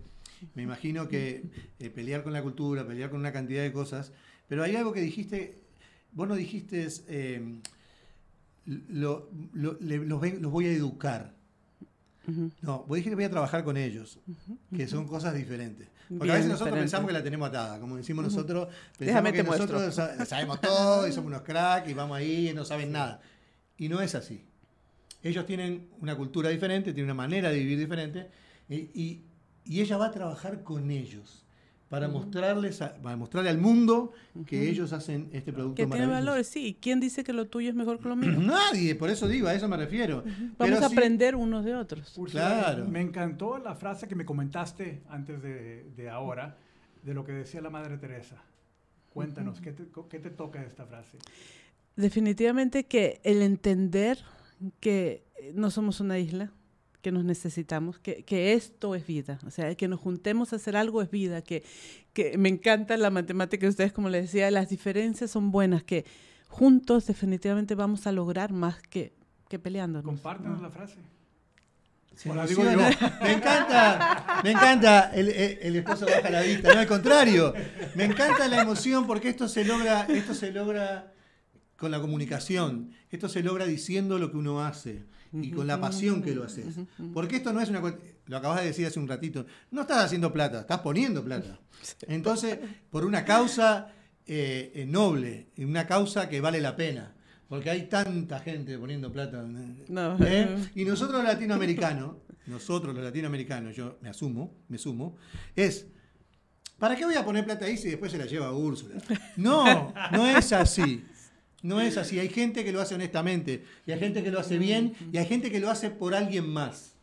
Me 0.55 0.63
imagino 0.63 1.07
que 1.07 1.43
eh, 1.79 1.89
pelear 1.89 2.23
con 2.23 2.33
la 2.33 2.41
cultura, 2.43 2.85
pelear 2.87 3.09
con 3.09 3.19
una 3.19 3.31
cantidad 3.31 3.63
de 3.63 3.71
cosas. 3.71 4.11
Pero 4.47 4.63
hay 4.63 4.75
algo 4.75 4.93
que 4.93 5.01
dijiste, 5.01 5.59
vos 6.13 6.27
no 6.27 6.35
dijiste, 6.35 6.87
eh, 7.07 7.59
lo- 8.89 9.29
lo- 9.53 9.77
le- 9.79 9.97
los, 10.05 10.21
los 10.41 10.51
voy 10.51 10.65
a 10.67 10.71
educar. 10.71 11.33
Ujú. 12.27 12.51
No, 12.61 12.83
voy 12.87 12.97
a 12.97 12.99
decir 12.99 13.11
que 13.11 13.15
voy 13.15 13.23
a 13.23 13.29
trabajar 13.29 13.63
con 13.63 13.77
ellos, 13.77 14.19
que 14.75 14.87
son 14.87 15.07
cosas 15.07 15.33
diferentes. 15.33 15.87
Porque 16.09 16.31
a 16.31 16.35
veces 16.35 16.47
nosotros 16.49 16.67
diferente. 16.75 16.83
pensamos 16.83 17.07
que 17.07 17.13
la 17.13 17.23
tenemos 17.23 17.49
atada, 17.49 17.79
como 17.79 17.97
decimos 17.97 18.23
nosotros, 18.25 18.67
pensamos 18.97 18.99
Déjame 18.99 19.33
que 19.33 19.43
nosotros 19.43 19.81
muestro. 19.97 20.25
sabemos 20.25 20.61
todo 20.61 21.07
y 21.07 21.11
somos 21.11 21.27
unos 21.27 21.41
cracks 21.41 21.89
y 21.89 21.93
vamos 21.93 22.17
ahí 22.17 22.49
y 22.49 22.53
no 22.53 22.63
saben 22.65 22.91
nada. 22.91 23.21
Y 23.77 23.89
no 23.89 24.01
es 24.01 24.15
así. 24.15 24.41
Ellos 25.23 25.45
tienen 25.45 25.87
una 25.99 26.15
cultura 26.15 26.49
diferente, 26.49 26.93
tienen 26.93 27.05
una 27.11 27.13
manera 27.13 27.49
de 27.49 27.59
vivir 27.59 27.77
diferente 27.79 28.27
y, 28.69 28.75
y- 28.75 29.23
y 29.67 29.81
ella 29.81 29.97
va 29.97 30.07
a 30.07 30.11
trabajar 30.11 30.63
con 30.63 30.89
ellos 30.91 31.43
para 31.89 32.09
mostrarles 32.09 32.81
a- 32.81 32.95
para 32.97 33.15
mostrarle 33.15 33.49
al 33.49 33.59
mundo 33.59 34.11
que 34.45 34.69
ellos 34.69 34.91
hacen 34.91 35.29
este 35.31 35.53
producto 35.53 35.75
Que 35.75 35.87
tiene 35.87 36.05
valores, 36.07 36.47
sí. 36.47 36.77
¿Quién 36.81 36.99
dice 36.99 37.23
que 37.23 37.31
lo 37.31 37.47
tuyo 37.47 37.69
es 37.69 37.75
mejor 37.75 37.99
que 37.99 38.09
lo 38.09 38.15
mío? 38.17 38.31
Nadie, 38.39 38.93
por 38.95 39.09
eso 39.09 39.27
digo, 39.27 39.47
a 39.47 39.53
eso 39.53 39.67
me 39.69 39.77
refiero. 39.77 40.23
Vamos 40.25 40.51
Pero 40.57 40.75
a 40.77 40.79
sí- 40.89 40.93
aprender 40.95 41.35
unos 41.37 41.63
de 41.63 41.75
otros. 41.75 42.19
Claro. 42.29 42.85
Me 42.89 42.99
encantó 43.01 43.57
la 43.57 43.73
frase 43.75 44.07
que 44.07 44.15
me 44.15 44.25
comentaste 44.25 45.01
antes 45.09 45.41
de, 45.41 45.89
de 45.95 46.09
ahora, 46.09 46.57
de 47.03 47.13
lo 47.13 47.23
que 47.23 47.31
decía 47.31 47.61
la 47.61 47.69
Madre 47.69 47.97
Teresa. 47.97 48.35
Cuéntanos, 49.13 49.61
¿qué 49.61 49.71
te, 49.71 49.85
qué 50.09 50.19
te 50.19 50.29
toca 50.29 50.59
de 50.59 50.67
esta 50.67 50.85
frase? 50.85 51.17
Definitivamente 51.95 52.83
que 52.85 53.19
el 53.23 53.41
entender 53.41 54.19
que 54.79 55.23
no 55.55 55.71
somos 55.71 55.99
una 55.99 56.19
isla, 56.19 56.51
que 57.01 57.11
nos 57.11 57.23
necesitamos, 57.23 57.99
que, 57.99 58.23
que 58.23 58.53
esto 58.53 58.95
es 58.95 59.05
vida, 59.07 59.39
o 59.45 59.51
sea, 59.51 59.75
que 59.75 59.87
nos 59.87 59.99
juntemos 59.99 60.51
a 60.51 60.57
hacer 60.57 60.75
algo 60.75 61.01
es 61.01 61.09
vida, 61.11 61.41
que, 61.41 61.63
que 62.13 62.37
me 62.37 62.49
encanta 62.49 62.97
la 62.97 63.09
matemática 63.09 63.65
de 63.65 63.69
ustedes, 63.69 63.93
como 63.93 64.09
les 64.09 64.23
decía, 64.23 64.49
las 64.51 64.69
diferencias 64.69 65.31
son 65.31 65.51
buenas, 65.51 65.83
que 65.83 66.05
juntos 66.47 67.05
definitivamente 67.05 67.75
vamos 67.75 68.07
a 68.07 68.11
lograr 68.11 68.51
más 68.51 68.81
que, 68.89 69.13
que 69.47 69.59
peleándonos. 69.59 70.05
Compártenos 70.05 70.61
la 70.61 70.69
frase. 70.69 70.95
Se 72.15 72.31
O 72.31 72.33
la 72.35 72.47
digo 72.47 72.63
yo. 72.63 72.71
Me 73.21 73.31
encanta, 73.33 74.41
me 74.43 74.49
encanta. 74.51 75.11
El, 75.13 75.29
el- 75.29 75.59
el 75.61 75.75
esposo 75.75 76.07
baja 76.07 76.31
la 76.31 76.41
vista, 76.41 76.73
no 76.73 76.79
al 76.79 76.87
contrario. 76.87 77.53
Me 77.93 78.05
encanta 78.05 78.47
la 78.47 78.63
emoción 78.63 79.05
porque 79.05 79.29
esto 79.29 79.47
se 79.47 79.63
logra, 79.63 80.07
esto 80.09 80.33
se 80.33 80.51
logra 80.51 81.13
con 81.77 81.91
la 81.91 82.01
comunicación. 82.01 82.91
Esto 83.09 83.29
se 83.29 83.43
logra 83.43 83.65
diciendo 83.65 84.19
lo 84.19 84.31
que 84.31 84.37
uno 84.37 84.65
hace 84.65 85.05
y 85.33 85.51
con 85.51 85.67
la 85.67 85.79
pasión 85.79 86.21
que 86.21 86.33
lo 86.33 86.43
haces. 86.43 86.75
Porque 87.13 87.37
esto 87.37 87.53
no 87.53 87.61
es 87.61 87.69
una 87.69 87.81
cuestión, 87.81 88.07
lo 88.25 88.37
acabas 88.37 88.61
de 88.61 88.67
decir 88.67 88.85
hace 88.85 88.99
un 88.99 89.07
ratito, 89.07 89.45
no 89.71 89.81
estás 89.81 90.05
haciendo 90.05 90.33
plata, 90.33 90.61
estás 90.61 90.79
poniendo 90.79 91.23
plata. 91.23 91.59
Entonces, 92.07 92.57
por 92.89 93.05
una 93.05 93.23
causa 93.23 93.93
eh, 94.25 94.71
eh, 94.75 94.85
noble, 94.85 95.47
una 95.57 95.87
causa 95.87 96.27
que 96.27 96.41
vale 96.41 96.59
la 96.59 96.75
pena. 96.75 97.13
Porque 97.47 97.69
hay 97.69 97.83
tanta 97.83 98.39
gente 98.39 98.77
poniendo 98.77 99.09
plata. 99.09 99.41
No. 99.87 100.17
¿eh? 100.19 100.69
Y 100.75 100.83
nosotros 100.83 101.23
los 101.23 101.33
latinoamericanos, 101.33 102.17
nosotros 102.45 102.93
los 102.93 103.03
latinoamericanos, 103.03 103.73
yo 103.73 103.97
me 104.01 104.09
asumo, 104.09 104.53
me 104.67 104.77
sumo, 104.77 105.15
es, 105.55 105.87
¿para 106.77 106.97
qué 106.97 107.05
voy 107.05 107.15
a 107.15 107.23
poner 107.23 107.45
plata 107.45 107.63
ahí 107.63 107.77
si 107.77 107.89
después 107.89 108.11
se 108.11 108.17
la 108.17 108.25
lleva 108.25 108.51
Úrsula? 108.51 108.95
No, 109.37 109.93
no 110.11 110.27
es 110.27 110.51
así. 110.51 111.05
No 111.63 111.81
es 111.81 111.97
así. 111.97 112.19
Hay 112.19 112.29
gente 112.29 112.63
que 112.63 112.71
lo 112.71 112.79
hace 112.81 112.95
honestamente, 112.95 113.63
y 113.85 113.91
hay 113.91 113.99
gente 113.99 114.23
que 114.23 114.31
lo 114.31 114.39
hace 114.39 114.57
bien, 114.57 114.93
y 115.11 115.17
hay 115.17 115.25
gente 115.25 115.49
que 115.51 115.59
lo 115.59 115.69
hace 115.69 115.89
por 115.89 116.13
alguien 116.13 116.47
más. 116.47 116.93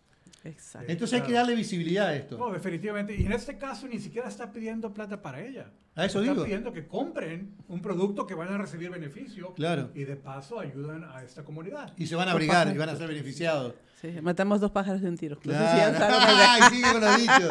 Exacto. 0.44 0.90
Entonces 0.92 1.20
hay 1.20 1.26
que 1.26 1.32
darle 1.32 1.54
visibilidad 1.54 2.08
a 2.08 2.12
No, 2.12 2.16
esto. 2.16 2.52
definitivamente. 2.52 3.16
Y 3.16 3.24
en 3.24 3.32
este 3.32 3.56
caso 3.58 3.88
ni 3.88 3.98
siquiera 3.98 4.28
está 4.28 4.52
pidiendo 4.52 4.92
plata 4.92 5.20
para 5.22 5.44
ella. 5.44 5.70
A 5.96 6.06
eso 6.06 6.20
está 6.20 6.32
digo. 6.32 6.44
pidiendo 6.44 6.72
que 6.72 6.86
compren 6.88 7.54
un 7.68 7.80
producto 7.80 8.26
que 8.26 8.34
van 8.34 8.48
a 8.52 8.58
recibir 8.58 8.90
beneficio. 8.90 9.52
Claro. 9.54 9.90
Y 9.94 10.04
de 10.04 10.16
paso 10.16 10.58
ayudan 10.58 11.04
a 11.04 11.22
esta 11.22 11.44
comunidad. 11.44 11.92
Y 11.96 12.06
se 12.08 12.16
van 12.16 12.28
a 12.28 12.32
abrigar 12.32 12.68
y 12.74 12.76
van 12.78 12.88
a 12.88 12.96
ser 12.96 13.06
beneficiados. 13.08 13.74
Sí, 14.00 14.10
matamos 14.20 14.60
dos 14.60 14.70
pájaros 14.72 15.00
de 15.02 15.08
un 15.08 15.16
tiro. 15.16 15.38
No 15.44 15.52
sé 15.52 15.58
si 15.58 15.96
Claro. 15.96 16.16
Ay, 16.20 16.82
con 16.82 17.00
los 17.00 17.16
dichos. 17.16 17.50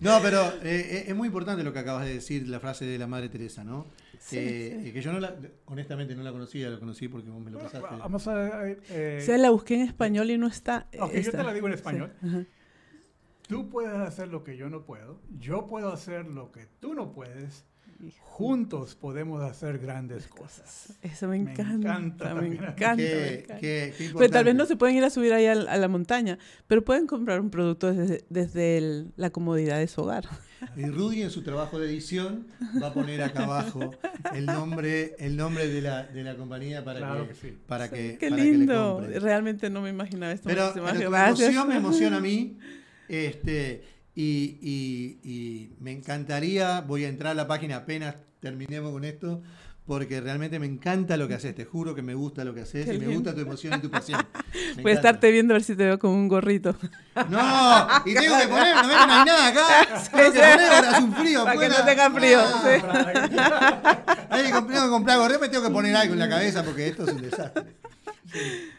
No, 0.00 0.18
pero 0.22 0.40
eh, 0.62 1.04
es 1.08 1.14
muy 1.16 1.26
importante 1.26 1.62
lo 1.64 1.72
que 1.72 1.80
acabas 1.80 2.04
de 2.06 2.14
decir, 2.14 2.48
la 2.48 2.60
frase 2.60 2.84
de 2.86 2.96
la 2.98 3.06
Madre 3.08 3.28
Teresa, 3.28 3.64
¿no? 3.64 3.86
Sí, 4.18 4.36
Eh, 4.38 4.82
eh, 4.88 4.92
Que 4.92 5.02
yo 5.02 5.12
no 5.12 5.18
la, 5.18 5.34
honestamente 5.66 6.14
no 6.14 6.22
la 6.22 6.30
conocía, 6.30 6.70
la 6.70 6.78
conocí 6.78 7.08
porque 7.08 7.28
vos 7.28 7.40
me 7.42 7.50
lo 7.50 7.58
Bueno, 7.58 7.70
pasaste. 7.72 7.96
vamos 7.98 8.28
a... 8.28 8.68
eh, 8.68 8.78
eh, 8.90 9.22
Se 9.24 9.36
la 9.36 9.50
busqué 9.50 9.74
en 9.74 9.80
español 9.82 10.30
y 10.30 10.38
no 10.38 10.46
está. 10.46 10.86
Ok, 11.00 11.12
yo 11.14 11.30
te 11.32 11.42
la 11.42 11.52
digo 11.52 11.66
en 11.66 11.72
español. 11.74 12.12
Sí. 12.22 12.46
Tú 13.48 13.68
puedes 13.68 13.92
hacer 13.98 14.28
lo 14.28 14.44
que 14.44 14.56
yo 14.56 14.70
no 14.70 14.84
puedo. 14.84 15.20
Yo 15.40 15.66
puedo 15.66 15.92
hacer 15.92 16.24
lo 16.26 16.52
que 16.52 16.66
tú 16.80 16.94
no 16.94 17.12
puedes. 17.12 17.64
Juntos 18.20 18.94
podemos 18.94 19.42
hacer 19.42 19.78
grandes 19.78 20.26
cosas. 20.26 20.94
Eso 21.02 21.28
me 21.28 21.38
Me 21.38 21.50
encanta. 21.52 21.98
me 21.98 22.10
también. 22.10 22.12
encanta. 22.14 22.34
me 22.34 22.48
Qué- 22.48 22.54
encanta. 22.56 23.58
qué- 23.58 23.94
qué 23.98 24.10
Pero 24.16 24.30
tal 24.30 24.44
vez 24.44 24.54
no 24.54 24.64
se 24.64 24.76
pueden 24.76 24.96
ir 24.96 25.04
a 25.04 25.10
subir 25.10 25.32
ahí 25.34 25.44
a, 25.46 25.54
la 25.54 25.88
montaña, 25.88 26.38
pero 26.66 26.82
pueden 26.82 27.06
comprar 27.06 27.40
un 27.40 27.50
producto 27.50 27.92
desde, 27.92 28.24
desde 28.30 28.78
el- 28.78 29.12
la 29.16 29.28
comodidad 29.30 29.78
de 29.78 29.88
su 29.88 30.00
hogar. 30.00 30.24
Y 30.76 30.86
Rudy 30.86 31.22
en 31.22 31.30
su 31.30 31.42
trabajo 31.42 31.78
de 31.78 31.88
edición 31.88 32.46
va 32.82 32.88
a 32.88 32.92
poner 32.94 33.22
acá 33.22 33.44
abajo 33.44 33.92
el 34.34 34.46
nombre, 34.46 35.16
el 35.18 35.36
nombre 35.36 35.66
de 35.68 35.80
la, 35.82 36.04
de 36.04 36.22
la 36.22 36.36
compañía 36.36 36.84
para 36.84 36.98
Claro 37.00 37.22
que, 37.28 37.28
que 37.28 37.34
sí. 37.34 37.58
para 37.66 37.88
que, 37.90 38.16
Qué 38.18 38.28
para 38.30 38.42
que 38.42 38.50
le 38.50 38.56
lindo. 38.58 39.00
Realmente 39.20 39.68
no 39.70 39.80
me 39.82 39.90
imaginaba 39.90 40.32
esto. 40.32 40.48
Pero, 40.48 40.62
Muchísimas 40.66 40.92
pero 40.92 41.04
tu 41.06 41.10
gracias. 41.10 41.40
emoción 41.48 41.68
me 41.68 41.76
emociona 41.76 42.16
a 42.18 42.20
mí. 42.20 42.56
Este, 43.08 43.82
y, 44.14 44.58
y- 44.60 45.18
y 45.24 45.72
me 45.80 45.92
encantaría, 45.92 46.80
voy 46.82 47.04
a 47.04 47.08
entrar 47.08 47.32
a 47.32 47.34
la 47.34 47.46
página 47.46 47.76
apenas 47.76 48.16
terminemos 48.40 48.92
con 48.92 49.04
esto, 49.04 49.42
porque 49.86 50.20
realmente 50.20 50.58
me 50.58 50.66
encanta 50.66 51.16
lo 51.16 51.26
que 51.26 51.34
haces. 51.34 51.54
Te 51.54 51.64
juro 51.64 51.94
que 51.94 52.02
me 52.02 52.14
gusta 52.14 52.44
lo 52.44 52.54
que 52.54 52.60
haces 52.60 52.86
Qué 52.86 52.94
y 52.94 52.98
me 52.98 53.08
gusta 53.08 53.34
tu 53.34 53.40
emoción 53.40 53.74
y 53.78 53.80
tu 53.82 53.90
pasión. 53.90 54.24
Me 54.76 54.82
Voy 54.82 54.92
a 54.92 54.94
estarte 54.94 55.30
viendo 55.32 55.52
a 55.52 55.56
ver 55.56 55.64
si 55.64 55.74
te 55.74 55.84
veo 55.84 55.98
con 55.98 56.10
un 56.12 56.28
gorrito. 56.28 56.76
No, 57.28 57.88
y 58.04 58.14
tengo 58.14 58.38
que 58.38 58.46
poner, 58.48 58.74
no 58.76 58.82
hay 58.82 59.24
nada 59.26 59.48
acá. 59.48 60.08
Tengo 60.12 60.32
que 60.32 60.38
poner, 60.38 60.60
hace 60.60 61.02
un 61.02 61.12
frío. 61.14 61.44
Para 61.44 61.60
que 61.60 61.68
no 61.68 61.84
tenga 61.84 62.10
frío, 62.10 62.38
Ah, 62.40 62.62
sí. 62.62 64.26
Hay 64.30 64.44
que 64.46 64.50
comprar, 64.52 64.74
tengo 64.78 64.84
que 64.84 64.90
comprar 64.90 65.18
gorro, 65.18 65.40
me 65.40 65.48
tengo 65.48 65.64
que 65.64 65.70
poner 65.70 65.96
algo 65.96 66.12
en 66.14 66.20
la 66.20 66.28
cabeza 66.28 66.62
porque 66.64 66.86
esto 66.88 67.04
es 67.04 67.12
un 67.14 67.22
desastre. 67.22 67.64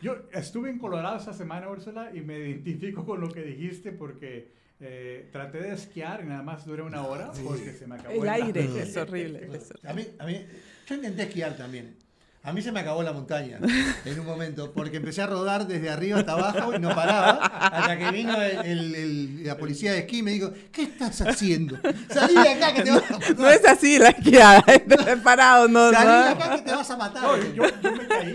Yo 0.02 0.16
estuve 0.32 0.70
en 0.70 0.80
Colorado 0.80 1.18
esta 1.18 1.34
semana, 1.34 1.68
Úrsula, 1.70 2.10
y 2.14 2.22
me 2.22 2.40
identifico 2.40 3.06
con 3.06 3.20
lo 3.20 3.30
que 3.30 3.42
dijiste 3.42 3.92
porque 3.92 4.54
eh, 4.82 5.30
traté 5.32 5.60
de 5.60 5.74
esquiar 5.74 6.22
y 6.24 6.28
nada 6.28 6.42
más 6.44 6.66
duré 6.66 6.82
una 6.82 7.06
hora 7.06 7.32
porque 7.44 7.72
se 7.74 7.86
me 7.88 7.96
acabó 7.96 8.22
El 8.24 8.28
aire 8.30 8.64
No. 8.68 8.78
es 8.78 8.98
horrible. 8.98 9.40
es 9.54 9.72
horrible. 9.72 9.90
A 9.90 9.94
mí, 9.94 10.08
a 10.20 10.26
mí- 10.26 10.46
yo 10.88 10.96
intenté 10.96 11.24
esquiar 11.24 11.56
también. 11.56 11.96
A 12.44 12.52
mí 12.54 12.62
se 12.64 12.72
me 12.72 12.80
acabó 12.80 13.04
la 13.04 13.14
montaña 13.14 13.60
en 14.04 14.20
un 14.20 14.26
momento, 14.26 14.72
porque 14.74 14.98
empecé 14.98 15.22
a 15.22 15.28
rodar 15.28 15.68
desde 15.68 15.92
arriba 15.92 16.18
hasta 16.22 16.32
abajo 16.32 16.74
y 16.74 16.80
no 16.80 16.90
paraba, 16.96 17.34
hasta 17.34 17.96
que 18.00 18.10
vino 18.10 18.42
el- 18.42 18.66
el- 18.66 18.96
el- 18.96 19.44
la 19.46 19.56
policía 19.60 19.92
de 19.94 20.00
esquí 20.00 20.18
y 20.18 20.24
me 20.24 20.32
dijo, 20.32 20.52
¿qué 20.72 20.82
estás 20.82 21.22
haciendo? 21.22 21.78
Salí 22.10 22.34
de 22.34 22.50
acá 22.50 22.74
que 22.74 22.82
te 22.82 22.90
vas 22.90 23.04
a 23.12 23.14
matar. 23.20 23.38
No 23.38 23.48
es 23.48 23.64
así 23.68 24.00
la 24.00 24.10
esquiada, 24.10 24.64
es 25.08 25.18
parado, 25.24 25.68
no, 25.68 25.92
Salí 25.92 26.08
de 26.08 26.30
acá 26.44 26.56
que 26.56 26.62
te 26.64 26.72
vas 26.76 26.90
a 26.90 26.98
matar. 26.98 27.22
No, 27.22 27.38
yo, 27.54 27.64
yo 27.80 27.92
me 27.96 28.08
caí 28.08 28.34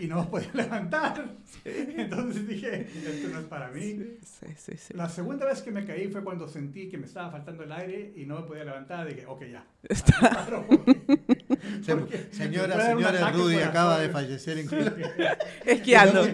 y 0.00 0.06
no 0.06 0.24
me 0.24 0.26
podía 0.30 0.50
levantar. 0.54 1.36
Entonces 1.64 2.48
dije, 2.48 2.88
esto 3.06 3.28
no 3.28 3.38
es 3.40 3.44
para 3.46 3.70
mí. 3.70 3.98
Sí, 4.22 4.46
sí, 4.56 4.72
sí. 4.76 4.94
La 4.94 5.08
segunda 5.08 5.46
vez 5.46 5.60
que 5.62 5.70
me 5.70 5.84
caí 5.84 6.08
fue 6.08 6.24
cuando 6.24 6.48
sentí 6.48 6.88
que 6.88 6.96
me 6.98 7.06
estaba 7.06 7.30
faltando 7.30 7.62
el 7.64 7.72
aire 7.72 8.12
y 8.16 8.24
no 8.24 8.40
me 8.40 8.46
podía 8.46 8.64
levantar. 8.64 9.06
Dije, 9.06 9.26
ok, 9.26 9.42
ya. 9.52 9.64
Está- 9.88 10.46
señora, 12.30 12.80
señora 12.86 13.30
Rudy 13.32 13.56
acaba 13.56 13.98
de 14.00 14.08
fallecer 14.08 14.58
en. 14.58 14.68
Esquiando. 15.66 16.24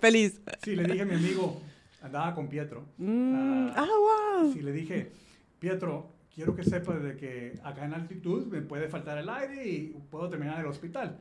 Feliz. 0.00 0.40
Sí, 0.62 0.76
le 0.76 0.84
dije 0.84 1.02
a 1.02 1.06
mi 1.06 1.14
amigo, 1.14 1.60
andaba 2.02 2.34
con 2.34 2.48
Pietro. 2.48 2.84
Mm, 2.98 3.32
Ah, 3.74 3.74
ah, 3.88 4.40
wow. 4.42 4.52
Sí, 4.52 4.60
le 4.60 4.72
dije, 4.72 5.10
Pietro, 5.58 6.12
quiero 6.34 6.54
que 6.54 6.64
sepas 6.64 7.02
de 7.02 7.16
que 7.16 7.54
acá 7.64 7.84
en 7.84 7.94
altitud 7.94 8.46
me 8.46 8.60
puede 8.62 8.88
faltar 8.88 9.18
el 9.18 9.28
aire 9.28 9.66
y 9.66 9.94
puedo 10.10 10.28
terminar 10.28 10.56
en 10.56 10.60
el 10.62 10.66
hospital. 10.66 11.18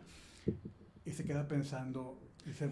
Y 1.05 1.11
se 1.11 1.23
queda 1.25 1.47
pensando, 1.47 2.19
dice, 2.45 2.69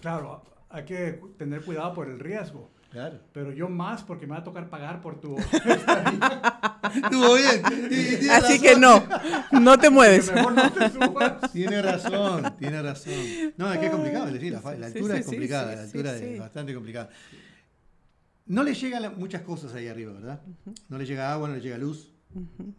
claro, 0.00 0.42
hay 0.68 0.84
que 0.84 1.20
tener 1.38 1.62
cuidado 1.64 1.94
por 1.94 2.08
el 2.08 2.18
riesgo, 2.18 2.70
Claro. 2.90 3.20
pero 3.32 3.52
yo 3.52 3.68
más 3.68 4.02
porque 4.02 4.26
me 4.26 4.32
va 4.32 4.38
a 4.38 4.44
tocar 4.44 4.68
pagar 4.68 5.00
por 5.00 5.20
tu... 5.20 5.36
Estuvo 6.94 7.34
bien. 7.36 7.62
Y- 7.90 7.94
y 7.94 8.16
tiene 8.16 8.30
Así 8.34 8.58
razón. 8.58 8.60
que 8.62 8.76
no, 8.76 9.60
no 9.60 9.78
te 9.78 9.90
mueves. 9.90 10.32
mejor 10.32 10.54
no 10.54 10.72
te 10.72 10.90
subas. 10.90 11.52
Tiene 11.52 11.82
razón, 11.82 12.56
tiene 12.58 12.82
razón. 12.82 13.14
No, 13.56 13.72
es 13.72 13.78
que 13.78 13.86
es 13.86 13.92
complicado. 13.92 14.26
La, 14.30 14.60
fa- 14.60 14.74
la 14.74 14.88
Sí, 14.90 14.98
altura 14.98 15.14
sí, 15.14 15.20
es 15.20 15.24
sí, 15.26 15.30
complicada, 15.30 15.70
sí, 15.70 15.76
la 15.76 15.82
altura 15.84 16.18
sí. 16.18 16.24
es 16.24 16.38
bastante 16.40 16.74
complicada. 16.74 17.10
No 18.46 18.64
le 18.64 18.74
llegan 18.74 19.02
la- 19.02 19.10
muchas 19.10 19.42
cosas 19.42 19.72
ahí 19.74 19.86
arriba, 19.86 20.12
¿verdad? 20.12 20.40
No 20.88 20.98
le 20.98 21.06
llega 21.06 21.32
agua, 21.32 21.48
no 21.48 21.54
le 21.54 21.60
llega 21.60 21.78
luz. 21.78 22.12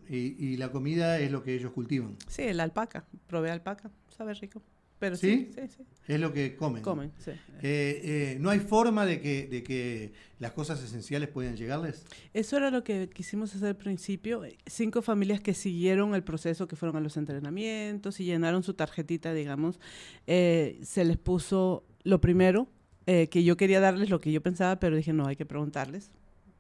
y, 0.09 0.17
y 0.45 0.57
la 0.57 0.71
comida 0.71 1.19
es 1.19 1.31
lo 1.31 1.43
que 1.43 1.53
ellos 1.55 1.71
cultivan. 1.71 2.17
Sí, 2.27 2.51
la 2.53 2.63
alpaca. 2.63 3.05
Probé 3.27 3.51
alpaca. 3.51 3.89
Sabe 4.21 4.35
rico. 4.35 4.61
Pero 4.99 5.15
sí, 5.15 5.51
¿Sí? 5.51 5.67
sí, 5.67 5.75
sí. 5.77 5.83
Es 6.07 6.19
lo 6.19 6.31
que 6.31 6.55
comen. 6.55 6.83
Comen, 6.83 7.11
sí. 7.17 7.31
Eh, 7.31 7.39
eh, 7.63 8.37
¿No 8.39 8.51
hay 8.51 8.59
forma 8.59 9.03
de 9.03 9.19
que, 9.19 9.47
de 9.47 9.63
que 9.63 10.13
las 10.37 10.51
cosas 10.51 10.79
esenciales 10.83 11.27
puedan 11.27 11.57
llegarles? 11.57 12.05
Eso 12.35 12.55
era 12.55 12.69
lo 12.69 12.83
que 12.83 13.09
quisimos 13.09 13.55
hacer 13.55 13.69
al 13.69 13.77
principio. 13.77 14.43
Cinco 14.67 15.01
familias 15.01 15.41
que 15.41 15.55
siguieron 15.55 16.13
el 16.13 16.23
proceso, 16.23 16.67
que 16.67 16.75
fueron 16.75 16.97
a 16.97 16.99
los 16.99 17.17
entrenamientos 17.17 18.19
y 18.19 18.25
llenaron 18.25 18.61
su 18.61 18.75
tarjetita, 18.75 19.33
digamos. 19.33 19.79
Eh, 20.27 20.79
se 20.83 21.03
les 21.03 21.17
puso 21.17 21.83
lo 22.03 22.21
primero, 22.21 22.67
que 23.07 23.43
yo 23.43 23.57
quería 23.57 23.79
darles 23.79 24.11
lo 24.11 24.21
que 24.21 24.31
yo 24.31 24.41
pensaba, 24.41 24.79
pero 24.79 24.95
dije, 24.95 25.11
no, 25.13 25.25
hay 25.25 25.35
que 25.35 25.47
preguntarles, 25.47 26.11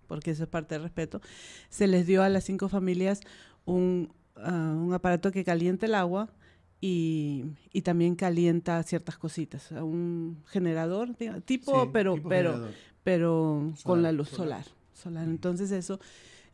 porque 0.07 0.31
eso 0.31 0.43
es 0.43 0.49
parte 0.49 0.73
del 0.75 0.81
respeto. 0.81 1.21
Se 1.69 1.85
les 1.85 2.07
dio 2.07 2.23
a 2.23 2.29
las 2.29 2.43
cinco 2.43 2.69
familias 2.69 3.21
un, 3.65 4.11
ah, 4.35 4.75
un 4.75 4.93
aparato 4.93 5.31
que 5.31 5.45
calienta 5.45 5.85
el 5.85 5.93
agua 5.93 6.33
y, 6.81 7.45
y 7.71 7.81
también 7.83 8.15
calienta 8.15 8.81
ciertas 8.83 9.17
cositas. 9.17 9.71
Un 9.71 10.43
generador, 10.47 11.15
diga- 11.15 11.39
tipo, 11.41 11.83
Sí, 11.83 11.89
pero, 11.93 12.15
tipo 12.15 12.27
pero, 12.29 12.51
generador. 12.53 12.75
pero 13.03 13.73
con 13.83 14.01
la 14.01 14.11
luz 14.11 14.29
solar. 14.29 14.65
solar. 14.93 15.25
Entonces 15.29 15.71
eso 15.71 15.99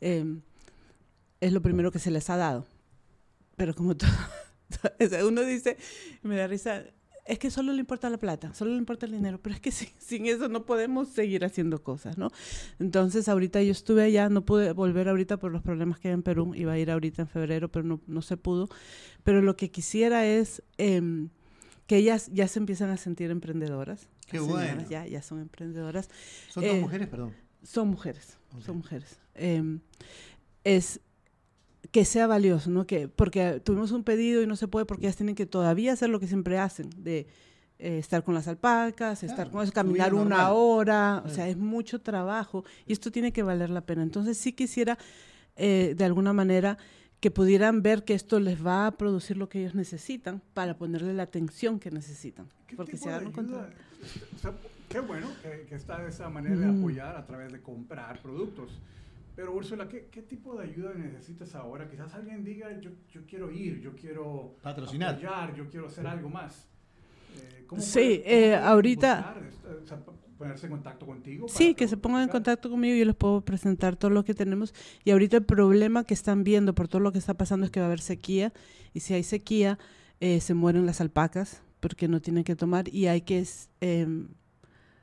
eh, 0.02 0.26
es 1.40 1.54
lo 1.54 1.62
primero 1.62 1.92
que 1.92 2.00
se 2.00 2.12
les 2.12 2.30
ha 2.30 2.36
dado. 2.38 2.66
Pero 3.56 3.74
como 3.74 3.96
todo, 3.98 4.10
uno 5.28 5.42
dice, 5.44 5.78
me 6.24 6.36
da 6.36 6.46
risa, 6.48 6.84
es 7.28 7.40
que 7.40 7.52
solo 7.52 7.74
le 7.74 7.80
importa 7.80 8.10
la 8.10 8.18
plata, 8.18 8.54
solo 8.54 8.72
le 8.72 8.78
importa 8.78 9.06
el 9.06 9.12
dinero, 9.12 9.40
pero 9.42 9.56
es 9.56 9.62
que 9.62 9.72
sin, 9.72 9.90
sin 9.98 10.26
eso 10.26 10.48
no 10.48 10.66
podemos 10.66 11.10
seguir 11.10 11.46
haciendo 11.46 11.84
cosas, 11.84 12.18
¿no? 12.18 12.30
Entonces 12.80 13.28
ahorita 13.28 13.62
yo 13.62 13.72
estuve 13.72 14.04
allá, 14.04 14.30
no 14.30 14.46
pude 14.46 14.72
volver 14.74 15.10
ahorita 15.10 15.38
por 15.38 15.52
los 15.52 15.62
problemas 15.62 16.00
que 16.00 16.08
hay 16.08 16.14
en 16.14 16.24
Perú, 16.24 16.54
iba 16.56 16.74
a 16.74 16.80
ir 16.80 16.92
ahorita 16.92 17.24
en 17.24 17.28
febrero, 17.28 17.70
pero 17.70 17.86
no, 17.86 18.02
no 18.08 18.22
se 18.22 18.38
pudo. 18.38 18.70
Pero 19.24 19.42
lo 19.42 19.56
que 19.58 19.70
quisiera 19.70 20.26
es 20.26 20.64
em, 20.78 21.30
que 21.86 21.98
ellas 21.98 22.30
ya 22.34 22.48
se 22.48 22.60
empiezan 22.60 22.90
a 22.90 22.98
sentir 22.98 23.32
emprendedoras. 23.32 24.08
Qué 24.28 24.40
señoras 24.40 24.76
bueno. 24.76 24.90
Ya, 24.90 25.06
ya 25.06 25.22
son 25.22 25.40
emprendedoras. 25.40 26.10
¿Son 26.50 26.64
dos 26.64 26.76
eh, 26.76 26.82
mujeres, 26.82 27.08
perdón? 27.08 27.34
Son 27.64 27.88
mujeres, 27.88 28.38
son 28.66 28.78
mujeres. 28.78 29.20
Em, 29.36 29.80
es 30.64 31.02
que 31.98 32.06
sea 32.06 32.28
valioso, 32.28 32.70
¿no? 32.70 32.86
Que, 32.86 33.08
porque 33.08 33.60
tuvimos 33.60 33.92
un 33.92 34.04
pedido 34.04 34.44
y 34.44 34.46
no 34.46 34.56
se 34.56 34.68
puede 34.68 34.86
porque 34.86 35.08
ellas 35.08 35.16
tienen 35.16 35.34
que 35.34 35.48
todavía 35.48 35.94
hacer 35.94 36.10
lo 36.12 36.20
que 36.20 36.28
siempre 36.28 36.60
hacen, 36.60 36.92
de 36.96 37.26
eh, 37.80 37.98
estar 37.98 38.24
con 38.24 38.36
las 38.36 38.48
alpacas, 38.48 39.24
estar 39.24 39.38
Claro, 39.38 39.52
con 39.52 39.64
eso, 39.64 39.74
caminar 39.74 40.14
una 40.14 40.52
hora, 40.52 41.24
o 41.26 41.30
sea, 41.30 41.48
es 41.48 41.58
mucho 41.58 42.00
trabajo 42.00 42.64
y 42.86 42.94
esto 42.94 43.10
tiene 43.10 43.34
que 43.34 43.42
valer 43.42 43.72
la 43.72 43.82
pena. 43.82 44.04
Entonces 44.04 44.38
sí 44.38 44.54
quisiera, 44.54 45.00
eh, 45.56 45.96
de 45.98 46.06
alguna 46.06 46.34
manera, 46.34 46.78
que 47.20 47.32
pudieran 47.32 47.82
ver 47.82 48.04
que 48.04 48.14
esto 48.14 48.40
les 48.40 48.64
va 48.64 48.86
a 48.86 48.92
producir 48.92 49.36
lo 49.36 49.50
que 49.50 49.62
ellos 49.62 49.74
necesitan 49.74 50.44
para 50.54 50.78
ponerle 50.78 51.16
la 51.16 51.24
atención 51.24 51.80
que 51.80 51.90
necesitan. 51.90 52.48
¿Qué 52.68 52.76
Porque 52.76 52.96
se 52.96 53.10
de 53.10 53.16
hagan 53.16 53.32
cuenta. 53.32 53.72
O 54.36 54.38
sea, 54.38 54.54
qué 54.88 55.00
bueno 55.00 55.32
que, 55.42 55.66
que 55.68 55.74
está 55.74 56.08
esa 56.08 56.30
manera 56.30 56.58
de 56.58 56.78
apoyar 56.78 57.16
a 57.16 57.26
través 57.26 57.52
de 57.52 57.60
comprar 57.60 58.22
productos. 58.22 58.70
Pero 59.38 59.54
Úrsula, 59.54 59.88
¿qué, 59.88 60.08
qué 60.12 60.24
tipo 60.24 60.58
de 60.58 60.64
ayuda 60.66 60.94
necesitas 60.96 61.54
ahora? 61.54 61.88
Quizás 61.88 62.12
alguien 62.16 62.44
diga, 62.44 62.78
yo, 62.82 62.90
yo 63.12 63.22
quiero 63.28 63.52
ir, 63.52 63.80
yo 63.80 63.94
quiero 63.96 64.56
Patrocinar. 64.64 65.14
apoyar, 65.14 65.56
yo 65.56 65.70
quiero 65.70 65.86
hacer 65.86 66.08
algo 66.08 66.28
más. 66.28 66.68
Eh, 67.38 67.64
¿cómo 67.68 67.80
Sí, 67.80 67.92
puede- 68.24 68.48
eh, 68.50 68.56
ahorita- 68.56 69.16
buscar 69.18 69.44
esto? 69.48 69.80
O 69.84 69.86
sea, 69.88 70.00
ponerse 70.40 70.66
en 70.66 70.72
contacto 70.72 71.06
contigo. 71.06 71.48
Sí, 71.48 71.76
que 71.76 71.88
se 71.88 71.98
pongan 71.98 72.24
en 72.24 72.30
contacto 72.30 72.68
conmigo 72.70 72.96
y 72.96 73.00
yo 73.00 73.06
les 73.06 73.16
puedo 73.16 73.42
presentar 73.42 73.96
todo 73.96 74.10
lo 74.10 74.24
que 74.26 74.34
tenemos. 74.34 74.74
Y 75.06 75.12
ahorita 75.12 75.38
el 75.38 75.46
problema 75.46 76.04
que 76.04 76.16
están 76.16 76.44
viendo 76.44 76.74
por 76.74 76.88
todo 76.88 77.00
lo 77.02 77.12
que 77.12 77.20
está 77.20 77.36
pasando 77.36 77.66
es 77.68 77.72
que 77.72 77.80
va 77.80 77.86
a 77.86 77.90
haber 77.90 78.02
sequía. 78.02 78.52
Y 78.94 79.02
si 79.02 79.14
hay 79.14 79.22
sequía, 79.24 79.78
eh, 80.20 80.40
se 80.42 80.56
mueren 80.56 80.88
las 80.88 81.00
alpacas 81.00 81.62
porque 81.80 82.08
no 82.08 82.22
tienen 82.22 82.44
que 82.44 82.56
tomar 82.56 82.88
y 82.92 83.06
hay 83.06 83.22
que 83.22 83.46
em, 83.82 84.30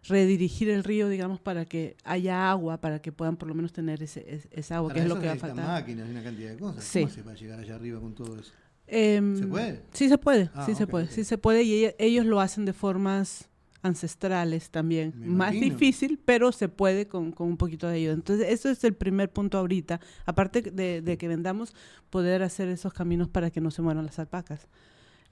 redirigir 0.06 0.68
el 0.70 0.84
río, 0.84 1.08
digamos, 1.08 1.40
para 1.40 1.64
que 1.64 1.96
haya 2.04 2.50
agua, 2.50 2.80
para 2.80 3.00
que 3.00 3.10
puedan 3.12 3.36
por 3.36 3.48
lo 3.48 3.54
menos 3.54 3.72
tener 3.72 4.02
ese, 4.02 4.24
es- 4.28 4.48
esa 4.50 4.76
agua, 4.76 4.88
Para 4.90 5.00
que 5.00 5.02
es 5.04 5.08
lo 5.08 5.20
que 5.20 5.26
va 5.26 5.32
a 5.32 5.36
faltar. 5.36 5.66
máquinas 5.66 6.08
una 6.08 6.22
cantidad 6.22 6.50
de 6.50 6.56
cosas. 6.58 6.84
Sí. 6.84 7.00
¿Cómo 7.00 7.12
hace 7.12 7.22
para 7.22 7.36
llegar 7.36 7.60
allá 7.60 7.74
arriba 7.76 8.00
con 8.00 8.14
todo 8.14 8.38
eso? 8.38 8.52
Em, 8.86 9.38
¿Se 9.38 9.46
puede? 9.46 9.80
Sí 9.92 10.08
se 10.10 10.18
puede, 10.18 10.50
Ah, 10.54 10.64
sí 10.66 10.74
se 10.74 10.86
puede, 10.86 11.08
sí 11.10 11.24
se 11.24 11.38
puede 11.38 11.62
y 11.62 11.90
ellos 11.98 12.26
lo 12.26 12.40
hacen 12.40 12.66
de 12.66 12.74
formas 12.74 13.48
ancestrales 13.82 14.70
también. 14.70 15.12
Me 15.16 15.26
Más 15.26 15.54
imagino. 15.54 15.74
difícil, 15.74 16.18
pero 16.24 16.52
se 16.52 16.68
puede 16.68 17.06
con, 17.06 17.32
con 17.32 17.48
un 17.48 17.56
poquito 17.56 17.86
de 17.88 17.96
ayuda. 17.96 18.12
Entonces, 18.14 18.46
eso 18.50 18.70
es 18.70 18.82
el 18.84 18.94
primer 18.94 19.30
punto 19.30 19.58
ahorita. 19.58 20.00
Aparte 20.26 20.62
de, 20.62 21.00
de 21.02 21.18
que 21.18 21.28
vendamos, 21.28 21.74
poder 22.10 22.42
hacer 22.42 22.68
esos 22.68 22.92
caminos 22.92 23.28
para 23.28 23.50
que 23.50 23.60
no 23.60 23.70
se 23.70 23.82
mueran 23.82 24.04
las 24.06 24.18
alpacas. 24.18 24.66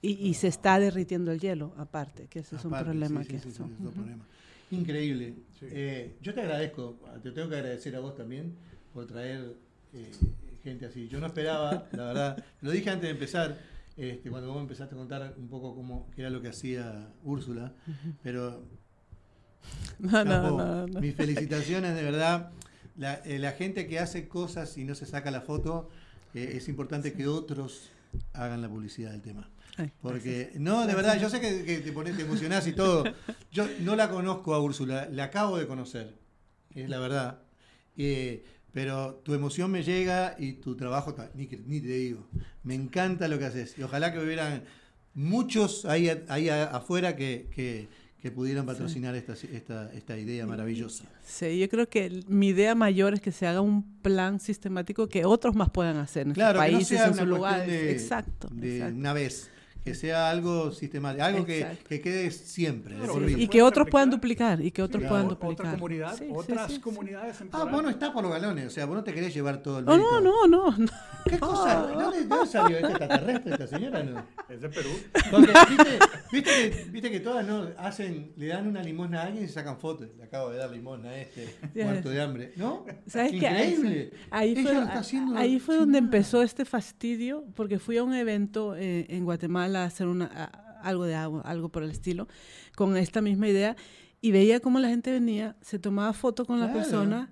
Y, 0.03 0.11
y 0.27 0.33
se 0.35 0.49
está 0.49 0.79
derritiendo 0.79 1.31
el 1.31 1.39
hielo, 1.39 1.73
aparte, 1.77 2.27
que 2.27 2.39
ese 2.39 2.57
es 2.57 2.65
un 2.65 2.71
problema 2.71 3.23
sí, 3.23 3.29
que 3.29 3.39
sí, 3.39 3.51
sí, 3.51 3.63
es 3.63 3.93
problema. 3.93 4.23
Increíble. 4.69 5.33
Sí. 5.59 5.65
Eh, 5.71 6.15
yo 6.21 6.33
te 6.35 6.41
agradezco, 6.41 6.99
te 7.23 7.31
tengo 7.31 7.49
que 7.49 7.55
agradecer 7.55 7.95
a 7.95 7.99
vos 7.99 8.15
también 8.15 8.53
por 8.93 9.07
traer 9.07 9.55
eh, 9.93 10.11
gente 10.63 10.85
así. 10.85 11.07
Yo 11.07 11.19
no 11.19 11.25
esperaba, 11.25 11.87
la 11.93 12.05
verdad, 12.05 12.45
lo 12.61 12.69
dije 12.69 12.89
antes 12.91 13.07
de 13.07 13.11
empezar, 13.11 13.57
este, 13.97 14.29
cuando 14.29 14.51
vos 14.53 14.61
empezaste 14.61 14.93
a 14.93 14.97
contar 14.97 15.33
un 15.37 15.47
poco 15.47 15.73
cómo 15.73 16.07
qué 16.15 16.21
era 16.21 16.29
lo 16.29 16.41
que 16.41 16.49
hacía 16.49 17.07
Úrsula, 17.23 17.73
pero 18.21 18.63
No, 19.99 20.23
no, 20.23 20.57
no, 20.57 20.87
no. 20.87 20.99
mis 20.99 21.15
felicitaciones, 21.15 21.95
de 21.95 22.03
verdad. 22.03 22.51
La, 22.97 23.15
eh, 23.25 23.39
la 23.39 23.53
gente 23.53 23.87
que 23.87 23.99
hace 23.99 24.27
cosas 24.27 24.77
y 24.77 24.83
no 24.83 24.95
se 24.95 25.05
saca 25.05 25.31
la 25.31 25.41
foto, 25.41 25.89
eh, 26.33 26.53
es 26.55 26.67
importante 26.69 27.13
que 27.13 27.27
otros 27.27 27.89
hagan 28.33 28.61
la 28.61 28.69
publicidad 28.69 29.11
del 29.11 29.21
tema. 29.21 29.49
Porque, 30.01 30.51
no, 30.55 30.85
de 30.85 30.93
verdad, 30.95 31.19
yo 31.19 31.29
sé 31.29 31.39
que, 31.41 31.63
que 31.63 31.79
te 31.79 31.91
pones, 31.91 32.15
te 32.15 32.23
emocionás 32.23 32.67
y 32.67 32.73
todo. 32.73 33.03
Yo 33.51 33.67
no 33.81 33.95
la 33.95 34.09
conozco 34.09 34.53
a 34.53 34.59
Úrsula, 34.61 35.07
la 35.11 35.25
acabo 35.25 35.57
de 35.57 35.65
conocer, 35.67 36.13
es 36.75 36.89
la 36.89 36.99
verdad. 36.99 37.39
Eh, 37.97 38.43
pero 38.71 39.21
tu 39.23 39.33
emoción 39.33 39.69
me 39.71 39.83
llega 39.83 40.35
y 40.39 40.53
tu 40.53 40.75
trabajo, 40.75 41.15
ni, 41.35 41.47
ni 41.67 41.79
te 41.81 41.87
digo. 41.87 42.27
Me 42.63 42.73
encanta 42.75 43.27
lo 43.27 43.37
que 43.39 43.45
haces. 43.45 43.77
Y 43.77 43.83
ojalá 43.83 44.11
que 44.11 44.19
hubieran 44.19 44.63
muchos 45.13 45.85
ahí, 45.85 46.09
ahí 46.27 46.49
afuera 46.49 47.15
que, 47.15 47.49
que- 47.53 47.87
que 48.23 48.31
pudieran 48.31 48.65
patrocinar 48.65 49.15
esta, 49.15 49.33
esta, 49.33 49.91
esta 49.91 50.17
idea 50.17 50.47
maravillosa. 50.47 51.03
Sí, 51.25 51.59
yo 51.59 51.67
creo 51.67 51.89
que 51.89 52.23
mi 52.29 52.47
idea 52.47 52.73
mayor 52.73 53.13
es 53.15 53.19
que 53.19 53.33
se 53.33 53.45
haga 53.47 53.59
un 53.59 53.99
plan 54.01 54.39
sistemático 54.39 55.09
que 55.09 55.25
otros 55.25 55.55
más 55.55 55.69
puedan 55.71 55.97
hacer 55.97 56.27
en 56.27 56.33
Claro, 56.33 56.53
no 56.53 56.59
países, 56.59 56.87
sea 56.87 57.07
en 57.07 57.15
sus 57.15 57.27
lugares. 57.27 57.67
de, 57.67 57.91
exacto. 57.91 58.47
de 58.53 58.77
exacto. 58.77 58.95
una 58.97 59.11
vez. 59.11 59.51
Que 59.83 59.93
sea 59.95 60.29
algo 60.29 60.71
sistemático, 60.71 61.25
algo 61.25 61.45
que, 61.45 61.67
que 61.89 61.99
quede 61.99 62.31
siempre. 62.31 62.93
de 62.93 62.99
Claro, 63.01 63.13
por 63.15 63.23
sí. 63.27 63.35
vida. 63.35 63.43
Y 63.43 63.47
que 63.49 63.61
otros 63.61 63.87
puedan 63.91 64.09
duplicar, 64.09 64.61
y 64.61 64.71
que 64.71 64.81
otros 64.81 65.03
Sí, 65.03 65.09
puedan 65.09 65.25
o- 65.25 65.29
duplicar. 65.29 65.65
Otra 65.67 65.71
comunidad, 65.73 66.17
Sí, 66.17 66.25
otras 66.33 66.67
sí, 66.69 66.75
sí. 66.75 66.79
comunidades 66.81 67.37
Ah, 67.51 67.65
vos 67.65 67.83
no 67.83 67.89
estás 67.89 68.11
por 68.11 68.23
los 68.23 68.31
galones, 68.31 68.67
o 68.67 68.69
sea, 68.69 68.85
vos 68.85 68.95
no 68.95 69.03
te 69.03 69.13
querés 69.13 69.33
llevar 69.33 69.57
todo 69.57 69.79
el 69.79 69.85
No, 69.85 69.91
mérito. 69.91 70.21
no, 70.21 70.47
no, 70.47 70.71
no. 70.71 70.77
no. 70.77 70.87
¿Qué 71.33 71.39
cosa? 71.39 71.87
¿De 71.87 71.93
dónde, 71.93 72.19
de 72.21 72.25
dónde 72.27 72.45
salió 72.47 72.77
esta 72.77 72.89
extraterrestre, 72.89 73.51
esta 73.53 73.67
señora? 73.67 74.03
No? 74.03 74.25
Es 74.49 74.61
de 74.61 74.69
Perú. 74.69 74.89
Porque, 75.31 75.53
¿viste, 75.69 75.99
viste 76.31 76.51
que, 76.51 76.89
viste 76.91 77.11
que 77.11 77.19
todas 77.19 77.45
no 77.45 77.67
hacen, 77.77 78.33
le 78.37 78.47
dan 78.47 78.67
una 78.67 78.81
limosna 78.83 79.21
a 79.21 79.25
alguien 79.25 79.45
y 79.45 79.47
sacan 79.47 79.77
fotos. 79.79 80.09
Le 80.17 80.23
acabo 80.23 80.49
de 80.51 80.57
dar 80.57 80.69
limosna 80.71 81.09
a 81.09 81.17
este, 81.17 81.55
muerto 81.75 82.09
de 82.09 82.21
hambre. 82.21 82.53
¿No? 82.55 82.85
¿Sabes 83.07 83.33
Increíble. 83.33 84.11
Ahí 84.31 84.55
fue, 84.55 84.77
haciendo 84.77 85.37
ahí 85.37 85.59
fue 85.59 85.75
donde 85.77 85.99
nada. 86.01 86.05
empezó 86.05 86.41
este 86.43 86.65
fastidio, 86.65 87.45
porque 87.55 87.79
fui 87.79 87.97
a 87.97 88.03
un 88.03 88.13
evento 88.13 88.75
eh, 88.75 89.05
en 89.09 89.23
Guatemala 89.25 89.83
a 89.83 89.85
hacer 89.85 90.07
una, 90.07 90.25
a- 90.25 90.79
algo 90.83 91.05
de 91.05 91.15
agua, 91.15 91.41
algo 91.45 91.69
por 91.69 91.83
el 91.83 91.91
estilo, 91.91 92.27
con 92.75 92.97
esta 92.97 93.21
misma 93.21 93.47
idea, 93.47 93.75
y 94.21 94.31
veía 94.31 94.59
cómo 94.59 94.79
la 94.79 94.89
gente 94.89 95.11
venía, 95.11 95.55
se 95.61 95.79
tomaba 95.79 96.13
foto 96.13 96.45
con 96.45 96.59
la 96.59 96.65
Claro. 96.67 96.79
persona, 96.81 97.29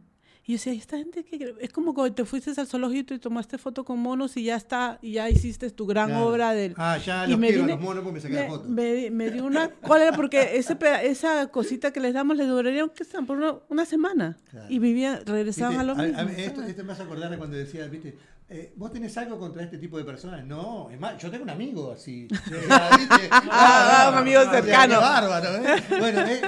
y 0.52 0.56
yo 0.58 0.58
decía, 0.58 0.74
esta 0.74 0.98
gente 0.98 1.24
que 1.24 1.56
es 1.62 1.72
como 1.72 1.94
cuando 1.94 2.14
te 2.14 2.26
fuiste 2.26 2.52
al 2.60 2.68
zoológico 2.68 3.14
y 3.14 3.20
tomaste 3.20 3.58
foto 3.58 3.86
con 3.86 4.00
monos 4.00 4.36
y 4.36 4.44
ya 4.44 4.58
está, 4.58 5.00
y 5.02 5.14
ya 5.14 5.30
hiciste 5.30 5.70
tu 5.70 5.86
gran 5.88 6.10
Claro. 6.10 6.28
obra 6.28 6.52
del... 6.54 6.74
Ah, 6.78 6.98
ya 6.98 7.26
y 7.26 7.32
los 7.32 7.40
me 7.40 7.48
quiero 7.48 7.64
a 7.64 7.66
vine- 7.68 7.76
los 7.76 7.82
monos 7.82 8.04
porque 8.04 8.14
me 8.16 8.20
saqué 8.20 8.34
la 8.34 8.48
foto. 8.48 8.68
me- 8.68 9.10
me 9.12 9.32
dio 9.32 9.46
una... 9.46 9.70
¿Cuál 9.70 10.02
era? 10.02 10.12
Porque 10.12 10.58
ese, 10.58 10.78
esa 11.04 11.48
cosita 11.48 11.92
que 11.94 12.02
les 12.02 12.14
damos 12.14 12.36
les 12.36 12.48
duraría 12.50 12.86
que 12.90 13.06
sean 13.06 13.26
por 13.26 13.38
una, 13.38 13.56
una 13.70 13.86
semana. 13.86 14.38
Claro. 14.50 14.66
Y 14.70 14.80
vivían, 14.80 15.26
regresaban 15.26 15.78
¿Viste? 15.78 15.82
a 15.92 15.96
lo 15.96 16.02
A- 16.02 16.06
mismo. 16.06 16.20
a- 16.20 16.42
esto, 16.44 16.62
esto 16.64 16.84
me 16.84 16.92
hace 16.92 17.04
acordar 17.04 17.38
cuando 17.38 17.56
decía, 17.56 17.88
viste, 17.88 18.18
eh, 18.54 18.74
¿vos 18.76 18.92
tenés 18.92 19.18
algo 19.18 19.40
contra 19.40 19.64
este 19.64 19.78
tipo 19.78 19.98
de 19.98 20.04
personas? 20.04 20.46
No, 20.46 20.90
es 20.90 21.00
más, 21.00 21.18
yo 21.22 21.32
tengo 21.32 21.44
un 21.46 21.50
amigo 21.52 21.94
así. 21.94 22.28
Sea, 22.68 22.90
¿viste? 22.98 23.30
Ah, 23.32 24.10
un 24.12 24.18
amigo 24.18 24.42
cercano. 24.52 25.00
bárbaro, 25.00 25.56
¿eh? 25.56 25.82
Bueno, 25.98 26.20
eh, 26.22 26.42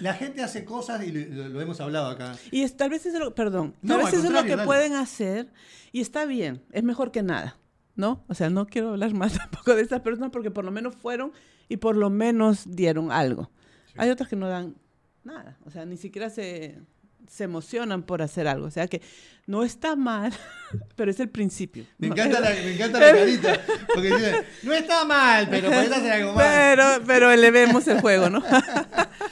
la 0.00 0.12
gente 0.12 0.42
hace 0.42 0.62
cosas 0.66 1.02
y 1.04 1.10
lo, 1.10 1.58
hemos 1.62 1.80
hablado 1.80 2.08
acá. 2.08 2.34
Y 2.50 2.60
es- 2.64 2.76
tal 2.76 2.90
vez 2.90 3.06
es 3.06 3.14
lo, 3.14 3.34
perdón, 3.38 3.74
No, 3.82 3.98
vez 3.98 4.08
eso 4.12 4.26
es 4.26 4.32
lo 4.32 4.42
que 4.42 4.50
dale. 4.56 4.64
pueden 4.64 4.94
hacer 4.94 5.52
y 5.92 6.00
está 6.00 6.26
bien, 6.26 6.60
es 6.72 6.82
mejor 6.82 7.12
que 7.12 7.22
nada, 7.22 7.56
¿no? 7.94 8.24
O 8.26 8.34
sea, 8.34 8.50
no 8.50 8.66
quiero 8.66 8.90
hablar 8.90 9.14
más 9.14 9.32
tampoco 9.38 9.76
de 9.76 9.82
esas 9.82 10.00
personas 10.00 10.30
porque 10.32 10.50
por 10.50 10.64
lo 10.64 10.72
menos 10.72 10.96
fueron 10.96 11.32
y 11.68 11.76
por 11.76 11.96
lo 11.96 12.10
menos 12.10 12.64
dieron 12.66 13.12
algo. 13.12 13.48
Hay 13.96 14.10
otras 14.10 14.28
que 14.28 14.34
no 14.34 14.48
dan 14.48 14.74
nada, 15.22 15.56
o 15.64 15.70
sea, 15.70 15.84
ni 15.84 15.96
siquiera 15.96 16.30
se, 16.30 16.80
se 17.28 17.44
emocionan 17.44 18.02
por 18.02 18.22
hacer 18.22 18.48
algo. 18.48 18.66
O 18.66 18.70
sea 18.72 18.88
que 18.88 19.02
no 19.46 19.62
está 19.62 19.94
mal, 19.94 20.32
pero 20.96 21.10
es 21.12 21.20
el 21.20 21.28
principio. 21.28 21.84
Me 21.98 22.08
¿no? 22.08 22.14
encanta, 22.14 22.40
la, 22.40 22.50
me 22.50 22.74
encanta 22.74 22.98
la 23.00 23.12
carita. 23.12 23.60
Porque 23.94 24.08
dice, 24.08 24.44
no 24.64 24.72
está 24.72 25.04
mal, 25.04 25.46
pero 25.48 25.68
podés 25.68 25.92
hacer 25.92 26.12
algo 26.12 26.32
más. 26.32 26.44
Pero, 26.44 26.84
pero 27.06 27.30
elevemos 27.30 27.86
el 27.86 28.00
juego, 28.00 28.30
¿no? 28.30 28.42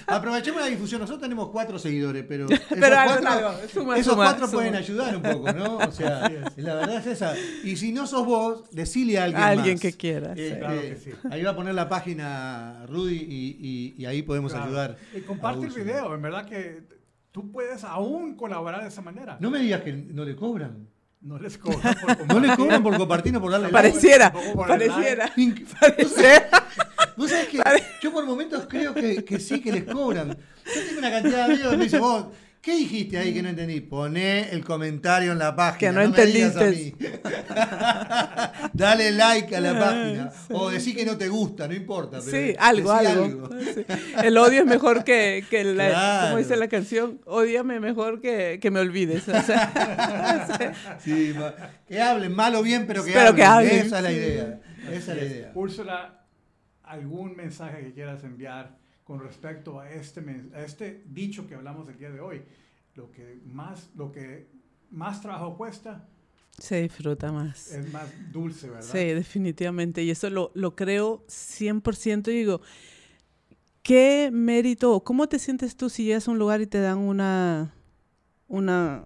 Aprovechemos 0.06 0.60
la 0.60 0.66
difusión. 0.68 1.00
Nosotros 1.00 1.22
tenemos 1.22 1.48
cuatro 1.50 1.78
seguidores, 1.78 2.24
pero 2.28 2.46
esos 2.50 2.66
Pero 2.68 2.96
cuatro, 3.04 3.28
algo, 3.28 3.50
suma, 3.72 3.96
esos 3.98 4.12
suma, 4.12 4.24
cuatro 4.24 4.46
suma. 4.46 4.58
pueden 4.58 4.74
ayudar 4.76 5.16
un 5.16 5.22
poco, 5.22 5.52
¿no? 5.52 5.76
O 5.78 5.90
sea, 5.92 6.30
la 6.56 6.74
verdad 6.76 6.96
es 6.98 7.06
esa. 7.06 7.34
Y 7.64 7.76
si 7.76 7.92
no 7.92 8.06
sos 8.06 8.24
vos, 8.26 8.70
decile 8.70 9.18
a 9.18 9.24
alguien 9.24 9.42
Alguien 9.42 9.74
más. 9.74 9.82
que 9.82 9.92
quiera, 9.92 10.34
sí. 10.34 10.42
Este, 10.42 10.58
Claro 10.58 10.80
que 10.80 10.96
sí. 10.96 11.10
Ahí 11.30 11.42
va 11.42 11.50
a 11.50 11.56
poner 11.56 11.74
la 11.74 11.88
página 11.88 12.84
Rudy 12.88 13.16
y, 13.16 13.58
y- 13.60 14.02
y 14.02 14.06
ahí 14.06 14.22
podemos 14.22 14.52
Claro. 14.52 14.66
ayudar. 14.66 14.96
Y 15.14 15.20
comparte 15.22 15.64
a 15.64 15.68
el 15.68 15.74
video, 15.74 16.14
en 16.14 16.22
verdad 16.22 16.46
que 16.46 16.82
tú 17.32 17.50
puedes 17.50 17.84
aún 17.84 18.34
colaborar 18.36 18.82
de 18.82 18.88
esa 18.88 19.02
manera. 19.02 19.36
No 19.40 19.50
me 19.50 19.58
digas 19.60 19.82
que 19.82 19.92
no 19.92 20.24
le 20.24 20.36
cobran. 20.36 20.88
No 21.20 21.38
les 21.38 21.58
cobran 21.58 21.80
por 22.00 22.08
No 22.08 22.14
le 22.14 22.26
compartir. 22.48 22.56
cobran 22.56 22.82
por 22.84 22.96
compartir 22.98 23.36
o 23.36 23.40
por 23.40 23.50
darle 23.50 23.70
like. 23.72 23.88
Pareciera, 23.88 24.30
Tampoco 24.30 24.54
por 24.54 24.68
pareciera. 24.68 25.32
Pareciera. 25.80 26.65
Vos 27.16 27.30
sabés 27.30 27.48
que 27.48 27.60
yo 28.02 28.12
por 28.12 28.24
momentos 28.26 28.66
creo 28.68 28.92
que, 28.94 29.24
que 29.24 29.38
sí 29.40 29.60
que 29.60 29.72
les 29.72 29.84
cobran. 29.84 30.28
Yo 30.30 30.82
tengo 30.86 30.98
una 30.98 31.10
cantidad 31.10 31.46
de 31.48 31.52
amigos 31.54 31.70
que 31.70 31.76
me 31.78 31.84
dicen, 31.84 32.00
vos, 32.00 32.26
¿qué 32.60 32.76
dijiste 32.76 33.16
ahí 33.18 33.32
que 33.32 33.42
no 33.42 33.48
entendí? 33.48 33.80
Poné 33.80 34.50
el 34.50 34.64
comentario 34.64 35.32
en 35.32 35.38
la 35.38 35.54
página. 35.56 35.78
Que 35.78 35.92
no 35.92 36.00
me 36.10 36.26
digas 36.26 36.56
a 36.56 36.64
entendiste. 36.66 37.08
mí. 37.08 37.18
Dale 38.72 39.12
like 39.12 39.56
a 39.56 39.60
la 39.60 39.78
página. 39.78 40.32
O 40.50 40.70
decí 40.70 40.94
que 40.94 41.04
no 41.06 41.16
te 41.16 41.28
gusta, 41.28 41.66
no 41.68 41.74
importa. 41.74 42.18
pero 42.24 42.30
Sí, 42.36 42.54
algo, 42.58 42.92
algo. 42.92 43.48
Sí. 43.74 43.84
El 44.22 44.36
odio 44.36 44.60
es 44.60 44.66
mejor 44.66 45.04
que, 45.04 45.44
que 45.48 45.64
la, 45.64 45.88
Claro. 45.88 46.26
como 46.26 46.38
dice 46.38 46.56
la 46.56 46.68
canción, 46.68 47.20
odiame 47.24 47.80
mejor 47.80 48.20
que, 48.20 48.58
que 48.60 48.70
me 48.70 48.80
olvides. 48.80 49.26
O 49.28 49.42
sea, 49.42 50.72
Sí, 51.02 51.34
que 51.88 52.00
hablen, 52.02 52.34
mal 52.34 52.54
o 52.56 52.62
bien, 52.62 52.86
pero 52.86 53.04
que 53.04 53.12
Pero 53.12 53.20
hablen. 53.28 53.36
que 53.36 53.44
hablen, 53.44 53.86
Esa 53.86 53.96
es 53.98 54.02
la 54.02 54.12
idea. 54.12 54.60
Esa 54.92 55.12
es 55.12 55.18
la 55.18 55.24
idea. 55.24 55.52
Úrsula, 55.54 56.15
¿algún 56.86 57.36
mensaje 57.36 57.82
que 57.82 57.92
quieras 57.92 58.24
enviar 58.24 58.78
con 59.04 59.20
respecto 59.20 59.80
a 59.80 59.90
este, 59.90 60.20
a 60.54 60.62
este 60.62 61.02
dicho 61.06 61.46
que 61.46 61.54
hablamos 61.54 61.88
el 61.88 61.98
día 61.98 62.10
de 62.10 62.20
hoy? 62.20 62.42
Lo 62.94 63.10
que 63.12 63.40
más, 63.44 63.90
lo 63.96 64.10
que 64.10 64.48
más 64.90 65.20
trabajo 65.20 65.56
cuesta 65.56 66.08
se 66.58 66.82
disfruta 66.82 67.32
más. 67.32 67.70
es 67.72 67.92
más 67.92 68.08
dulce, 68.32 68.68
¿verdad? 68.70 68.88
Sí, 68.90 68.98
definitivamente. 68.98 70.02
Y 70.02 70.10
eso 70.10 70.30
lo, 70.30 70.50
lo 70.54 70.74
creo 70.74 71.24
100%. 71.26 72.28
Y 72.28 72.32
digo, 72.32 72.60
¿qué 73.82 74.30
mérito, 74.32 75.02
cómo 75.04 75.28
te 75.28 75.38
sientes 75.38 75.76
tú 75.76 75.90
si 75.90 76.04
llegas 76.04 76.28
a 76.28 76.30
un 76.30 76.38
lugar 76.38 76.60
y 76.62 76.66
te 76.66 76.80
dan 76.80 76.98
una, 76.98 77.74
una 78.48 79.04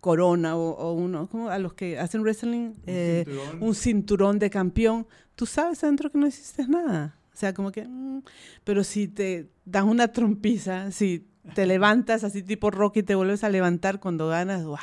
corona 0.00 0.56
o, 0.56 0.70
o 0.70 0.92
uno, 0.92 1.28
como 1.28 1.48
a 1.48 1.58
los 1.58 1.72
que 1.72 1.98
hacen 1.98 2.22
wrestling, 2.22 2.74
eh, 2.86 3.24
cinturón. 3.24 3.62
un 3.62 3.74
cinturón 3.74 4.38
de 4.38 4.50
campeón? 4.50 5.06
Tú 5.42 5.46
sabes 5.46 5.82
adentro 5.82 6.08
que 6.08 6.18
no 6.18 6.28
hiciste 6.28 6.68
nada. 6.68 7.16
O 7.34 7.36
sea, 7.36 7.52
como 7.52 7.72
que, 7.72 7.82
mm, 7.84 8.22
pero 8.62 8.84
si 8.84 9.08
te 9.08 9.48
dan 9.64 9.88
una 9.88 10.06
trompiza, 10.06 10.92
si 10.92 11.26
te 11.56 11.66
levantas 11.66 12.22
así 12.22 12.44
tipo 12.44 12.70
Rocky 12.70 13.00
y 13.00 13.02
te 13.02 13.16
vuelves 13.16 13.42
a 13.42 13.48
levantar 13.48 13.98
cuando 13.98 14.28
ganas, 14.28 14.62
wow. 14.64 14.78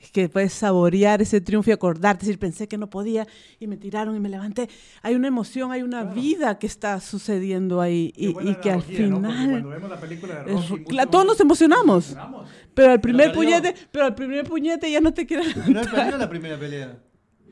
Es 0.00 0.10
que 0.10 0.28
puedes 0.28 0.52
saborear 0.54 1.22
ese 1.22 1.40
triunfo 1.40 1.70
y 1.70 1.72
acordarte, 1.72 2.26
decir, 2.26 2.40
pensé 2.40 2.66
que 2.66 2.76
no 2.76 2.90
podía 2.90 3.28
y 3.60 3.68
me 3.68 3.76
tiraron 3.76 4.16
y 4.16 4.18
me 4.18 4.28
levanté. 4.28 4.68
Hay 5.02 5.14
una 5.14 5.28
emoción, 5.28 5.70
hay 5.70 5.82
una 5.82 6.00
Claro. 6.00 6.20
vida 6.20 6.58
que 6.58 6.66
está 6.66 6.98
sucediendo 6.98 7.80
ahí 7.80 8.12
y, 8.16 8.34
que 8.56 8.72
al 8.72 8.78
¿no? 8.78 8.82
Final... 8.82 9.50
Cuando 9.50 9.68
vemos 9.68 9.88
la 9.90 10.00
película 10.00 10.42
de 10.42 10.52
es- 10.52 10.68
Rocky, 10.68 10.82
cla- 10.82 10.96
muchos 10.96 11.10
todos 11.12 11.26
nos 11.26 11.38
emocionamos. 11.40 12.06
emocionamos. 12.10 12.50
Pero 12.74 12.90
al 12.90 13.00
primer 13.00 13.30
puñete, 13.32 13.72
pero 13.92 14.06
al 14.06 14.16
primer 14.16 14.44
puñete 14.48 14.90
ya 14.90 15.00
no 15.00 15.14
te 15.14 15.24
Pero 15.24 15.42
él 15.80 15.88
perdió 15.94 16.18
la 16.18 16.28
primera 16.28 16.58
pelea. 16.58 16.98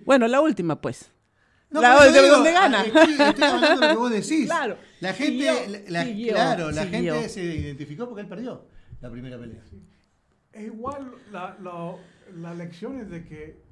Bueno, 0.05 0.27
la 0.27 0.41
última 0.41 0.81
pues. 0.81 1.09
No, 1.73 1.81
La- 1.81 1.97
pero 1.99 2.11
yo 2.11 2.17
de 2.17 2.23
digo, 2.23 2.35
dónde 2.37 2.53
gana. 2.53 2.83
Estoy, 2.85 3.13
estoy 3.13 3.45
hablando 3.45 3.69
de 3.69 3.87
lo 3.87 3.89
que 3.93 3.99
vos 3.99 4.11
decís. 4.11 4.47
Claro. 4.47 4.77
La 5.01 5.13
gente, 5.15 5.33
Siguió, 5.33 5.83
la- 5.89 6.05
siguió, 6.05 6.33
claro, 6.35 6.71
la 6.71 6.83
siguió. 6.85 7.15
gente 7.15 7.29
se 7.29 7.43
identificó 7.45 8.07
porque 8.07 8.23
él 8.23 8.29
perdió 8.29 8.67
la 9.01 9.11
primera 9.11 9.39
pelea. 9.39 9.63
Es 10.53 10.65
igual 10.67 11.13
la, 11.33 11.57
la, 11.63 11.95
la 12.41 12.55
lección 12.55 12.99
es 13.01 13.09
de 13.11 13.25
que 13.25 13.63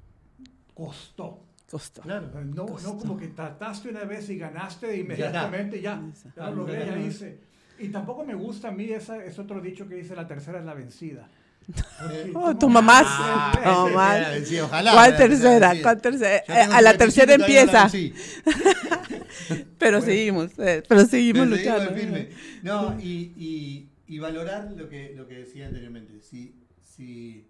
costó. 0.73 1.45
Costó. 1.69 2.01
Claro. 2.01 2.27
O 2.27 2.31
sea, 2.31 2.41
No, 2.41 2.65
no 2.65 2.97
como 2.97 3.17
que 3.17 3.27
trataste 3.29 3.89
una 3.89 4.03
vez 4.03 4.29
y 4.29 4.37
ganaste 4.37 4.97
inmediatamente, 4.97 5.79
ya, 5.81 6.01
ya, 6.35 6.49
lo 6.49 6.57
logré, 6.57 6.85
ya 6.85 6.97
hice. 6.99 7.39
Y 7.79 7.87
tampoco 7.89 8.25
me 8.25 8.33
gusta 8.35 8.67
a 8.67 8.71
mí 8.71 8.85
esa, 8.91 9.23
es 9.23 9.39
otro 9.39 9.61
dicho 9.61 9.87
que 9.87 9.95
dice 9.95 10.15
la 10.15 10.27
tercera 10.27 10.59
es 10.59 10.65
la 10.65 10.73
vencida. 10.73 11.29
Porque 11.65 12.31
Oh, 12.35 12.57
toma 12.57 12.81
más. 12.81 13.05
Ah, 13.07 14.29
vencido, 14.33 14.65
ojalá 14.65 14.91
¿Cuál 14.91 15.17
tercera? 15.17 16.37
Eh, 16.37 16.43
a 16.71 16.81
la 16.81 16.91
75 16.91 16.97
tercera 16.97 17.33
empieza. 17.35 17.83
vencí. 17.83 18.13
Pero 19.77 20.01
seguimos, 20.01 20.51
eh, 20.59 20.83
pero 20.87 21.05
seguimos 21.05 21.47
Pero 21.47 21.47
seguimos 21.47 21.47
luchando. 21.47 21.91
firme. 21.93 22.29
No, 22.63 22.99
y, 22.99 23.33
y, 23.37 23.89
y 24.07 24.19
valorar 24.19 24.71
lo 24.75 24.89
que, 24.89 25.13
lo 25.15 25.27
que 25.27 25.35
decía 25.35 25.67
anteriormente. 25.67 26.21
Si, 26.21 26.55
si, 26.83 27.47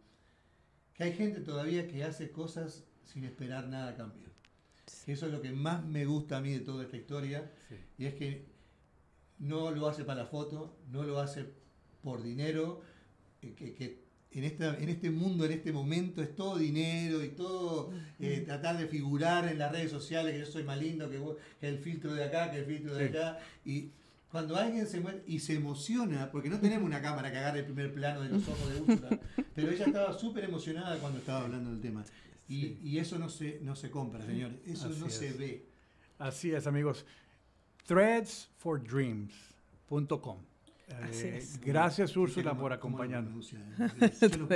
que 0.94 1.04
hay 1.04 1.14
gente 1.14 1.42
todavía 1.42 1.88
que 1.88 2.04
hace 2.04 2.32
cosas 2.32 2.84
sin 3.04 3.24
esperar 3.26 3.68
nada 3.68 3.90
a 3.90 3.96
cambio. 3.96 4.30
Que 5.06 5.14
eso 5.14 5.26
es 5.26 5.32
lo 5.32 5.42
que 5.42 5.52
más 5.52 5.84
me 5.86 6.06
gusta 6.06 6.38
a 6.38 6.42
mí 6.42 6.52
de 6.54 6.60
toda 6.60 6.84
esta 6.84 6.98
historia. 6.98 7.52
Y 7.98 8.06
es 8.06 8.14
que 8.14 8.46
no 9.40 9.72
lo 9.72 9.88
hace 9.88 10.04
para 10.04 10.22
la 10.24 10.28
foto, 10.28 10.78
no 10.92 11.04
lo 11.04 11.20
hace 11.20 11.46
por 12.04 12.22
dinero, 12.22 12.82
eh, 13.42 13.54
que, 13.56 13.74
que 13.74 14.01
en, 14.34 14.44
esta, 14.46 14.78
en 14.78 14.88
este 14.90 15.10
mundo, 15.12 15.44
en 15.46 15.52
este 15.52 15.72
momento, 15.74 16.22
es 16.22 16.34
todo 16.36 16.58
dinero 16.58 17.22
y 17.24 17.30
todo 17.30 17.92
eh, 18.20 18.44
tratar 18.46 18.78
de 18.78 18.88
figurar 18.88 19.48
en 19.52 19.58
las 19.60 19.72
redes 19.72 19.92
sociales 19.92 20.34
que 20.34 20.40
yo 20.40 20.46
soy 20.46 20.64
más 20.64 20.78
lindo, 20.80 21.10
que, 21.10 21.18
vos- 21.18 21.36
que 21.60 21.68
el 21.68 21.80
filtro 21.80 22.14
de 22.14 22.24
acá, 22.24 22.50
que 22.52 22.60
el 22.60 22.66
filtro 22.66 22.94
de 22.96 23.10
Sí. 23.10 23.18
acá. 23.18 23.40
Y 23.66 23.90
cuando 24.32 24.56
alguien 24.56 24.88
se 24.88 25.00
muere 25.02 25.22
y 25.28 25.40
se 25.40 25.56
emociona, 25.56 26.32
porque 26.32 26.50
no 26.50 26.60
tenemos 26.60 26.86
una 26.86 27.02
cámara 27.02 27.32
que 27.32 27.38
agarre 27.38 27.60
el 27.60 27.66
primer 27.66 27.94
plano 27.94 28.22
de 28.22 28.30
los 28.30 28.48
ojos 28.48 28.74
de 28.74 28.82
Úrsula, 28.82 29.20
pero 29.56 29.72
ella 29.72 29.86
estaba 29.86 30.14
súper 30.18 30.46
emocionada 30.46 30.98
cuando 31.00 31.20
estaba 31.20 31.44
hablando 31.46 31.70
del 31.72 31.82
tema. 31.82 32.04
Y, 32.48 32.62
Sí. 32.62 32.80
y 32.84 32.98
eso 33.00 33.20
no 33.20 33.30
se, 33.30 33.60
no 33.62 33.76
se 33.76 33.90
compra, 33.92 34.26
señores, 34.26 34.58
eso 34.66 34.88
Así 34.88 35.00
no 35.00 35.08
es. 35.08 35.14
se 35.14 35.34
ve. 35.34 35.66
Así 36.20 36.52
es, 36.54 36.66
amigos. 36.68 37.06
threadsfordreams.com. 37.88 40.38
Así 41.04 41.28
Eh, 41.28 41.38
es. 41.38 41.60
gracias, 41.62 42.12
¿Cómo- 42.14 42.24
Úrsula, 42.24 42.54
por 42.58 42.74
acompañarnos. 42.74 43.54
no. 43.54 44.48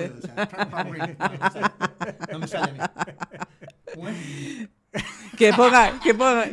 Que 5.37 5.51
ponga, 5.53 5.99
que 5.99 6.13
ponga. 6.13 6.45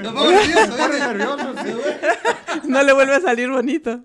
No 2.64 2.82
le 2.82 2.92
vuelve 2.92 3.14
a 3.16 3.20
salir 3.20 3.48
bonito. 3.50 4.02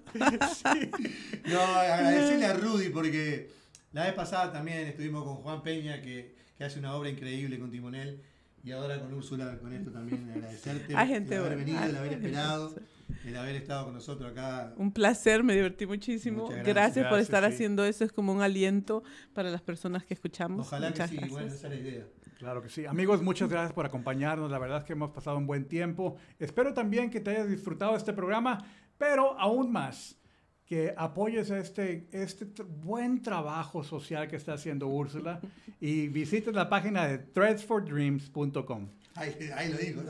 No, 1.45 1.59
agradecerle 1.61 2.45
a 2.45 2.53
Rudy 2.53 2.89
porque 2.89 3.49
la 3.93 4.03
vez 4.05 4.13
pasada 4.13 4.51
también 4.51 4.79
estuvimos 4.87 5.23
con 5.23 5.35
Juan 5.37 5.63
Peña 5.63 6.01
que, 6.01 6.35
que 6.57 6.63
hace 6.63 6.77
una 6.79 6.93
obra 6.93 7.09
increíble 7.09 7.57
con 7.59 7.71
Timonel 7.71 8.21
y 8.63 8.71
ahora 8.71 8.99
con 8.99 9.13
Úrsula 9.13 9.57
con 9.59 9.73
esto 9.73 9.91
también 9.91 10.29
agradecerte 10.35 10.95
Hay 10.95 11.07
gente 11.07 11.35
el 11.35 11.41
haber 11.41 11.57
venido, 11.57 11.83
el 11.83 11.95
haber 11.95 12.13
esperado, 12.13 12.75
el 13.25 13.37
haber 13.37 13.55
estado 13.55 13.85
con 13.85 13.93
nosotros 13.93 14.31
acá. 14.31 14.73
Un 14.77 14.91
placer, 14.91 15.43
me 15.43 15.53
divertí 15.55 15.85
muchísimo. 15.85 16.43
Muchas 16.43 16.57
Gracias, 16.57 16.75
gracias. 16.75 17.05
por 17.05 17.17
Gracias, 17.17 17.27
estar 17.27 17.43
sí. 17.49 17.53
haciendo 17.55 17.85
eso. 17.85 18.03
Es 18.03 18.11
como 18.11 18.33
un 18.33 18.41
aliento 18.41 19.03
para 19.33 19.49
las 19.49 19.61
personas 19.61 20.03
que 20.05 20.13
escuchamos. 20.13 20.67
Ojalá 20.67 20.87
que 20.87 20.93
Muchas 20.93 21.09
sí, 21.09 21.15
gracias. 21.15 21.31
bueno, 21.33 21.47
esa 21.53 21.67
es 21.67 21.73
la 21.73 21.79
idea. 21.79 22.05
Claro 22.37 22.61
que 22.61 22.69
sí. 22.69 22.85
Amigos, 22.85 23.21
muchas 23.23 23.49
gracias 23.49 23.73
por 23.73 23.85
acompañarnos. 23.85 24.51
La 24.51 24.59
verdad 24.59 24.79
es 24.79 24.83
que 24.83 24.93
hemos 24.93 25.11
pasado 25.11 25.37
un 25.37 25.47
buen 25.47 25.67
tiempo. 25.67 26.17
Espero 26.37 26.73
también 26.73 27.09
que 27.09 27.19
te 27.19 27.31
hayas 27.31 27.49
disfrutado 27.49 27.93
de 27.93 27.97
este 27.97 28.13
programa, 28.13 28.63
pero 28.97 29.39
aún 29.39 29.71
más, 29.71 30.16
que 30.67 30.93
apoyes 30.97 31.49
este, 31.49 32.07
este 32.11 32.45
buen 32.83 33.21
trabajo 33.21 33.85
social 33.85 34.27
que 34.27 34.35
está 34.35 34.53
haciendo 34.53 34.87
Úrsula 34.87 35.39
y 35.79 36.09
visites 36.09 36.53
la 36.53 36.67
página 36.67 37.07
de 37.07 37.19
threadsfordreams.com. 37.19 38.89
Ahí, 39.15 39.35
ahí 39.55 39.71
lo 39.71 39.77
digo. 39.77 40.03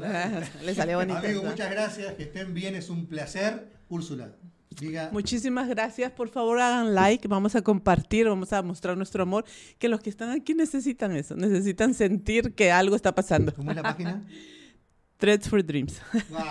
Le 0.66 0.76
salió 0.76 0.98
bonito. 0.98 1.20
Amigos, 1.20 1.44
¿no? 1.44 1.52
muchas 1.52 1.72
gracias, 1.72 2.14
que 2.16 2.24
estén 2.24 2.54
bien, 2.54 2.76
es 2.76 2.90
un 2.90 3.06
placer. 3.06 3.72
Úrsula, 3.88 4.36
diga. 4.72 5.10
Muchísimas 5.14 5.70
gracias. 5.70 6.12
Por 6.12 6.28
favor, 6.28 6.60
hagan 6.60 6.94
like. 6.94 7.28
Vamos 7.28 7.56
a 7.56 7.62
compartir, 7.62 8.28
vamos 8.28 8.52
a 8.52 8.62
mostrar 8.64 8.98
nuestro 8.98 9.24
amor. 9.24 9.46
Que 9.78 9.88
los 9.88 10.02
que 10.02 10.10
están 10.10 10.32
aquí 10.32 10.56
necesitan 10.56 11.16
eso. 11.16 11.36
Necesitan 11.38 11.94
sentir 11.94 12.54
que 12.54 12.72
algo 12.72 12.96
está 12.96 13.16
pasando. 13.16 13.54
¿Cómo 13.54 13.70
es 13.70 13.78
la 13.78 13.84
página? 13.84 14.26
Threads 15.18 15.48
for 15.48 15.64
Dreams. 15.64 16.02
Wow. 16.30 16.42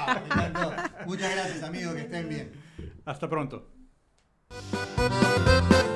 Muchas 1.06 1.30
gracias, 1.34 1.62
amigos, 1.62 1.94
que 1.94 2.00
estén 2.02 2.28
bien. 2.28 2.52
Hasta 3.04 3.28
pronto. 3.28 3.75
Música 4.50 5.95